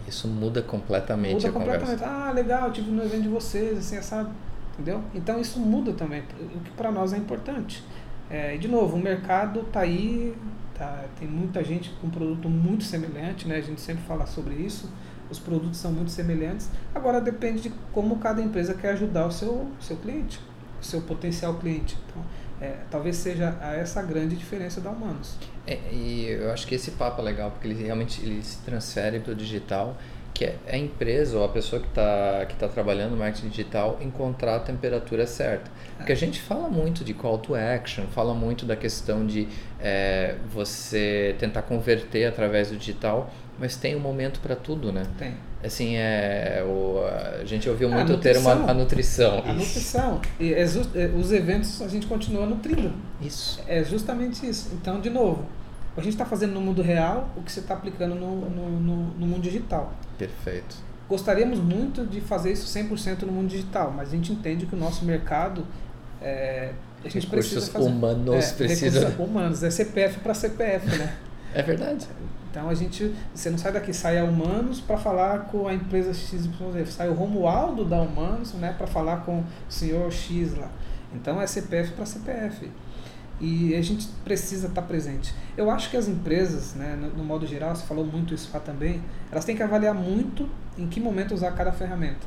Isso 0.08 0.28
muda 0.30 0.62
completamente 0.62 1.34
muda 1.34 1.50
a 1.50 1.52
completamente. 1.52 2.00
conversa. 2.00 2.28
Ah, 2.28 2.32
legal, 2.32 2.72
tive 2.72 2.90
no 2.90 3.04
evento 3.04 3.24
de 3.24 3.30
vocês, 3.30 3.78
assim, 3.78 4.02
sabe? 4.02 4.30
Entendeu? 4.74 5.02
Então 5.14 5.40
isso 5.40 5.60
muda 5.60 5.92
também, 5.94 6.24
o 6.40 6.60
que 6.60 6.72
para 6.72 6.92
nós 6.92 7.12
é 7.12 7.18
importante. 7.18 7.84
É, 8.30 8.56
e 8.56 8.58
de 8.58 8.68
novo, 8.68 8.96
o 8.96 9.00
mercado 9.00 9.62
está 9.62 9.82
aí, 9.82 10.36
tá, 10.74 11.06
tem 11.20 11.28
muita 11.28 11.64
gente 11.64 11.90
com 12.02 12.10
produto 12.10 12.50
muito 12.50 12.84
semelhante, 12.84 13.48
né? 13.48 13.58
A 13.58 13.62
gente 13.62 13.82
sempre 13.82 14.04
fala 14.06 14.26
sobre 14.26 14.56
isso. 14.56 14.90
Os 15.30 15.40
produtos 15.40 15.78
são 15.78 15.92
muito 15.92 16.12
semelhantes. 16.12 16.70
Agora 16.94 17.20
depende 17.20 17.62
de 17.62 17.74
como 17.92 18.18
cada 18.18 18.42
empresa 18.42 18.74
quer 18.74 18.92
ajudar 18.92 19.26
o 19.26 19.32
seu, 19.32 19.68
seu 19.80 19.98
cliente, 19.98 20.40
o 20.80 20.86
seu 20.86 21.02
potencial 21.02 21.56
cliente. 21.56 21.98
Então, 22.10 22.24
É, 22.62 22.78
talvez 22.90 23.18
seja 23.18 23.58
essa 23.76 24.00
a 24.00 24.04
grande 24.04 24.36
diferença 24.36 24.80
da 24.80 24.90
Humanos. 24.90 25.36
É, 25.68 25.80
e 25.92 26.28
eu 26.30 26.52
acho 26.52 26.66
que 26.66 26.76
esse 26.76 26.92
papo 26.92 27.22
é 27.22 27.26
legal, 27.26 27.52
porque 27.52 27.68
ele 27.68 27.84
realmente 27.84 28.22
ele 28.22 28.42
se 28.44 28.60
transfere 28.60 29.20
para 29.20 29.34
o 29.34 29.36
digital, 29.36 29.98
que 30.36 30.44
é 30.44 30.56
a 30.68 30.78
empresa 30.78 31.38
ou 31.38 31.46
a 31.46 31.48
pessoa 31.48 31.82
que 31.82 31.88
está 31.88 32.46
que 32.48 32.56
tá 32.56 32.68
trabalhando 32.68 33.12
no 33.12 33.18
marketing 33.18 33.48
digital 33.48 33.98
encontrar 34.02 34.58
a 34.58 34.60
temperatura 34.60 35.26
certa. 35.26 35.72
Porque 35.98 36.12
a 36.12 36.16
gente 36.16 36.42
fala 36.42 36.68
muito 36.70 37.04
de 37.06 37.14
call 37.14 37.38
to 37.38 37.56
action, 37.56 38.04
fala 38.08 38.34
muito 38.34 38.66
da 38.66 38.76
questão 38.76 39.26
de 39.26 39.48
é, 39.80 40.36
você 40.54 41.36
tentar 41.40 41.62
converter 41.62 42.26
através 42.26 42.70
do 42.70 42.76
digital, 42.78 43.32
mas 43.58 43.78
tem 43.78 43.96
um 43.96 44.00
momento 44.02 44.42
para 44.42 44.58
tudo, 44.58 44.92
né? 44.92 45.04
Tem. 45.18 45.34
Assim, 45.64 45.96
é, 45.96 46.62
o, 46.68 47.00
a 47.42 47.46
gente 47.46 47.68
ouviu 47.70 47.90
muito 47.90 48.14
o 48.14 48.18
termo 48.18 48.50
a, 48.50 48.54
a 48.72 48.74
nutrição. 48.74 49.40
A 49.40 49.54
nutrição. 49.54 50.20
E 50.38 50.54
é 50.54 50.68
ju- 50.68 50.92
é, 50.94 51.06
os 51.18 51.32
eventos 51.32 51.82
a 51.82 51.88
gente 51.88 52.06
continua 52.08 52.46
nutrindo. 52.46 52.94
Isso. 53.22 53.60
É 53.68 53.82
justamente 53.84 54.46
isso. 54.48 54.70
Então, 54.74 55.00
de 55.00 55.10
novo, 55.10 55.46
a 55.98 56.02
gente 56.02 56.14
está 56.14 56.26
fazendo 56.26 56.54
no 56.54 56.62
mundo 56.62 56.82
real 56.82 57.30
o 57.38 57.42
que 57.42 57.52
você 57.52 57.60
está 57.60 57.74
aplicando 57.74 58.16
no, 58.16 58.50
no, 58.50 58.70
no, 58.80 58.96
no 59.14 59.28
mundo 59.28 59.42
digital. 59.42 59.94
Perfeito. 60.18 60.76
Gostaríamos 61.08 61.60
muito 61.60 62.06
de 62.06 62.20
fazer 62.20 62.52
isso 62.52 62.66
100% 62.78 63.24
no 63.24 63.32
mundo 63.32 63.50
digital, 63.50 63.94
mas 63.96 64.10
a 64.10 64.12
gente 64.12 64.32
entende 64.32 64.66
que 64.66 64.76
o 64.76 64.78
nosso 64.78 65.06
mercado 65.06 65.66
é, 66.22 66.72
a 67.04 67.08
gente 67.08 67.28
Recursos 67.28 67.52
precisa 67.54 67.72
fazer. 67.72 67.86
humanos 67.90 68.36
é, 68.36 68.54
precisa- 68.54 69.00
recursos 69.08 69.30
humanos, 69.30 69.64
é 69.64 69.70
CPF 69.70 70.20
para 70.20 70.34
CPF, 70.34 70.98
né? 70.98 71.16
É 71.54 71.62
verdade. 71.62 72.08
Então 72.52 72.70
a 72.70 72.74
gente, 72.74 73.14
você 73.34 73.50
não 73.50 73.58
sai 73.58 73.72
daqui, 73.74 73.94
sai 73.94 74.18
a 74.18 74.24
Humanos 74.24 74.80
para 74.80 74.98
falar 74.98 75.40
com 75.48 75.68
a 75.68 75.74
empresa 75.74 76.14
XYZ, 76.14 76.48
sai 76.90 77.10
o 77.10 77.14
Romualdo 77.14 77.84
da 77.86 78.02
Humanos, 78.02 78.54
né, 78.54 78.74
para 78.78 78.88
falar 78.88 79.18
com 79.26 79.40
o 79.40 79.46
senhor 79.70 80.10
X 80.12 80.58
lá. 80.58 80.70
Então 81.14 81.42
é 81.42 81.46
CPF 81.46 81.92
para 81.92 82.06
CPF. 82.06 82.72
E 83.40 83.76
a 83.76 83.82
gente 83.82 84.08
precisa 84.24 84.68
estar 84.68 84.82
presente. 84.84 85.34
Eu 85.58 85.70
acho 85.70 85.90
que 85.90 85.98
as 85.98 86.08
empresas, 86.08 86.74
né, 86.74 86.96
no, 87.00 87.10
no 87.18 87.24
modo 87.24 87.46
geral, 87.46 87.76
você 87.76 87.86
falou 87.86 88.06
muito 88.06 88.34
isso 88.34 88.50
lá 88.54 88.60
também, 88.60 89.02
elas 89.32 89.44
têm 89.44 89.56
que 89.56 89.64
avaliar 89.64 89.94
muito 89.94 90.50
em 90.78 90.88
que 90.88 91.00
momento 91.02 91.34
usar 91.34 91.52
cada 91.52 91.72
ferramenta. 91.72 92.26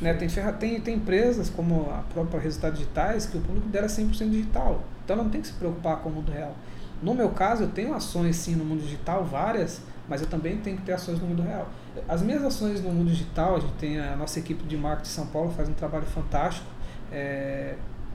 Né? 0.00 0.14
Tem, 0.14 0.28
ferra- 0.28 0.52
tem, 0.52 0.80
tem 0.80 0.94
empresas 0.96 1.50
como 1.50 1.90
a 1.90 1.98
própria 2.12 2.40
Resultados 2.40 2.78
Digitais 2.78 3.26
que 3.26 3.36
o 3.36 3.40
público 3.40 3.68
dela 3.68 3.84
é 3.84 3.88
100% 3.88 4.30
digital. 4.30 4.82
Então 5.04 5.14
ela 5.14 5.24
não 5.24 5.30
tem 5.30 5.42
que 5.42 5.46
se 5.48 5.52
preocupar 5.52 5.98
com 5.98 6.08
o 6.08 6.12
mundo 6.12 6.32
real. 6.32 6.56
No 7.02 7.12
meu 7.14 7.28
caso, 7.30 7.64
eu 7.64 7.68
tenho 7.68 7.92
ações 7.92 8.36
sim 8.36 8.54
no 8.54 8.64
mundo 8.64 8.80
digital, 8.80 9.24
várias, 9.26 9.82
mas 10.08 10.22
eu 10.22 10.26
também 10.26 10.56
tenho 10.56 10.78
que 10.78 10.84
ter 10.84 10.92
ações 10.94 11.20
no 11.20 11.26
mundo 11.26 11.42
real. 11.42 11.68
As 12.08 12.22
minhas 12.22 12.42
ações 12.42 12.82
no 12.82 12.88
mundo 12.90 13.10
digital, 13.10 13.56
a 13.56 13.60
gente 13.60 13.74
tem 13.74 14.00
a 14.00 14.16
nossa 14.16 14.38
equipe 14.38 14.64
de 14.64 14.74
marketing 14.74 15.02
de 15.10 15.14
São 15.14 15.26
Paulo, 15.26 15.50
faz 15.50 15.68
um 15.68 15.74
trabalho 15.74 16.06
fantástico, 16.06 16.66
é, 17.12 17.74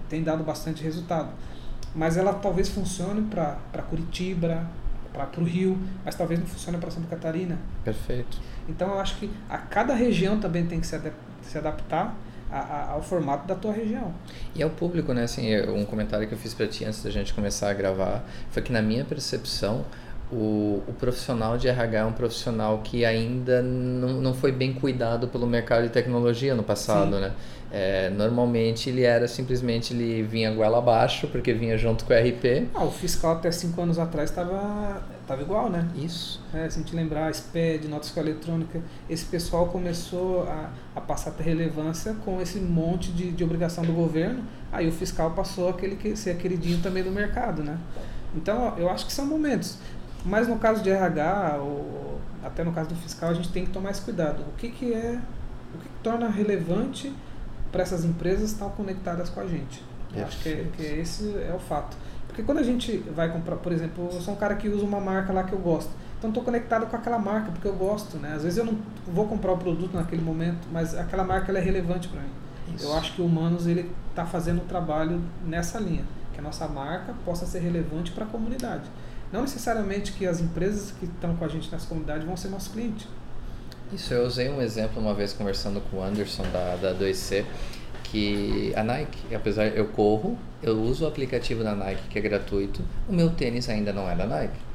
tem 0.10 0.24
dado 0.24 0.44
bastante 0.44 0.84
resultado. 0.84 1.30
Mas 1.96 2.18
ela 2.18 2.34
talvez 2.34 2.70
funcione 2.70 3.22
para 3.24 3.82
Curitiba, 3.90 4.66
para 5.14 5.42
o 5.42 5.44
Rio, 5.44 5.78
mas 6.06 6.16
talvez 6.16 6.40
não 6.40 6.48
funcione 6.48 6.78
para 6.78 6.92
Santa 6.92 7.08
Catarina. 7.08 7.58
Perfeito. 7.84 8.38
Então 8.68 8.90
eu 8.90 9.00
acho 9.00 9.18
que 9.18 9.30
a 9.50 9.58
cada 9.58 9.94
região 9.94 10.40
também 10.40 10.66
tem 10.66 10.80
que 10.80 10.86
se, 10.88 11.00
se 11.42 11.58
adaptar 11.58 12.16
a- 12.52 12.58
a- 12.60 12.92
ao 12.92 13.02
formato 13.02 13.48
da 13.48 13.56
tua 13.56 13.74
região. 13.74 14.14
E 14.56 14.62
ao 14.64 14.70
público, 14.70 15.14
né? 15.14 15.24
Assim, 15.24 15.56
um 15.70 15.84
comentário 15.86 16.28
que 16.28 16.34
eu 16.34 16.38
fiz 16.38 16.54
para 16.54 16.68
ti 16.68 16.86
antes 16.86 17.04
da 17.04 17.10
gente 17.10 17.34
começar 17.34 17.70
a 17.70 17.74
gravar 17.74 18.24
foi 18.52 18.62
que 18.62 18.72
na 18.72 18.82
minha 18.82 19.04
percepção 19.04 19.84
o, 20.32 20.84
o 20.88 20.94
profissional 21.00 21.58
de 21.58 21.68
RH 21.68 21.98
é 21.98 22.06
um 22.06 22.14
profissional 22.14 22.80
que 22.84 23.04
ainda 23.04 23.62
não, 23.62 24.22
não 24.22 24.34
foi 24.34 24.52
bem 24.52 24.74
cuidado 24.74 25.28
pelo 25.28 25.48
mercado 25.48 25.84
de 25.84 25.90
tecnologia 25.90 26.54
no 26.54 26.64
passado, 26.64 27.16
Sim. 27.16 27.22
né? 27.22 27.34
É, 27.72 28.10
normalmente 28.10 28.90
ele 28.90 29.04
era 29.04 29.28
simplesmente 29.28 29.94
ele 29.94 30.24
vinha 30.24 30.52
goela 30.52 30.80
abaixo 30.80 31.28
porque 31.28 31.54
vinha 31.54 31.78
junto 31.78 32.04
com 32.04 32.14
o 32.14 32.16
RP. 32.16 32.68
Ah, 32.74 32.84
o 32.84 32.92
fiscal 32.92 33.34
até 33.34 33.52
cinco 33.52 33.80
anos 33.82 34.00
atrás 34.00 34.32
estava 34.32 35.04
tava 35.28 35.44
igual, 35.44 35.70
né? 35.70 35.88
Isso. 35.96 36.42
É, 36.52 36.68
se 36.68 36.80
a 36.80 36.82
gente 36.82 36.96
lembrar, 36.96 37.32
SPED, 37.32 37.88
nota 37.88 38.06
fiscal 38.06 38.24
eletrônica, 38.24 38.82
esse 39.08 39.26
pessoal 39.26 39.68
começou 39.68 40.44
a, 40.44 40.72
a 40.96 41.02
passar 41.02 41.30
a 41.30 41.34
ter 41.34 41.44
relevância 41.44 42.16
com 42.26 42.42
esse 42.42 42.60
monte 42.60 43.12
de, 43.12 43.32
de 43.32 43.44
obrigação 43.44 43.84
do 43.84 43.94
governo, 43.94 44.44
aí 44.72 44.88
o 44.88 44.92
fiscal 44.92 45.32
passou 45.32 45.68
a 45.68 45.72
aquele 45.72 45.96
que, 45.96 46.16
ser 46.16 46.36
queridinho 46.38 46.82
também 46.82 47.04
do 47.04 47.12
mercado, 47.12 47.64
né? 47.64 47.78
Então, 48.36 48.76
eu 48.78 48.90
acho 48.90 49.06
que 49.06 49.14
são 49.14 49.26
momentos. 49.26 49.78
Mas 50.26 50.48
no 50.48 50.58
caso 50.58 50.84
de 50.84 50.90
RH, 50.90 51.58
ou 51.62 52.20
até 52.44 52.64
no 52.64 52.72
caso 52.72 52.90
do 52.90 52.96
fiscal, 52.96 53.30
a 53.30 53.34
gente 53.34 53.50
tem 53.52 53.66
que 53.66 53.72
tomar 53.72 53.92
esse 53.92 54.02
cuidado. 54.02 54.42
O 54.42 54.52
que, 54.58 54.70
que 54.70 54.94
é, 54.94 55.20
o 55.74 55.78
que, 55.78 55.84
que 55.90 55.96
torna 56.04 56.28
relevante 56.30 57.14
para 57.72 57.82
essas 57.84 58.04
empresas 58.04 58.52
estar 58.52 58.70
conectadas 58.70 59.30
com 59.30 59.40
a 59.40 59.46
gente? 59.48 59.84
Eu 60.14 60.26
acho 60.26 60.40
que, 60.40 60.50
é- 60.50 60.68
que 60.76 60.82
esse 60.84 61.36
é 61.38 61.54
o 61.56 61.60
fato. 61.60 61.96
Porque 62.28 62.44
quando 62.44 62.60
a 62.60 62.64
gente 62.64 62.98
vai 63.16 63.32
comprar, 63.32 63.58
por 63.58 63.72
exemplo, 63.72 64.10
eu 64.12 64.22
sou 64.22 64.34
um 64.34 64.38
cara 64.38 64.56
que 64.56 64.68
usa 64.70 64.84
uma 64.86 65.00
marca 65.00 65.32
lá 65.34 65.44
que 65.44 65.54
eu 65.54 65.60
gosto. 65.60 65.90
Então 66.18 66.30
estou 66.30 66.44
conectado 66.44 66.86
com 66.88 66.96
aquela 66.96 67.18
marca 67.18 67.52
porque 67.52 67.68
eu 67.68 67.74
gosto, 67.76 68.18
né? 68.18 68.34
Às 68.36 68.44
vezes 68.44 68.58
eu 68.58 68.66
não 68.66 68.78
vou 69.08 69.26
comprar 69.28 69.54
o 69.54 69.58
produto 69.58 69.94
naquele 69.96 70.22
momento, 70.22 70.68
mas 70.72 70.96
aquela 70.98 71.24
marca 71.24 71.50
ela 71.52 71.60
é 71.60 71.62
relevante 71.62 72.08
para 72.10 72.20
mim. 72.22 72.30
Isso. 72.76 72.86
Eu 72.86 72.94
acho 72.96 73.14
que 73.14 73.22
o 73.22 73.26
Humanos 73.26 73.66
ele 73.68 73.90
está 74.10 74.26
fazendo 74.26 74.62
um 74.62 74.66
trabalho 74.66 75.22
nessa 75.46 75.80
linha, 75.80 76.04
que 76.34 76.40
a 76.40 76.44
nossa 76.44 76.68
marca 76.68 77.14
possa 77.26 77.46
ser 77.46 77.60
relevante 77.60 78.12
para 78.12 78.26
a 78.26 78.28
comunidade. 78.28 78.84
Não 79.32 79.42
necessariamente 79.42 80.14
que 80.14 80.26
as 80.26 80.40
empresas 80.40 80.92
que 80.92 81.06
estão 81.06 81.36
com 81.36 81.46
a 81.46 81.48
gente 81.48 81.72
nessa 81.72 81.88
comunidade 81.88 82.26
vão 82.26 82.36
ser 82.36 82.50
nosso 82.50 82.72
cliente. 82.72 83.08
Isso, 83.94 84.14
eu 84.14 84.26
usei 84.26 84.50
um 84.50 84.62
exemplo 84.62 85.02
uma 85.02 85.14
vez 85.14 85.34
conversando 85.34 85.82
com 85.90 85.98
o 85.98 86.04
Anderson 86.04 86.44
da, 86.52 86.76
da 86.76 86.94
2C, 86.94 87.44
que 88.04 88.74
a 88.76 88.84
Nike, 88.84 89.36
apesar 89.36 89.68
eu 89.68 89.88
corro, 89.88 90.38
eu 90.62 90.80
uso 90.82 91.06
o 91.06 91.08
aplicativo 91.08 91.64
da 91.64 91.76
Nike 91.76 92.02
que 92.10 92.20
é 92.20 92.22
gratuito, 92.22 92.84
o 93.08 93.14
meu 93.14 93.30
tênis 93.30 93.70
ainda 93.70 93.94
não 93.94 94.10
é 94.10 94.16
da 94.16 94.26
Nike. 94.26 94.70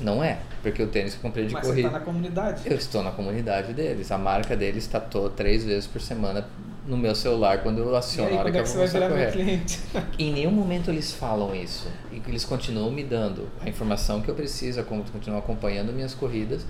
Não 0.00 0.24
é, 0.24 0.38
porque 0.60 0.82
o 0.82 0.88
tênis 0.88 1.14
que 1.14 1.18
eu 1.18 1.22
comprei 1.22 1.46
de 1.46 1.54
mas 1.54 1.66
você 1.66 1.76
está 1.76 1.90
na 1.90 2.00
comunidade. 2.00 2.62
Eu 2.64 2.76
estou 2.76 3.02
na 3.02 3.12
comunidade 3.12 3.72
deles. 3.72 4.10
A 4.10 4.18
marca 4.18 4.56
deles 4.56 4.84
está 4.84 5.00
três 5.36 5.64
vezes 5.64 5.86
por 5.86 6.00
semana 6.00 6.44
no 6.86 6.96
meu 6.96 7.14
celular 7.14 7.62
quando 7.62 7.78
eu 7.78 7.96
aciono 7.96 8.28
aí, 8.30 8.36
a 8.36 8.40
hora 8.40 8.50
que 8.50 8.56
é 8.58 8.60
eu 8.60 8.64
que 8.64 8.70
você 8.70 8.78
vai 8.78 8.88
virar 8.88 9.08
meu 9.08 9.30
cliente? 9.30 9.80
Em 10.18 10.32
nenhum 10.32 10.50
momento 10.50 10.90
eles 10.90 11.12
falam 11.12 11.54
isso. 11.54 11.88
E 12.12 12.22
eles 12.28 12.44
continuam 12.44 12.90
me 12.90 13.02
dando 13.02 13.48
a 13.60 13.68
informação 13.68 14.20
que 14.20 14.28
eu 14.30 14.34
preciso, 14.34 14.82
continuam 14.84 15.38
acompanhando 15.38 15.92
minhas 15.92 16.14
corridas. 16.14 16.64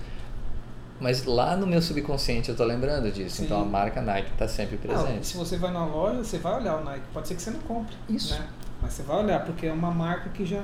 Mas 0.99 1.25
lá 1.25 1.57
no 1.57 1.67
meu 1.67 1.81
subconsciente 1.81 2.49
eu 2.49 2.55
tô 2.55 2.63
lembrando 2.63 3.11
disso. 3.11 3.37
Sim. 3.37 3.45
Então 3.45 3.61
a 3.61 3.65
marca 3.65 4.01
Nike 4.01 4.31
está 4.31 4.47
sempre 4.47 4.77
presente. 4.77 5.27
se 5.27 5.35
você 5.35 5.57
vai 5.57 5.71
na 5.71 5.85
loja, 5.85 6.23
você 6.23 6.37
vai 6.37 6.61
olhar 6.61 6.77
o 6.77 6.83
Nike. 6.85 7.03
Pode 7.13 7.27
ser 7.27 7.35
que 7.35 7.41
você 7.41 7.51
não 7.51 7.59
compre. 7.59 7.95
Isso. 8.07 8.33
Né? 8.33 8.47
Mas 8.81 8.93
você 8.93 9.03
vai 9.03 9.23
olhar, 9.23 9.43
porque 9.43 9.67
é 9.67 9.73
uma 9.73 9.91
marca 9.91 10.29
que 10.29 10.45
já. 10.45 10.63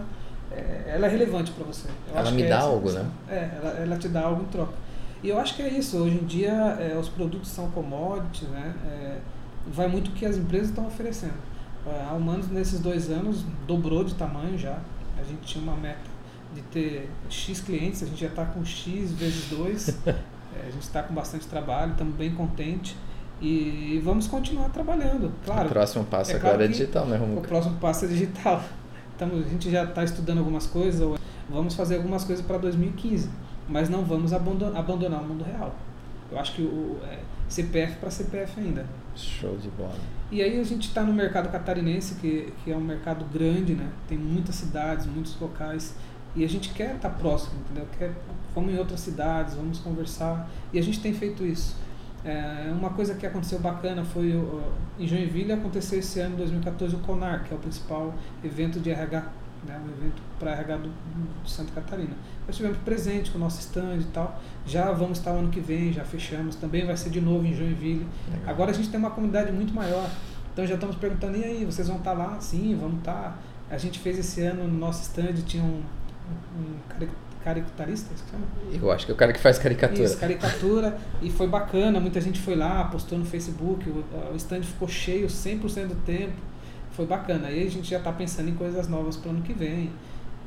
É, 0.51 0.93
ela 0.95 1.07
é 1.07 1.09
relevante 1.09 1.51
para 1.51 1.65
você. 1.65 1.87
Eu 2.09 2.17
Ela 2.17 2.31
me 2.31 2.43
é 2.43 2.47
dá 2.47 2.59
a 2.59 2.61
algo, 2.61 2.83
questão. 2.83 3.03
né? 3.03 3.11
É, 3.29 3.49
ela, 3.57 3.69
ela 3.79 3.97
te 3.97 4.07
dá 4.07 4.21
algo 4.21 4.43
em 4.43 4.45
troca. 4.45 4.73
E 5.23 5.29
eu 5.29 5.39
acho 5.39 5.55
que 5.55 5.61
é 5.61 5.69
isso. 5.69 5.97
Hoje 5.97 6.15
em 6.15 6.25
dia, 6.25 6.51
é, 6.79 6.97
os 6.97 7.09
produtos 7.09 7.49
são 7.49 7.69
commodities, 7.71 8.47
né? 8.49 8.73
É, 9.67 9.71
vai 9.71 9.87
muito 9.87 10.09
o 10.09 10.11
que 10.13 10.25
as 10.25 10.37
empresas 10.37 10.69
estão 10.69 10.87
oferecendo. 10.87 11.33
É, 11.85 12.05
A 12.09 12.13
Humanos, 12.13 12.49
nesses 12.49 12.79
dois 12.79 13.09
anos, 13.09 13.43
dobrou 13.67 14.03
de 14.03 14.13
tamanho 14.15 14.57
já. 14.57 14.79
A 15.19 15.23
gente 15.23 15.41
tinha 15.41 15.63
uma 15.63 15.75
meta 15.75 16.09
de 16.53 16.61
ter 16.63 17.09
X 17.29 17.61
clientes, 17.61 18.03
a 18.03 18.05
gente 18.05 18.19
já 18.19 18.27
está 18.27 18.45
com 18.45 18.63
X 18.65 19.11
vezes 19.13 19.49
dois. 19.49 19.97
É, 20.53 20.67
a 20.67 20.69
gente 20.69 20.81
está 20.81 21.01
com 21.01 21.13
bastante 21.13 21.47
trabalho, 21.47 21.93
estamos 21.93 22.13
bem 22.13 22.35
contentes. 22.35 22.93
E 23.41 24.01
vamos 24.03 24.27
continuar 24.27 24.67
trabalhando. 24.67 25.31
Claro, 25.45 25.67
o 25.67 25.69
próximo 25.69 26.03
passo 26.03 26.31
é 26.31 26.35
agora 26.35 26.55
claro 26.55 26.63
é 26.63 26.67
digital, 26.67 27.05
né, 27.05 27.15
o 27.15 27.21
Romuca? 27.21 27.47
próximo 27.47 27.77
passo 27.77 28.03
é 28.03 28.07
digital. 28.09 28.61
Então, 29.15 29.29
a 29.37 29.49
gente 29.49 29.69
já 29.69 29.83
está 29.83 30.03
estudando 30.03 30.39
algumas 30.39 30.65
coisas, 30.65 30.99
ou 30.99 31.15
vamos 31.47 31.75
fazer 31.75 31.97
algumas 31.97 32.23
coisas 32.23 32.43
para 32.43 32.57
2015, 32.57 33.29
mas 33.69 33.87
não 33.87 34.03
vamos 34.03 34.33
abandonar, 34.33 34.79
abandonar 34.79 35.21
o 35.21 35.25
mundo 35.25 35.43
real. 35.43 35.75
Eu 36.31 36.39
acho 36.39 36.55
que 36.55 36.63
o 36.63 36.97
é, 37.03 37.19
CPF 37.51 37.97
para 37.97 38.09
CPF 38.09 38.59
ainda. 38.59 38.85
Show 39.15 39.57
de 39.57 39.69
bola. 39.69 39.95
E 40.31 40.41
aí 40.41 40.59
a 40.59 40.63
gente 40.63 40.87
está 40.87 41.03
no 41.03 41.11
mercado 41.13 41.49
catarinense, 41.51 42.15
que, 42.15 42.53
que 42.63 42.71
é 42.71 42.75
um 42.75 42.81
mercado 42.81 43.25
grande, 43.25 43.73
né? 43.75 43.89
Tem 44.07 44.17
muitas 44.17 44.55
cidades, 44.55 45.05
muitos 45.05 45.37
locais. 45.39 45.93
E 46.35 46.45
a 46.45 46.47
gente 46.49 46.69
quer 46.69 46.95
estar 46.95 47.09
próximo, 47.09 47.59
entendeu? 47.65 47.85
Quer, 47.99 48.11
vamos 48.55 48.73
em 48.73 48.77
outras 48.77 49.01
cidades, 49.01 49.53
vamos 49.55 49.79
conversar. 49.79 50.49
E 50.71 50.79
a 50.79 50.81
gente 50.81 51.01
tem 51.01 51.13
feito 51.13 51.45
isso. 51.45 51.75
É, 52.23 52.71
uma 52.71 52.91
coisa 52.91 53.15
que 53.15 53.25
aconteceu 53.25 53.59
bacana 53.59 54.05
foi 54.05 54.33
o- 54.35 54.61
em 54.97 55.07
Joinville 55.07 55.51
aconteceu 55.51 55.99
esse 55.99 56.19
ano, 56.19 56.37
2014, 56.37 56.95
o 56.95 56.99
CONAR, 56.99 57.43
que 57.43 57.53
é 57.53 57.57
o 57.57 57.59
principal 57.59 58.13
evento 58.43 58.79
de 58.79 58.91
RH, 58.91 59.25
né? 59.67 59.79
um 59.83 59.89
evento 59.89 60.21
para 60.39 60.51
RH 60.51 60.77
do, 60.77 60.89
de 61.43 61.51
Santa 61.51 61.71
Catarina. 61.71 62.15
Nós 62.41 62.49
estivemos 62.49 62.77
presente 62.79 63.31
com 63.31 63.37
o 63.37 63.41
nosso 63.41 63.59
stand 63.59 63.97
e 63.97 64.03
tal. 64.05 64.41
Já 64.65 64.91
vamos 64.91 65.17
estar 65.19 65.31
o 65.33 65.37
ano 65.37 65.49
que 65.49 65.59
vem, 65.59 65.93
já 65.93 66.03
fechamos. 66.03 66.55
Também 66.55 66.85
vai 66.85 66.97
ser 66.97 67.09
de 67.09 67.21
novo 67.21 67.45
em 67.45 67.53
Joinville. 67.53 68.07
Legal. 68.31 68.49
Agora 68.49 68.71
a 68.71 68.73
gente 68.73 68.89
tem 68.89 68.99
uma 68.99 69.11
comunidade 69.11 69.51
muito 69.51 69.73
maior. 69.73 70.09
Então 70.53 70.65
já 70.67 70.75
estamos 70.75 70.95
perguntando, 70.97 71.37
e 71.37 71.43
aí, 71.43 71.65
vocês 71.65 71.87
vão 71.87 71.97
estar 71.97 72.13
lá? 72.13 72.39
Sim, 72.41 72.77
vamos 72.79 72.99
estar. 72.99 73.39
A 73.69 73.77
gente 73.77 73.99
fez 73.99 74.19
esse 74.19 74.41
ano 74.41 74.67
no 74.67 74.77
nosso 74.77 75.01
stand, 75.03 75.33
tinha 75.45 75.63
um, 75.63 75.81
um 76.57 76.75
cari- 76.89 77.09
caricaturista? 77.41 78.13
Eu 78.73 78.91
acho 78.91 79.05
que 79.05 79.11
é 79.11 79.15
o 79.15 79.17
cara 79.17 79.31
que 79.31 79.39
faz 79.39 79.57
caricatura. 79.57 80.03
Isso, 80.03 80.17
caricatura. 80.17 80.97
E 81.21 81.29
foi 81.31 81.47
bacana, 81.47 81.99
muita 81.99 82.19
gente 82.19 82.39
foi 82.39 82.55
lá, 82.55 82.83
postou 82.85 83.17
no 83.17 83.25
Facebook, 83.25 83.89
o, 83.89 84.03
o 84.33 84.35
stand 84.35 84.63
ficou 84.63 84.87
cheio 84.89 85.27
100% 85.27 85.87
do 85.87 85.95
tempo. 86.05 86.33
Foi 86.91 87.05
bacana. 87.05 87.47
Aí 87.47 87.65
a 87.65 87.69
gente 87.69 87.89
já 87.89 87.97
está 87.97 88.11
pensando 88.11 88.49
em 88.49 88.55
coisas 88.55 88.87
novas 88.87 89.17
para 89.17 89.29
o 89.29 89.31
ano 89.31 89.41
que 89.41 89.53
vem. 89.53 89.91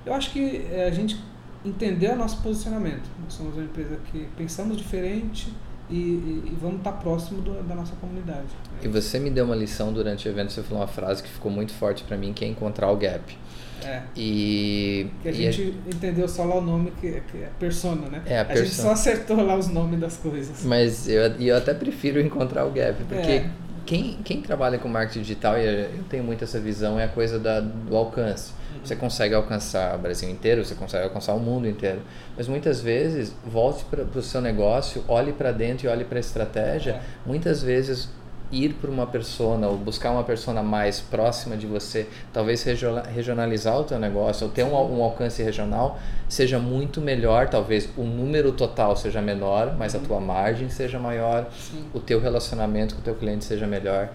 Eu 0.05 0.15
acho 0.15 0.31
que 0.33 0.67
é, 0.71 0.87
a 0.87 0.91
gente 0.91 1.19
entendeu 1.65 2.15
nosso 2.17 2.43
posicionamento. 2.43 3.09
Nós 3.23 3.33
somos 3.33 3.55
uma 3.55 3.65
empresa 3.65 3.99
que 4.11 4.29
pensamos 4.37 4.77
diferente 4.77 5.53
e, 5.89 5.97
e, 5.97 6.43
e 6.47 6.59
vamos 6.61 6.79
estar 6.79 6.93
tá 6.93 6.99
próximo 6.99 7.41
do, 7.41 7.63
da 7.63 7.75
nossa 7.75 7.95
comunidade. 7.97 8.49
E 8.83 8.89
você 8.89 9.19
me 9.19 9.31
deu 9.31 9.45
uma 9.45 9.57
lição 9.57 9.93
durante 9.93 10.29
o 10.29 10.31
evento, 10.31 10.53
você 10.53 10.63
falou 10.63 10.81
uma 10.83 10.89
frase 10.89 11.23
que 11.23 11.29
ficou 11.29 11.51
muito 11.51 11.73
forte 11.73 12.05
para 12.05 12.17
mim, 12.17 12.33
que 12.33 12.45
é 12.45 12.49
encontrar 12.49 12.91
o 12.91 12.97
gap. 12.97 13.37
É. 13.83 14.03
E, 14.17 15.11
que 15.23 15.29
a 15.29 15.33
gente 15.33 15.75
a... 15.87 15.95
entendeu 15.95 16.27
só 16.27 16.45
lá 16.45 16.57
o 16.57 16.61
nome 16.61 16.91
que, 17.01 17.21
que 17.31 17.39
é 17.39 17.51
persona, 17.59 18.09
né? 18.09 18.23
É, 18.25 18.39
a, 18.39 18.47
a 18.47 18.57
gente 18.57 18.75
só 18.75 18.93
acertou 18.93 19.45
lá 19.45 19.57
os 19.57 19.69
nomes 19.69 20.01
das 20.01 20.17
coisas. 20.17 20.65
Mas 20.65 21.07
eu, 21.07 21.23
eu 21.39 21.57
até 21.57 21.75
prefiro 21.75 22.19
encontrar 22.21 22.65
o 22.65 22.71
gap, 22.71 23.03
porque 23.05 23.31
é. 23.31 23.51
Quem, 23.85 24.19
quem 24.25 24.41
trabalha 24.41 24.79
com 24.79 24.89
marketing 24.89 25.21
digital, 25.21 25.59
e 25.59 25.65
eu 25.65 26.05
tenho 26.09 26.25
muito 26.25 26.45
essa 26.45 26.59
visão, 26.59 26.99
é 26.99 27.05
a 27.05 27.09
coisa 27.09 27.39
da, 27.39 27.61
do 27.61 27.97
alcance. 27.97 28.53
Uhum. 28.53 28.81
Você 28.85 28.97
consegue 28.97 29.35
alcançar 29.35 29.95
o 29.95 29.99
Brasil 29.99 30.29
inteiro, 30.29 30.65
você 30.65 30.75
consegue 30.75 31.05
alcançar 31.05 31.35
o 31.35 31.41
mundo 31.41 31.69
inteiro. 31.69 32.01
Mas 32.37 32.49
muitas 32.49 32.81
vezes, 32.81 33.35
volte 33.45 33.85
para 33.85 34.03
o 34.03 34.23
seu 34.23 34.41
negócio, 34.41 35.05
olhe 35.07 35.33
para 35.33 35.53
dentro 35.53 35.87
e 35.87 35.89
olhe 35.89 36.05
para 36.05 36.19
a 36.19 36.21
estratégia. 36.21 36.93
É. 36.93 37.01
Muitas 37.27 37.63
vezes 37.63 38.09
ir 38.53 38.75
para 38.75 38.91
uma 38.91 39.07
persona 39.07 39.67
ou 39.67 39.77
buscar 39.77 40.11
uma 40.11 40.23
persona 40.23 40.63
mais 40.63 41.01
próxima 41.01 41.57
de 41.57 41.67
você, 41.67 42.09
talvez 42.33 42.63
regionalizar 42.63 43.79
o 43.79 43.85
teu 43.85 43.99
negócio 43.99 44.47
ou 44.47 44.53
ter 44.53 44.65
um, 44.65 44.75
um, 44.75 45.03
alcance 45.03 45.43
regional 45.43 45.99
seja 46.29 46.59
muito 46.59 47.01
melhor, 47.01 47.49
talvez 47.49 47.89
o 47.97 48.03
número 48.03 48.53
total 48.53 48.97
seja 48.97 49.21
menor, 49.21 49.75
mas 49.77 49.95
a 49.95 49.99
uhum. 49.99 50.05
tua 50.05 50.21
margem 50.21 50.69
seja 50.69 50.99
maior, 50.99 51.47
Sim. 51.53 51.85
o 51.93 52.01
teu 52.01 52.21
relacionamento 52.21 52.95
com 52.95 53.01
o 53.01 53.05
teu 53.05 53.15
cliente 53.15 53.45
seja 53.45 53.67
melhor. 53.67 54.11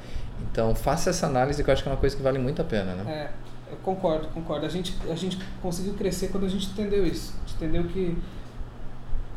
Então 0.52 0.74
faça 0.74 1.10
essa 1.10 1.28
análise 1.28 1.64
que 1.64 1.70
eu 1.70 1.74
acho 1.74 1.84
que 1.84 1.90
é 1.90 1.92
uma 1.92 1.98
coisa 1.98 2.16
que 2.16 2.22
vale 2.22 2.40
muito 2.40 2.62
a 2.62 2.66
pena, 2.66 2.96
né? 2.96 3.12
É, 3.12 3.72
eu 3.72 3.78
concordo, 3.78 4.28
concordo. 4.30 4.66
A 4.66 4.70
gente, 4.70 4.96
a 5.10 5.16
gente 5.16 5.38
conseguiu 5.62 5.94
crescer 5.94 6.30
quando 6.30 6.46
a 6.46 6.50
gente 6.50 6.68
entendeu 6.68 7.06
isso. 7.06 7.34
A 7.36 7.48
gente 7.48 7.56
entendeu 7.56 7.84
que 7.86 8.18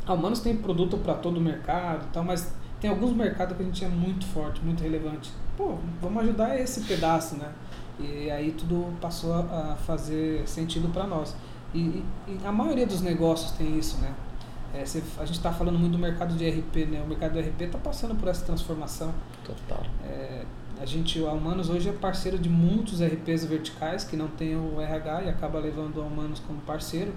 a 0.07 0.15
Humanos 0.15 0.41
tem 0.41 0.57
produto 0.57 0.97
para 0.99 1.15
todo 1.15 1.37
o 1.37 1.41
mercado, 1.41 2.09
tal, 2.13 2.25
mas 2.25 2.53
tem 2.83 2.91
alguns 2.91 3.13
mercados 3.13 3.57
que 3.57 3.63
a 3.63 3.65
gente 3.65 3.85
é 3.85 3.89
muito 3.89 4.27
forte, 4.27 4.61
muito 4.61 4.83
relevante. 4.83 5.31
Pô, 5.57 5.77
vamos 6.01 6.25
ajudar 6.25 6.59
esse 6.59 6.81
pedaço, 6.81 7.37
né? 7.37 7.53
E 8.01 8.29
aí 8.29 8.51
tudo 8.51 8.93
passou 9.01 9.33
a 9.35 9.77
fazer 9.87 10.43
sentido 10.49 10.93
para 10.93 11.07
nós. 11.07 11.37
E, 11.73 12.05
e, 12.27 12.39
a 12.45 12.51
maioria 12.51 12.85
dos 12.85 13.01
negócios 13.01 13.53
tem 13.53 13.79
isso, 13.79 13.99
né? 13.99 14.13
É, 14.75 14.85
cê, 14.85 15.01
a 15.17 15.25
gente 15.25 15.37
está 15.37 15.53
falando 15.53 15.79
muito 15.79 15.93
do 15.93 15.99
mercado 15.99 16.35
de 16.35 16.49
RP, 16.49 16.91
né? 16.91 17.01
O 17.05 17.09
mercado 17.09 17.35
de 17.35 17.41
RP 17.41 17.63
está 17.63 17.79
passando 17.79 18.17
por 18.17 18.27
essa 18.27 18.45
transformação. 18.45 19.15
Total. 19.45 19.87
É, 20.05 20.45
a 20.81 20.85
gente, 20.85 21.25
a 21.25 21.31
Humanos 21.31 21.71
hoje 21.71 21.89
é 21.89 21.93
parceiro 21.93 22.37
de 22.37 22.49
muitos 22.49 23.01
RPs 23.01 23.45
verticais 23.45 24.03
que 24.03 24.17
não 24.17 24.27
tem 24.27 24.57
o 24.57 24.81
RH 24.81 25.23
e 25.23 25.29
acaba 25.29 25.61
levando 25.61 26.03
a 26.03 26.05
Humanos 26.05 26.41
como 26.41 26.61
parceiro. 26.63 27.13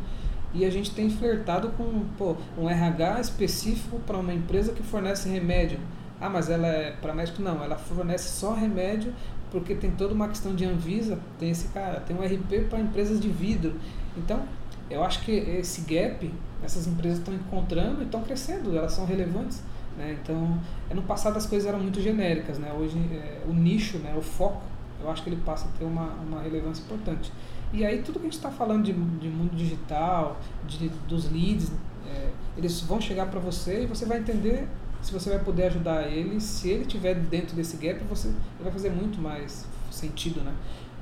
E 0.55 0.63
a 0.63 0.69
gente 0.69 0.91
tem 0.91 1.09
flertado 1.09 1.69
com 1.69 2.05
pô, 2.17 2.35
um 2.57 2.69
RH 2.69 3.19
específico 3.19 3.99
para 4.07 4.17
uma 4.17 4.33
empresa 4.33 4.71
que 4.71 4.81
fornece 4.81 5.27
remédio. 5.27 5.79
Ah, 6.19 6.29
mas 6.29 6.49
ela 6.49 6.65
é 6.65 6.91
para 6.91 7.13
médico? 7.13 7.41
Não, 7.41 7.61
ela 7.61 7.75
fornece 7.75 8.29
só 8.29 8.53
remédio 8.53 9.13
porque 9.51 9.75
tem 9.75 9.91
toda 9.91 10.13
uma 10.13 10.27
questão 10.27 10.55
de 10.55 10.65
Anvisa, 10.65 11.19
tem 11.39 11.49
esse 11.49 11.69
cara, 11.69 11.99
tem 11.99 12.15
um 12.15 12.21
RP 12.21 12.69
para 12.69 12.79
empresas 12.79 13.19
de 13.19 13.29
vidro. 13.29 13.75
Então, 14.17 14.41
eu 14.89 15.03
acho 15.03 15.21
que 15.23 15.31
esse 15.31 15.81
gap, 15.81 16.31
essas 16.63 16.87
empresas 16.87 17.19
estão 17.19 17.33
encontrando 17.33 18.01
e 18.01 18.05
estão 18.05 18.21
crescendo, 18.21 18.75
elas 18.75 18.93
são 18.93 19.05
relevantes. 19.05 19.61
Né? 19.97 20.17
Então, 20.21 20.59
no 20.93 21.01
passado 21.03 21.37
as 21.37 21.45
coisas 21.45 21.67
eram 21.67 21.79
muito 21.79 22.01
genéricas, 22.01 22.57
né? 22.59 22.73
hoje 22.73 22.97
é, 23.13 23.41
o 23.47 23.53
nicho, 23.53 23.97
né, 23.99 24.13
o 24.17 24.21
foco, 24.21 24.61
eu 25.01 25.09
acho 25.09 25.23
que 25.23 25.29
ele 25.29 25.41
passa 25.45 25.67
a 25.67 25.77
ter 25.77 25.85
uma, 25.85 26.07
uma 26.27 26.41
relevância 26.41 26.81
importante. 26.81 27.31
E 27.73 27.85
aí 27.85 28.01
tudo 28.01 28.19
que 28.19 28.27
a 28.27 28.29
gente 28.29 28.37
está 28.37 28.51
falando 28.51 28.83
de, 28.83 28.93
de, 28.93 29.27
mundo 29.27 29.55
digital, 29.55 30.39
de, 30.67 30.89
dos 31.07 31.29
leads, 31.31 31.71
é, 32.07 32.29
eles 32.57 32.81
vão 32.81 33.01
chegar 33.01 33.27
para 33.27 33.39
você 33.39 33.83
e 33.83 33.85
você 33.85 34.05
vai 34.05 34.19
entender 34.19 34.67
se 35.01 35.11
você 35.11 35.29
vai 35.29 35.39
poder 35.39 35.65
ajudar 35.65 36.07
ele. 36.07 36.39
Se 36.39 36.69
ele 36.69 36.81
estiver 36.81 37.15
dentro 37.15 37.55
desse 37.55 37.77
gap, 37.77 38.03
você 38.05 38.33
vai 38.59 38.71
fazer 38.71 38.89
muito 38.89 39.21
mais 39.21 39.65
sentido, 39.91 40.41
né? 40.41 40.53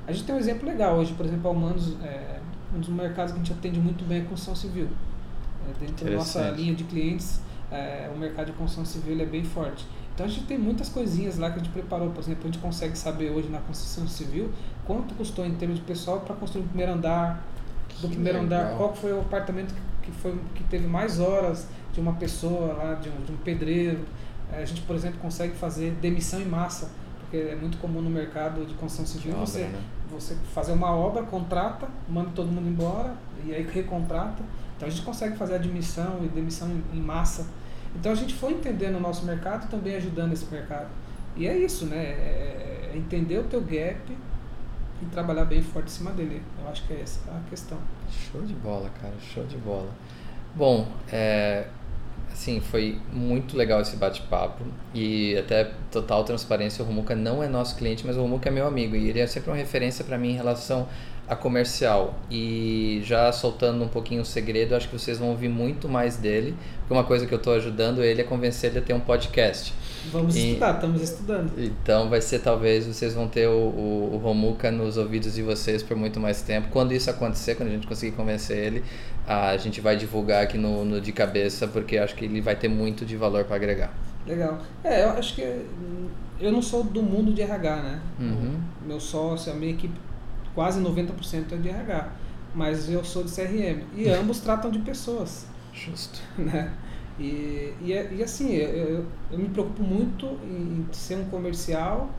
A 0.06 0.12
gente 0.12 0.24
tem 0.24 0.34
um 0.34 0.38
exemplo 0.38 0.68
legal 0.68 0.96
hoje, 0.96 1.14
por 1.14 1.24
exemplo, 1.24 1.48
a 1.48 1.52
Humanos, 1.52 1.96
é, 2.02 2.38
um 2.74 2.80
dos 2.80 2.90
mercados 2.90 3.32
que 3.32 3.40
a 3.40 3.42
gente 3.42 3.52
atende 3.52 3.80
muito 3.80 4.04
bem 4.04 4.18
é 4.18 4.20
a 4.22 4.24
construção 4.24 4.54
civil. 4.54 4.88
É, 5.66 5.86
dentro 5.86 6.04
da 6.04 6.16
nossa 6.16 6.50
linha 6.50 6.74
de 6.74 6.84
clientes, 6.84 7.40
é, 7.70 8.10
o 8.14 8.18
mercado 8.18 8.46
de 8.46 8.52
construção 8.52 8.84
civil 8.84 9.18
é 9.20 9.24
bem 9.24 9.44
forte. 9.44 9.86
Então 10.14 10.26
a 10.26 10.28
gente 10.28 10.44
tem 10.46 10.58
muitas 10.58 10.88
coisinhas 10.88 11.38
lá 11.38 11.50
que 11.50 11.56
a 11.56 11.62
gente 11.62 11.72
preparou. 11.72 12.10
Por 12.10 12.20
exemplo, 12.20 12.42
a 12.44 12.46
gente 12.46 12.58
consegue 12.58 12.96
saber 12.96 13.30
hoje 13.30 13.48
na 13.48 13.58
construção 13.58 14.06
civil 14.06 14.50
quanto 14.86 15.14
custou 15.14 15.46
em 15.46 15.54
termos 15.54 15.78
de 15.78 15.84
pessoal 15.84 16.20
para 16.20 16.34
construir 16.34 16.62
o 16.62 16.68
primeiro 16.68 16.92
andar. 16.92 17.44
Do 18.00 18.08
que 18.08 18.14
primeiro 18.14 18.42
legal. 18.42 18.60
andar, 18.60 18.76
qual 18.76 18.94
foi 18.94 19.12
o 19.12 19.20
apartamento 19.20 19.74
que, 20.02 20.10
foi, 20.10 20.38
que 20.54 20.64
teve 20.64 20.86
mais 20.86 21.20
horas 21.20 21.66
de 21.92 22.00
uma 22.00 22.14
pessoa 22.14 22.72
lá, 22.72 22.94
de 22.94 23.08
um, 23.08 23.24
de 23.24 23.32
um 23.32 23.36
pedreiro. 23.36 24.00
É, 24.52 24.62
a 24.62 24.64
gente, 24.64 24.82
por 24.82 24.96
exemplo, 24.96 25.18
consegue 25.20 25.54
fazer 25.54 25.92
demissão 25.92 26.40
em 26.40 26.46
massa, 26.46 26.90
porque 27.20 27.36
é 27.36 27.54
muito 27.54 27.78
comum 27.78 28.02
no 28.02 28.10
mercado 28.10 28.66
de 28.66 28.74
construção 28.74 29.06
civil 29.06 29.36
você, 29.36 29.60
né? 29.60 29.80
você 30.10 30.36
fazer 30.52 30.72
uma 30.72 30.94
obra, 30.94 31.22
contrata, 31.22 31.88
manda 32.08 32.30
todo 32.34 32.48
mundo 32.48 32.68
embora 32.68 33.14
e 33.44 33.54
aí 33.54 33.62
recontrata. 33.62 34.42
Então 34.76 34.88
a 34.88 34.90
gente 34.90 35.04
consegue 35.04 35.36
fazer 35.36 35.54
admissão 35.54 36.20
e 36.24 36.28
demissão 36.28 36.68
em, 36.92 37.00
massa 37.00 37.46
então 37.98 38.12
a 38.12 38.14
gente 38.14 38.34
foi 38.34 38.52
entendendo 38.52 38.96
o 38.96 39.00
nosso 39.00 39.24
mercado 39.24 39.66
e 39.66 39.68
também 39.68 39.94
ajudando 39.94 40.32
esse 40.32 40.46
mercado. 40.46 40.88
E 41.36 41.46
é 41.46 41.56
isso, 41.56 41.86
né? 41.86 41.96
É, 41.96 42.90
é 42.92 42.96
entender 42.96 43.38
o 43.38 43.44
teu 43.44 43.60
gap 43.60 44.00
e 45.02 45.06
trabalhar 45.06 45.44
bem 45.44 45.62
forte 45.62 45.86
em 45.86 45.90
cima 45.90 46.10
dele. 46.12 46.42
Eu 46.62 46.68
acho 46.68 46.86
que 46.86 46.92
é 46.92 47.00
essa 47.00 47.20
a 47.30 47.40
questão. 47.48 47.78
Show 48.10 48.42
de 48.42 48.54
bola, 48.54 48.90
cara, 49.00 49.14
show 49.20 49.44
de 49.44 49.56
bola. 49.56 49.90
Bom, 50.54 50.86
é, 51.12 51.66
assim, 52.32 52.60
foi 52.60 53.00
muito 53.12 53.56
legal 53.56 53.80
esse 53.80 53.96
bate-papo 53.96 54.64
e 54.92 55.36
até 55.36 55.72
total 55.90 56.24
transparência, 56.24 56.84
o 56.84 56.86
Romuca 56.86 57.14
não 57.14 57.42
é 57.42 57.48
nosso 57.48 57.76
cliente, 57.76 58.06
mas 58.06 58.16
o 58.16 58.22
Romuca 58.22 58.48
é 58.48 58.52
meu 58.52 58.66
amigo 58.66 58.94
e 58.94 59.08
ele 59.08 59.20
é 59.20 59.26
sempre 59.26 59.50
uma 59.50 59.56
referência 59.56 60.04
para 60.04 60.18
mim 60.18 60.30
em 60.30 60.36
relação 60.36 60.88
a 61.28 61.34
comercial. 61.34 62.14
E 62.30 63.00
já 63.04 63.32
soltando 63.32 63.82
um 63.84 63.88
pouquinho 63.88 64.22
o 64.22 64.24
segredo, 64.24 64.74
acho 64.74 64.88
que 64.88 64.98
vocês 64.98 65.18
vão 65.18 65.30
ouvir 65.30 65.48
muito 65.48 65.88
mais 65.88 66.16
dele, 66.16 66.54
porque 66.80 66.92
uma 66.92 67.04
coisa 67.04 67.26
que 67.26 67.32
eu 67.32 67.38
estou 67.38 67.54
ajudando 67.54 68.02
ele 68.02 68.20
é 68.20 68.24
convencer 68.24 68.70
ele 68.70 68.78
a 68.78 68.82
ter 68.82 68.92
um 68.92 69.00
podcast. 69.00 69.72
Vamos 70.12 70.36
e, 70.36 70.48
estudar, 70.48 70.74
estamos 70.74 71.02
estudando. 71.02 71.52
Então 71.56 72.10
vai 72.10 72.20
ser 72.20 72.40
talvez 72.40 72.86
vocês 72.86 73.14
vão 73.14 73.26
ter 73.26 73.48
o, 73.48 73.52
o, 73.52 74.14
o, 74.14 74.18
Romuca 74.18 74.70
nos 74.70 74.98
ouvidos 74.98 75.34
de 75.34 75.42
vocês 75.42 75.82
por 75.82 75.96
muito 75.96 76.20
mais 76.20 76.42
tempo. 76.42 76.68
Quando 76.70 76.92
isso 76.92 77.08
acontecer, 77.08 77.54
quando 77.54 77.70
a 77.70 77.72
gente 77.72 77.86
conseguir 77.86 78.14
convencer 78.14 78.58
ele, 78.58 78.84
a 79.26 79.56
gente 79.56 79.80
vai 79.80 79.96
divulgar 79.96 80.42
aqui 80.42 80.58
no, 80.58 80.84
no 80.84 81.00
de 81.00 81.12
cabeça, 81.12 81.66
porque 81.66 81.96
acho 81.96 82.14
que 82.14 82.26
ele 82.26 82.40
vai 82.40 82.54
ter 82.54 82.68
muito 82.68 83.06
de 83.06 83.16
valor 83.16 83.44
para 83.44 83.56
agregar. 83.56 83.94
Legal. 84.26 84.58
É, 84.82 85.04
eu 85.04 85.10
acho 85.10 85.34
que 85.34 85.42
eu 86.40 86.52
não 86.52 86.60
sou 86.60 86.84
do 86.84 87.02
mundo 87.02 87.32
de 87.32 87.40
RH, 87.42 87.76
né? 87.76 88.00
Uhum. 88.20 88.60
Meu 88.86 89.00
sócio, 89.00 89.52
a 89.52 89.54
minha 89.54 89.72
equipe 89.72 89.94
quase 90.54 90.80
90% 90.80 91.52
é 91.52 91.56
de 91.56 91.68
RH, 91.68 92.12
mas 92.54 92.88
eu 92.88 93.04
sou 93.04 93.24
de 93.24 93.30
CRM. 93.30 93.82
E 93.94 94.08
ambos 94.10 94.40
tratam 94.40 94.70
de 94.70 94.78
pessoas. 94.80 95.46
Justo. 95.72 96.20
Né? 96.38 96.72
E, 97.18 97.72
e, 97.80 97.92
e 98.16 98.22
assim, 98.24 98.54
eu, 98.54 98.68
eu, 98.68 99.06
eu, 99.30 99.38
me 99.38 99.48
preocupo 99.48 99.84
muito 99.84 100.26
em 100.42 100.84
ser 100.90 101.16
um 101.16 101.26
comercial 101.26 102.10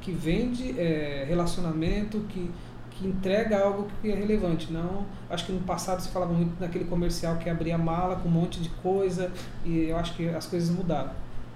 que 0.00 0.10
vende 0.10 0.78
é, 0.78 1.24
relacionamento, 1.28 2.18
que, 2.28 2.50
que 2.90 3.06
entrega 3.06 3.60
algo 3.60 3.86
que 4.00 4.10
é 4.10 4.14
relevante. 4.14 4.72
Não, 4.72 5.06
acho 5.28 5.46
que 5.46 5.52
no 5.52 5.60
passado 5.60 6.00
se 6.00 6.08
falava 6.08 6.32
muito 6.32 6.58
naquele 6.60 6.84
comercial 6.84 7.36
que 7.36 7.48
abria 7.48 7.78
mala 7.78 8.16
com 8.16 8.28
um 8.28 8.32
monte 8.32 8.60
de 8.60 8.68
coisa 8.68 9.30
e 9.64 9.84
eu 9.84 9.96
acho 9.96 10.14
que 10.16 10.28
as 10.28 10.46
coisas 10.46 10.68
mudaram. 10.70 11.12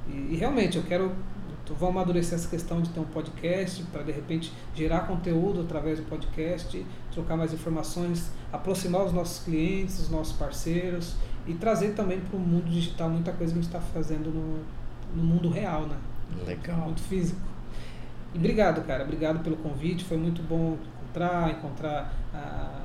E, 0.09 0.35
e 0.35 0.37
realmente 0.37 0.77
eu 0.77 0.85
quero 0.85 1.13
então, 1.65 1.75
vamos 1.77 1.97
amadurecer 1.97 2.35
essa 2.35 2.49
questão 2.49 2.83
de 2.83 2.91
ter 2.91 3.01
um 3.01 3.05
podcast 3.05 3.83
para 3.85 4.03
de 4.03 4.13
repente 4.13 4.53
gerar 4.75 5.07
conteúdo 5.07 5.63
através 5.63 5.99
do 5.99 6.05
podcast, 6.05 6.85
trocar 7.11 7.39
mais 7.39 7.55
informações, 7.55 8.31
aproximar 8.53 9.07
os 9.07 9.13
nossos 9.15 9.43
clientes, 9.43 9.99
os 9.99 10.11
nossos 10.11 10.37
parceiros 10.37 11.15
e 11.47 11.55
trazer 11.55 11.95
também 11.95 12.21
para 12.21 12.37
o 12.37 12.41
mundo 12.41 12.69
digital 12.69 13.09
muita 13.09 13.33
coisa 13.33 13.53
que 13.55 13.59
a 13.59 13.63
gente 13.63 13.75
está 13.75 13.81
fazendo 13.81 14.31
no, 14.31 14.59
no 15.17 15.25
mundo 15.25 15.49
real, 15.49 15.87
né? 15.87 15.97
Legal. 16.47 16.81
Muito 16.81 17.01
físico. 17.01 17.41
E 18.35 18.39
obrigado, 18.39 18.87
cara. 18.87 19.03
Obrigado 19.05 19.43
pelo 19.43 19.57
convite. 19.57 20.05
Foi 20.05 20.19
muito 20.19 20.43
bom 20.43 20.77
encontrar, 21.15 21.51
encontrar 21.51 22.15
ah, 22.35 22.83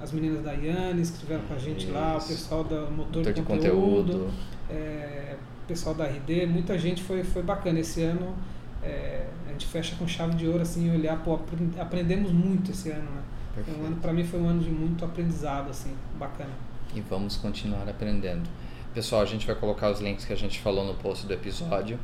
as 0.00 0.12
meninas 0.12 0.44
da 0.44 0.52
Yannis 0.52 1.10
que 1.10 1.16
estiveram 1.16 1.42
com 1.44 1.54
a 1.54 1.58
gente 1.58 1.86
Isso. 1.86 1.92
lá, 1.92 2.16
o 2.16 2.22
pessoal 2.22 2.62
da 2.62 2.82
Motor, 2.82 3.16
Motor 3.18 3.32
de, 3.32 3.42
Conteúdo. 3.42 4.12
conteúdo. 4.12 4.30
É, 4.68 5.36
pessoal 5.70 5.94
da 5.94 6.04
RD, 6.04 6.46
muita 6.46 6.76
gente 6.76 7.00
foi, 7.00 7.22
foi 7.22 7.44
bacana. 7.44 7.78
Esse 7.78 8.02
ano 8.02 8.34
é, 8.82 9.24
a 9.46 9.52
gente 9.52 9.66
fecha 9.66 9.94
com 9.96 10.06
chave 10.06 10.34
de 10.34 10.48
ouro, 10.48 10.62
assim, 10.62 10.90
olhar, 10.92 11.16
pô, 11.22 11.38
aprendemos 11.78 12.32
muito 12.32 12.72
esse 12.72 12.90
ano, 12.90 13.08
né? 13.12 13.22
Perfeito. 13.54 13.80
Um 13.80 13.86
ano, 13.86 13.96
para 13.96 14.12
mim 14.12 14.24
foi 14.24 14.40
um 14.40 14.48
ano 14.48 14.60
de 14.60 14.68
muito 14.68 15.04
aprendizado, 15.04 15.70
assim, 15.70 15.94
bacana. 16.18 16.50
E 16.92 17.00
vamos 17.00 17.36
continuar 17.36 17.88
aprendendo. 17.88 18.48
Pessoal, 18.92 19.22
a 19.22 19.24
gente 19.24 19.46
vai 19.46 19.54
colocar 19.54 19.90
os 19.90 20.00
links 20.00 20.24
que 20.24 20.32
a 20.32 20.36
gente 20.36 20.58
falou 20.58 20.84
no 20.84 20.94
post 20.94 21.24
do 21.24 21.32
episódio. 21.32 22.00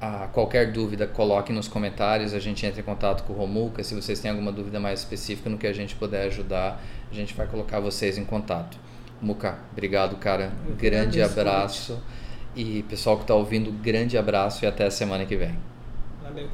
Ah, 0.00 0.28
qualquer 0.30 0.70
dúvida, 0.70 1.06
coloque 1.06 1.50
nos 1.50 1.66
comentários. 1.66 2.34
A 2.34 2.38
gente 2.38 2.64
entra 2.66 2.80
em 2.80 2.84
contato 2.84 3.24
com 3.24 3.32
o 3.32 3.36
Romuca. 3.36 3.82
Se 3.82 3.94
vocês 3.94 4.20
têm 4.20 4.30
alguma 4.30 4.52
dúvida 4.52 4.78
mais 4.78 5.00
específica 5.00 5.48
no 5.48 5.56
que 5.56 5.66
a 5.66 5.72
gente 5.72 5.94
puder 5.96 6.26
ajudar, 6.26 6.82
a 7.10 7.14
gente 7.14 7.32
vai 7.32 7.46
colocar 7.46 7.80
vocês 7.80 8.18
em 8.18 8.24
contato. 8.24 8.78
Muca, 9.20 9.58
obrigado, 9.72 10.16
cara. 10.16 10.52
Eu 10.68 10.76
Grande 10.76 11.22
abraço. 11.22 11.98
E 12.58 12.82
pessoal 12.82 13.16
que 13.16 13.22
está 13.22 13.36
ouvindo, 13.36 13.70
grande 13.70 14.18
abraço 14.18 14.64
e 14.64 14.66
até 14.66 14.84
a 14.84 14.90
semana 14.90 15.24
que 15.24 15.36
vem. 15.36 15.56
Valeu. 16.20 16.48